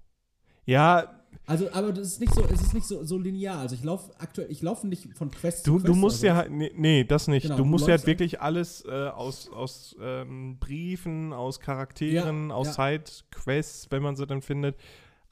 [0.67, 3.59] Ja, Also, aber das ist nicht so, es ist nicht so, so linear.
[3.59, 5.89] Also ich laufe aktuell, ich laufe nicht von Quest du, zu Quest.
[5.89, 7.43] du musst oder ja halt, nee, nee, das nicht.
[7.43, 11.61] Genau, du du musst ja läufst halt wirklich alles äh, aus, aus ähm, Briefen, aus
[11.61, 12.97] Charakteren, Ja, aus ja.
[12.99, 14.77] Side-Quests, wenn man sie dann findet,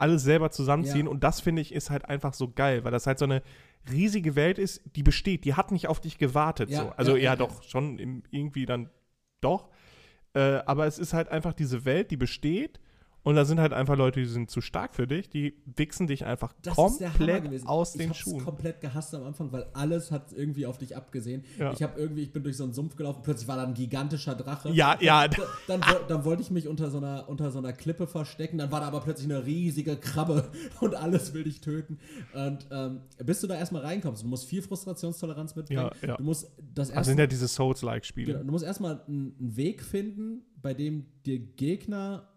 [0.02, 1.06] alles selber zusammenziehen.
[1.06, 1.12] Ja.
[1.12, 3.42] Und das finde ich ist halt einfach so geil, weil das halt so eine
[3.90, 5.44] riesige Welt ist, die besteht.
[5.44, 6.70] Die hat nicht auf dich gewartet.
[6.70, 6.88] Ja, so.
[6.96, 8.90] Also ja, ja, doch, schon im, irgendwie dann
[9.40, 9.70] doch.
[10.34, 12.80] Äh, aber es ist halt einfach diese Welt, die besteht.
[13.24, 16.24] Und da sind halt einfach Leute, die sind zu stark für dich, die wichsen dich
[16.24, 17.68] einfach Das komplett gewesen.
[17.68, 18.44] aus ich den hab's Schuhen.
[18.44, 21.44] komplett gehasst am Anfang, weil alles hat irgendwie auf dich abgesehen.
[21.56, 21.72] Ja.
[21.72, 24.34] Ich habe irgendwie, ich bin durch so einen Sumpf gelaufen, plötzlich war da ein gigantischer
[24.34, 24.70] Drache.
[24.70, 25.28] Ja, ja.
[25.28, 28.58] Dann, dann, woll- dann wollte ich mich unter so, einer, unter so einer Klippe verstecken,
[28.58, 30.50] dann war da aber plötzlich eine riesige Krabbe
[30.80, 31.98] und alles will dich töten.
[32.34, 35.90] Und ähm, bis du da erstmal reinkommst, du musst viel Frustrationstoleranz mitbringen.
[36.02, 36.16] Ja, ja.
[36.16, 38.32] Du musst das erste sind ja diese Souls-like-Spiele.
[38.32, 42.28] Genau, du musst erstmal einen einen Weg finden, bei dem dir Gegner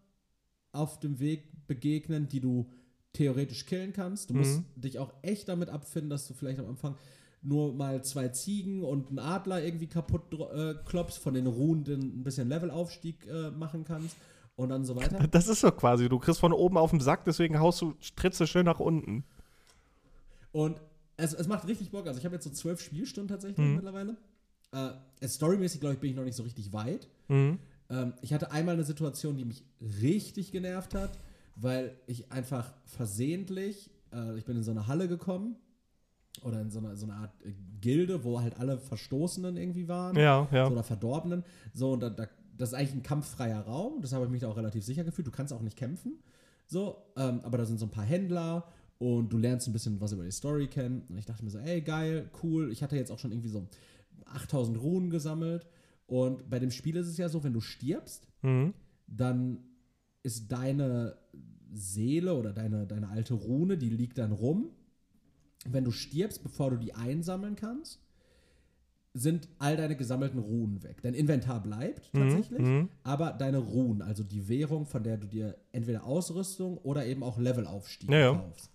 [0.76, 2.70] auf dem Weg begegnen, die du
[3.14, 4.30] theoretisch killen kannst.
[4.30, 4.82] Du musst Mhm.
[4.82, 6.96] dich auch echt damit abfinden, dass du vielleicht am Anfang
[7.42, 12.24] nur mal zwei Ziegen und einen Adler irgendwie kaputt äh, klopfst, von den Runen ein
[12.24, 14.16] bisschen Levelaufstieg äh, machen kannst
[14.56, 15.20] und dann so weiter.
[15.32, 18.42] Das ist so quasi, du kriegst von oben auf den Sack, deswegen haust du, trittst
[18.42, 19.24] du schön nach unten.
[20.52, 20.82] Und
[21.18, 22.08] es, es macht richtig Bock.
[22.08, 23.76] Also ich habe jetzt so zwölf Spielstunden tatsächlich Mhm.
[23.76, 24.18] mittlerweile.
[24.72, 27.08] Äh, storymäßig, glaube ich, bin ich noch nicht so richtig weit.
[27.28, 27.60] Mhm.
[27.90, 29.64] Ähm, ich hatte einmal eine Situation, die mich
[30.02, 31.18] richtig genervt hat,
[31.56, 35.56] weil ich einfach versehentlich, äh, ich bin in so eine Halle gekommen
[36.44, 40.16] oder in so eine, so eine Art äh, Gilde, wo halt alle Verstoßenen irgendwie waren
[40.18, 40.70] Ja, ja.
[40.70, 41.44] oder Verdorbenen.
[41.74, 42.28] So, und da, da,
[42.58, 45.28] das ist eigentlich ein kampffreier Raum, deshalb habe ich mich da auch relativ sicher gefühlt.
[45.28, 46.20] Du kannst auch nicht kämpfen.
[46.68, 48.66] So, ähm, aber da sind so ein paar Händler
[48.98, 51.04] und du lernst ein bisschen was über die Story kennen.
[51.10, 52.72] Und ich dachte mir so, ey, geil, cool.
[52.72, 53.68] Ich hatte jetzt auch schon irgendwie so
[54.26, 55.68] 8000 Runen gesammelt.
[56.08, 58.74] Und bei dem Spiel ist es ja so, wenn du stirbst, Mhm.
[59.08, 59.60] dann
[60.24, 61.18] ist deine
[61.74, 64.70] Seele oder deine, deine alte Rune, die liegt dann rum.
[65.68, 68.00] Wenn du stirbst, bevor du die einsammeln kannst,
[69.14, 71.02] sind all deine gesammelten Runen weg.
[71.02, 72.90] Dein Inventar bleibt tatsächlich, mhm.
[73.04, 77.40] aber deine Runen, also die Währung, von der du dir entweder Ausrüstung oder eben auch
[77.40, 78.34] Levelaufstieg Ja, ja.
[78.34, 78.70] kaufst.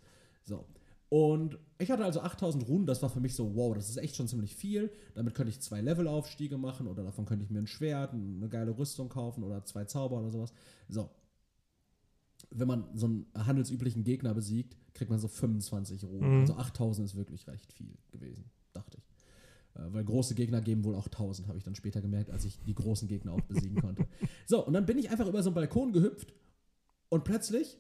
[0.45, 0.65] So.
[1.11, 4.15] Und ich hatte also 8000 Runen, das war für mich so, wow, das ist echt
[4.15, 4.93] schon ziemlich viel.
[5.15, 8.79] Damit könnte ich zwei Levelaufstiege machen oder davon könnte ich mir ein Schwert, eine geile
[8.79, 10.53] Rüstung kaufen oder zwei Zauber oder sowas.
[10.89, 11.11] So.
[12.51, 16.35] Wenn man so einen handelsüblichen Gegner besiegt, kriegt man so 25 Runen.
[16.35, 16.41] Mhm.
[16.43, 19.81] Also 8000 ist wirklich recht viel gewesen, dachte ich.
[19.81, 22.61] Äh, Weil große Gegner geben wohl auch 1000, habe ich dann später gemerkt, als ich
[22.63, 24.07] die großen Gegner auch besiegen konnte.
[24.47, 26.35] So, und dann bin ich einfach über so einen Balkon gehüpft
[27.09, 27.79] und plötzlich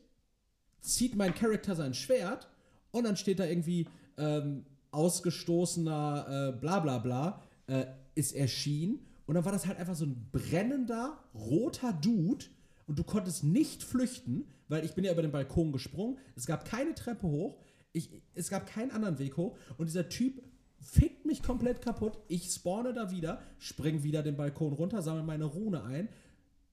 [0.81, 2.49] zieht mein Charakter sein Schwert
[2.93, 3.87] und dann steht da irgendwie
[4.19, 9.07] ähm, ausgestoßener äh, bla bla bla äh, ist erschienen.
[9.27, 12.47] Und dann war das halt einfach so ein brennender roter Dude.
[12.87, 16.65] Und du konntest nicht flüchten, weil ich bin ja über den Balkon gesprungen, es gab
[16.65, 17.57] keine Treppe hoch,
[17.93, 19.57] ich, es gab keinen anderen Weg hoch.
[19.79, 20.43] Und dieser Typ
[20.81, 25.45] fickt mich komplett kaputt, ich spawne da wieder, spring wieder den Balkon runter, sammle meine
[25.45, 26.09] Rune ein,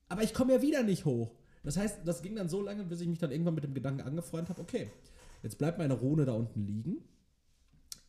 [0.09, 1.36] aber ich komme ja wieder nicht hoch.
[1.63, 4.01] Das heißt, das ging dann so lange, bis ich mich dann irgendwann mit dem Gedanken
[4.01, 4.89] angefreundet habe, okay,
[5.44, 6.98] jetzt bleibt meine Rune da unten liegen.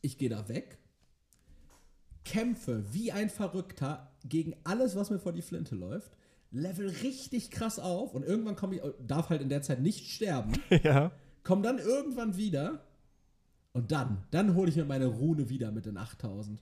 [0.01, 0.77] Ich gehe da weg,
[2.23, 6.17] kämpfe wie ein Verrückter gegen alles, was mir vor die Flinte läuft,
[6.51, 10.53] level richtig krass auf und irgendwann komme ich, darf halt in der Zeit nicht sterben,
[10.83, 11.11] ja.
[11.43, 12.85] komme dann irgendwann wieder
[13.73, 16.61] und dann, dann hole ich mir meine Rune wieder mit den 8000.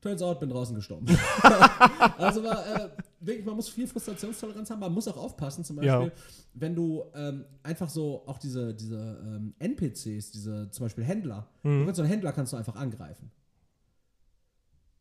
[0.00, 1.06] Turns out, bin draußen gestorben.
[2.18, 2.88] also war äh,
[3.20, 6.12] wirklich, man muss viel Frustrationstoleranz haben, man muss auch aufpassen, zum Beispiel, Ja.
[6.54, 11.68] wenn du ähm, einfach so auch diese, diese ähm, NPCs, diese zum Beispiel Händler, du
[11.68, 11.84] Mhm.
[11.84, 13.30] kannst so einen Händler kannst du einfach angreifen.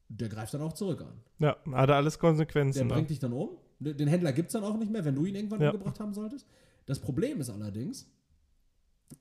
[0.10, 1.20] Der greift dann auch zurück an.
[1.40, 2.88] Ja, hat alles Der Konsequenzen.
[2.88, 2.94] ne?
[2.94, 3.58] bringt dich dann um.
[3.80, 5.72] Den Händler gibt es dann auch nicht mehr, wenn du ihn irgendwann Ja.
[5.72, 6.48] umgebracht haben solltest.
[6.86, 8.10] Das Problem ist allerdings,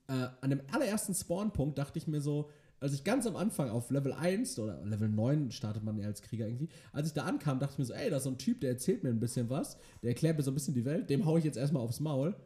[0.08, 2.48] äh, an dem allerersten Spawnpunkt dachte ich mir so,
[2.80, 6.20] als ich ganz am Anfang auf Level 1 oder Level 9 startet man ja als
[6.22, 8.38] Krieger irgendwie, als ich da ankam, dachte ich mir so, ey, da ist so ein
[8.38, 11.08] Typ, der erzählt mir ein bisschen was, der erklärt mir so ein bisschen die Welt,
[11.10, 12.36] dem hau ich jetzt erstmal aufs Maul.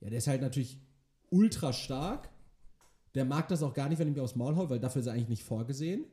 [0.00, 0.78] Ja, der ist halt natürlich
[1.30, 2.28] ultra stark.
[3.14, 5.06] Der mag das auch gar nicht, wenn ich mir aufs Maul hau, weil dafür ist
[5.06, 6.04] er eigentlich nicht vorgesehen.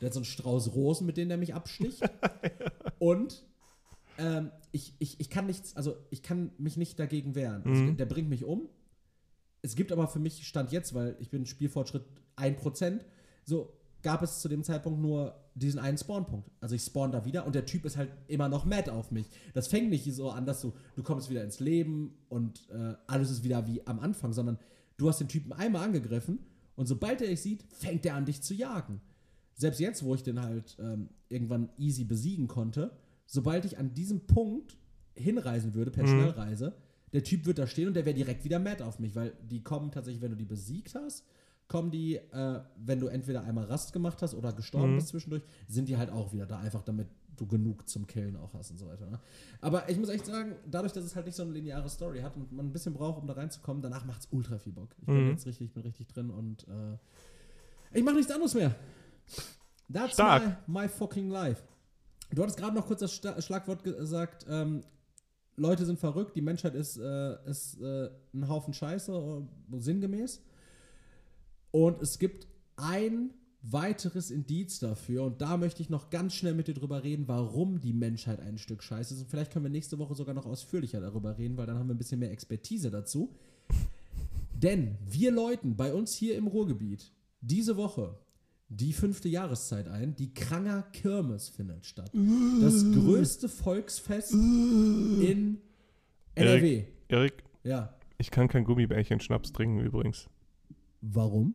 [0.00, 2.02] Der hat so einen Strauß Rosen, mit denen der mich absticht.
[2.98, 3.44] Und
[4.18, 7.62] ähm, ich, ich, ich kann nichts, also ich kann mich nicht dagegen wehren.
[7.64, 7.96] Also, Mhm.
[7.96, 8.68] der bringt mich um.
[9.62, 12.04] Es gibt aber für mich Stand jetzt, weil ich bin Spielfortschritt
[12.38, 13.00] 1%,
[13.44, 13.72] so
[14.02, 16.50] gab es zu dem Zeitpunkt nur diesen einen Spawnpunkt.
[16.60, 19.28] Also ich spawn da wieder und der Typ ist halt immer noch mad auf mich.
[19.54, 23.30] Das fängt nicht so an, dass du, du kommst wieder ins Leben und äh, alles
[23.30, 24.58] ist wieder wie am Anfang, sondern
[24.98, 26.38] du hast den Typen einmal angegriffen
[26.76, 29.00] und sobald er dich sieht, fängt er an, dich zu jagen.
[29.54, 32.92] Selbst jetzt, wo ich den halt ähm, irgendwann easy besiegen konnte,
[33.26, 34.76] sobald ich an diesem Punkt
[35.14, 36.08] hinreisen würde, per Mhm.
[36.08, 36.76] Schnellreise,
[37.12, 39.64] der Typ wird da stehen und der wäre direkt wieder mad auf mich, weil die
[39.64, 41.24] kommen tatsächlich, wenn du die besiegt hast,
[41.68, 44.96] kommen die, äh, wenn du entweder einmal Rast gemacht hast oder gestorben Mhm.
[44.96, 48.52] bist zwischendurch, sind die halt auch wieder da, einfach damit du genug zum Killen auch
[48.54, 49.06] hast und so weiter.
[49.08, 49.20] Ne?
[49.60, 52.34] Aber ich muss echt sagen, dadurch, dass es halt nicht so eine lineare Story hat
[52.36, 54.88] und man ein bisschen braucht, um da reinzukommen, danach macht es ultra viel Bock.
[55.00, 55.30] Ich bin Mhm.
[55.30, 56.96] jetzt richtig, ich bin richtig drin und äh,
[57.96, 58.74] ich mache nichts anderes mehr.
[59.92, 60.66] That's Stark.
[60.66, 61.62] My, my fucking life.
[62.30, 64.82] Du hattest gerade noch kurz das Sta Schlagwort gesagt, ähm,
[65.56, 69.12] Leute sind verrückt, die Menschheit ist, äh, ist äh, ein Haufen Scheiße,
[69.72, 70.42] äh, sinngemäß.
[71.70, 72.46] Und es gibt
[72.76, 73.30] ein
[73.62, 77.80] weiteres Indiz dafür, und da möchte ich noch ganz schnell mit dir drüber reden, warum
[77.80, 79.20] die Menschheit ein Stück Scheiße ist.
[79.20, 81.94] Und vielleicht können wir nächste Woche sogar noch ausführlicher darüber reden, weil dann haben wir
[81.94, 83.34] ein bisschen mehr Expertise dazu.
[84.54, 88.18] Denn wir Leuten bei uns hier im Ruhrgebiet diese Woche
[88.68, 90.14] die fünfte Jahreszeit ein.
[90.16, 92.10] Die Kranger Kirmes findet statt.
[92.60, 95.58] Das größte Volksfest in
[96.34, 96.84] NRW.
[97.08, 97.94] Erik, Ja.
[98.18, 100.28] ich kann kein Gummibärchen-Schnaps trinken übrigens.
[101.00, 101.54] Warum?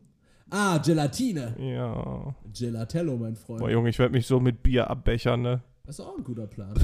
[0.50, 1.56] Ah, Gelatine.
[1.58, 2.34] Ja.
[2.52, 3.60] Gelatello, mein Freund.
[3.60, 5.62] Boah, Junge, ich werde mich so mit Bier abbechern, ne?
[5.84, 6.74] Das ist auch ein guter Plan.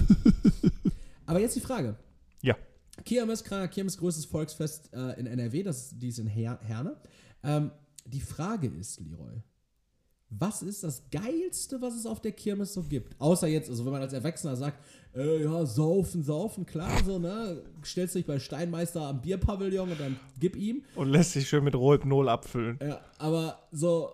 [1.26, 1.96] Aber jetzt die Frage.
[2.42, 2.56] Ja.
[3.04, 6.96] Kirmes, Kranger Kirmes, größtes Volksfest äh, in NRW, das, die ist in Her Herne.
[7.42, 7.70] Ähm,
[8.06, 9.42] die Frage ist, Leroy,
[10.30, 13.20] was ist das Geilste, was es auf der Kirmes so gibt?
[13.20, 14.78] Außer jetzt, also wenn man als Erwachsener sagt,
[15.14, 17.62] äh, ja, saufen, saufen, klar, so, ne?
[17.84, 20.84] Stellst dich bei Steinmeister am Bierpavillon und dann gib ihm.
[20.94, 22.78] Und lässt sich schön mit Rohypnol abfüllen.
[22.80, 24.10] Ja, aber so,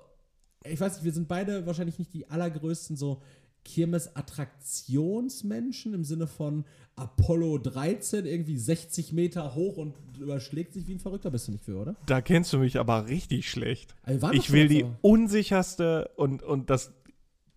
[0.65, 3.21] ich weiß nicht, wir sind beide wahrscheinlich nicht die allergrößten so
[3.67, 6.65] Kirmes-Attraktionsmenschen im Sinne von
[6.95, 11.31] Apollo 13, irgendwie 60 Meter hoch und überschlägt sich wie ein Verrückter.
[11.31, 11.97] Bist du nicht für, oder?
[12.07, 13.95] Da kennst du mich aber richtig schlecht.
[14.03, 14.97] Also Ich will die so.
[15.03, 16.93] unsicherste und, und das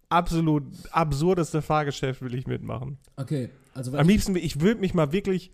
[0.09, 2.97] absolut absurdeste Fahrgeschäft will ich mitmachen.
[3.15, 5.51] Okay, also Am ich, liebsten, ich würde mich mal wirklich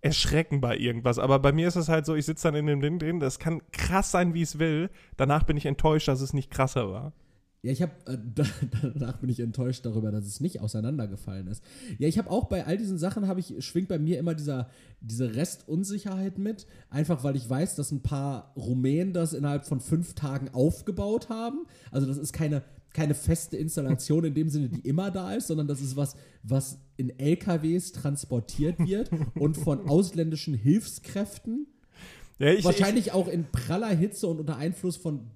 [0.00, 1.18] erschrecken bei irgendwas.
[1.18, 3.38] Aber bei mir ist es halt so, ich sitze dann in dem Ding drin, das
[3.38, 4.90] kann krass sein, wie es will.
[5.16, 7.12] Danach bin ich enttäuscht, dass es nicht krasser war.
[7.62, 8.44] Ja, ich habe äh, da,
[8.82, 11.62] danach bin ich enttäuscht darüber, dass es nicht auseinandergefallen ist.
[11.98, 14.68] Ja, ich habe auch bei all diesen Sachen habe ich schwingt bei mir immer dieser
[15.00, 20.14] diese Restunsicherheit mit, einfach weil ich weiß, dass ein paar Rumänen das innerhalb von fünf
[20.14, 21.66] Tagen aufgebaut haben.
[21.90, 22.62] Also das ist keine
[22.92, 26.78] keine feste Installation in dem Sinne, die immer da ist, sondern das ist was, was
[26.96, 31.66] in LKWs transportiert wird und von ausländischen Hilfskräften
[32.38, 35.30] Ja, ich, wahrscheinlich auch in praller Hitze und unter Einfluss von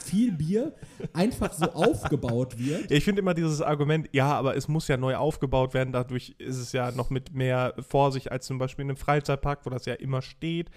[0.00, 0.74] viel Bier
[1.12, 2.90] einfach so aufgebaut wird.
[2.90, 6.56] Ich, finde immer dieses Argument, ja, aber es muss ja neu aufgebaut werden, dadurch ist
[6.56, 9.94] es ja noch mit mehr Vorsicht als zum Beispiel in einem Freizeitpark, wo das ja
[9.94, 10.70] immer steht.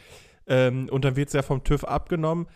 [0.47, 2.47] Ähm, und dann wird es ja vom TÜV abgenommen.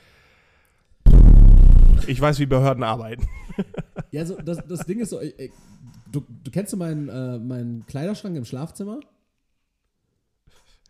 [2.08, 3.28] Ich weiß, wie Behörden arbeiten.
[4.12, 5.52] Ja, so, das, das Ding ist so, ich, ich,
[6.12, 9.00] du, du kennst du meinen, äh, meinen Kleiderschrank im Schlafzimmer?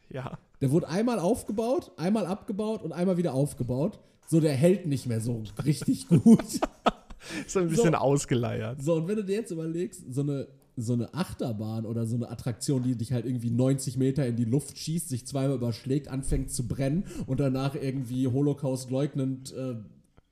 [0.10, 0.38] Ja.
[0.62, 4.00] Der wurde einmal aufgebaut, einmal abgebaut und einmal wieder aufgebaut.
[4.34, 6.40] So, der hält nicht mehr so richtig gut.
[7.46, 7.98] Ist ein bisschen So.
[8.00, 8.82] ausgeleiert.
[8.82, 12.32] So, und wenn du dir jetzt überlegst, so eine, so eine Achterbahn oder so eine
[12.32, 16.50] Attraktion, die dich halt irgendwie 90 Meter in die Luft schießt, sich zweimal überschlägt, anfängt
[16.50, 19.76] zu brennen und danach irgendwie Holocaust leugnend äh,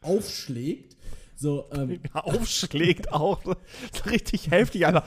[0.01, 0.97] aufschlägt.
[1.41, 3.43] So, ähm, Aufschlägt auch.
[3.43, 3.55] So
[4.11, 5.03] richtig heftig, Alter.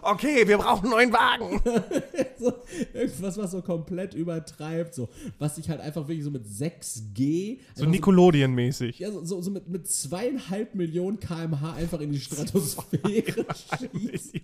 [0.00, 1.60] Okay, wir brauchen einen neuen Wagen.
[2.38, 2.50] so,
[2.94, 7.84] irgendwas, was so komplett übertreibt, so, was sich halt einfach wirklich so mit 6G, So
[7.84, 8.98] Nickelodeon-mäßig.
[9.00, 14.34] ja, so, so, so mit, mit zweieinhalb Millionen kmh einfach in die Stratosphäre schießt.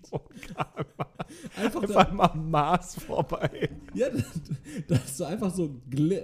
[0.55, 1.07] Einfach
[1.57, 3.71] Einfach da, mal am Mars vorbei.
[3.95, 4.09] ja,
[4.87, 5.81] dass du einfach so,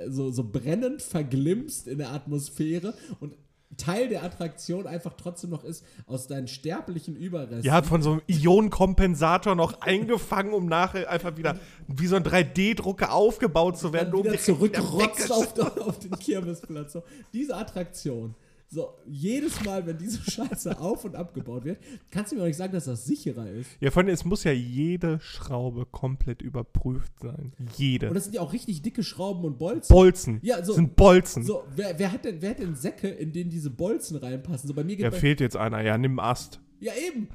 [0.09, 3.33] so, so brennend verglimmst in der Atmosphäre und
[3.77, 7.63] Teil der Attraktion einfach trotzdem noch ist, aus deinen sterblichen Überresten.
[7.63, 11.59] Ja, von so einem Ionenkompensator noch eingefangen, um nachher einfach wieder
[11.89, 14.11] wie so ein 3D-Drucker aufgebaut zu werden.
[14.13, 16.99] dann um wieder weggesch- auf, den- auf den Kirmesplatz.
[17.33, 18.35] Diese Attraktion.
[18.77, 21.79] So, jedes Mal, wenn diese Scheiße auf- und abgebaut wird,
[22.11, 23.71] kannst du mir auch nicht sagen, dass das sicherer ist.
[23.81, 27.55] Ja, vor allem, es muss ja jede Schraube komplett überprüft sein.
[27.79, 28.09] Jede.
[28.09, 29.95] Und das sind ja auch richtig dicke Schrauben und Bolzen.
[29.95, 30.41] Bolzen.
[30.43, 31.43] Ja, so- Das sind Bolzen.
[31.45, 34.69] So, wer, wer, hat denn, wer hat denn Säcke, in denen diese Bolzen reinpassen?
[34.69, 35.81] So, bei mir geht Ja, bei, fehlt jetzt einer.
[35.81, 36.61] Ja, nimm einen Ast.
[36.79, 37.29] Ja, eben.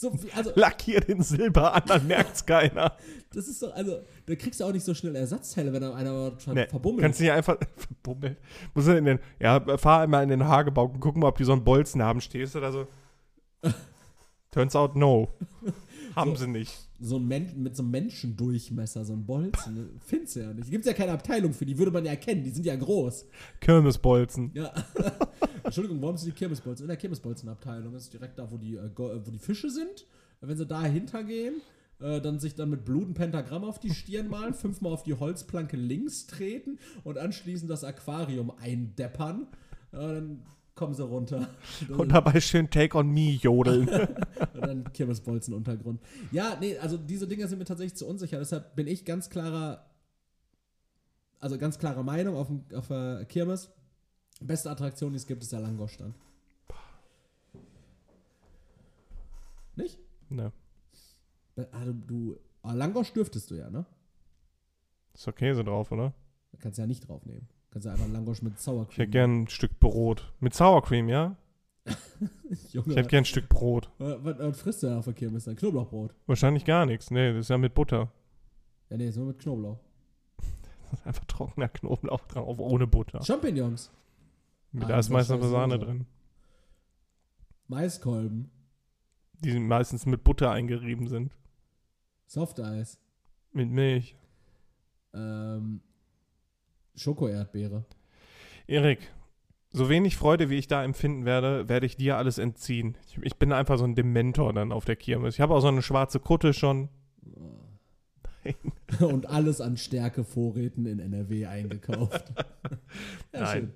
[0.00, 2.96] So, also, Lackier den Silber an, dann merkt's keiner.
[3.34, 6.32] das ist doch, also, da kriegst du auch nicht so schnell Ersatzteile, wenn da einer
[6.38, 7.02] ver Nee, verbummelt.
[7.02, 8.38] Kannst du nicht einfach verbummelt.
[8.72, 11.52] Muss in den, ja, fahr einmal in den Hagebau und guck mal, ob die so
[11.52, 12.22] einen Bolzen haben.
[12.22, 12.86] Stehst du da so?
[14.50, 15.34] Turns out no.
[16.16, 16.72] Haben sie nicht.
[17.00, 19.74] so ein Men mit so einem Menschendurchmesser, so ein Bolzen.
[19.74, 19.88] ne?
[20.04, 20.70] Findest du ja nicht.
[20.70, 23.26] Gibt ja keine Abteilung für die, würde man ja erkennen, die sind ja groß.
[23.60, 24.50] Kirmesbolzen.
[24.54, 24.72] Ja.
[25.64, 26.84] Entschuldigung, warum sind die Kirmesbolzen?
[26.84, 27.92] In der Kirmesbolzenabteilung.
[27.92, 30.06] Das ist direkt da, wo die, äh, äh, wo die Fische sind.
[30.40, 31.60] Wenn sie dahinter gehen,
[32.00, 35.14] äh, dann sich dann mit Blut ein Pentagramm auf die Stirn malen, fünfmal auf die
[35.14, 39.48] Holzplanke links treten und anschließend das Aquarium eindeppern.
[39.92, 40.42] Äh, dann
[40.74, 41.48] kommen sie runter.
[41.88, 43.86] Und dabei schön Take on Me jodeln.
[44.70, 46.00] Dann Kirmesbolzenuntergrund.
[46.32, 48.38] Ja, nee, also diese Dinge sind mir tatsächlich zu unsicher.
[48.38, 49.84] Deshalb bin ich ganz klarer,
[51.40, 53.70] also ganz klare Meinung auf, dem- auf der Kirmes.
[54.40, 56.14] Beste Attraktion, die es gibt, ist der Langoschstand.
[59.76, 59.98] Nicht?
[60.28, 60.52] ne.
[61.72, 63.84] Also du, ah, Langosch dürftest du ja, ne?
[65.14, 66.14] Ist doch Käse drauf, oder?
[66.52, 67.48] Da kannst du ja nicht draufnehmen.
[67.70, 69.02] Kannst du einfach einen Langosch mit Sour Ich Cream.
[69.02, 70.32] hätte gern ein Stück Brot.
[70.40, 71.36] Mit Sour Cream, ja?
[72.72, 73.90] Junge, Ich hätte gern ein Stück Brot.
[73.98, 75.56] was, was, was frisst du auf der Kirmes dann?
[75.56, 76.14] Knoblauchbrot.
[76.26, 77.10] Wahrscheinlich gar nichts.
[77.10, 78.10] Nee, das ist ja mit Butter.
[78.88, 79.78] Ja, nee, ist nur mit Knoblauch.
[80.90, 83.22] Das ist einfach trockener Knoblauch drauf, ohne Butter.
[83.22, 83.90] Champignons.
[84.72, 86.06] Da ist meistens aber Sahne drin.
[87.68, 88.50] Maiskolben.
[89.40, 91.32] Die meistens mit Butter eingerieben sind.
[92.26, 92.98] Softeis.
[93.52, 94.16] Mit Milch.
[95.14, 95.80] Ähm,
[96.94, 97.84] Schokoerdbeere.
[98.66, 99.10] Erik,
[99.72, 102.96] so wenig Freude, wie ich da empfinden werde, werde ich dir alles entziehen.
[103.06, 105.34] Ich, ich bin einfach so ein Dementor dann auf der Kirmes.
[105.34, 106.88] Ich habe auch so eine schwarze Kutte schon.
[109.00, 112.32] Und alles an Stärkevorräten in NRW eingekauft.
[113.32, 113.52] ja, Nein.
[113.52, 113.72] Schön.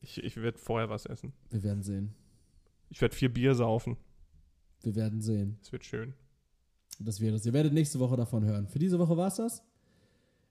[0.00, 1.32] Ich, ich werde vorher was essen.
[1.50, 2.14] Wir werden sehen.
[2.90, 3.96] Ich werde vier Bier saufen.
[4.82, 5.58] Wir werden sehen.
[5.62, 6.14] Es wird schön.
[7.00, 7.44] Das wird es.
[7.44, 8.68] Ihr werdet nächste Woche davon hören.
[8.68, 9.62] Für diese Woche war es das.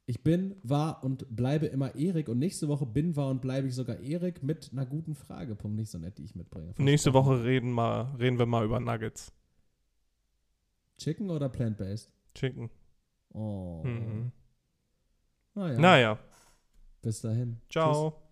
[0.05, 3.75] Ich bin, war und bleibe immer Erik und nächste Woche bin, war und bleibe ich
[3.75, 5.55] sogar Erik mit einer guten Frage.
[5.55, 6.73] Punkt nicht so nett, die ich mitbringe.
[6.77, 9.31] Nächste Woche reden, mal, reden wir mal über Nuggets.
[10.97, 12.11] Chicken oder plant-based?
[12.35, 12.69] Chicken.
[13.33, 13.81] Oh.
[13.83, 14.31] Mhm.
[15.55, 15.79] Naja.
[15.79, 16.19] Naja.
[17.01, 17.61] Bis dahin.
[17.69, 18.11] Ciao.
[18.11, 18.22] Tschüss.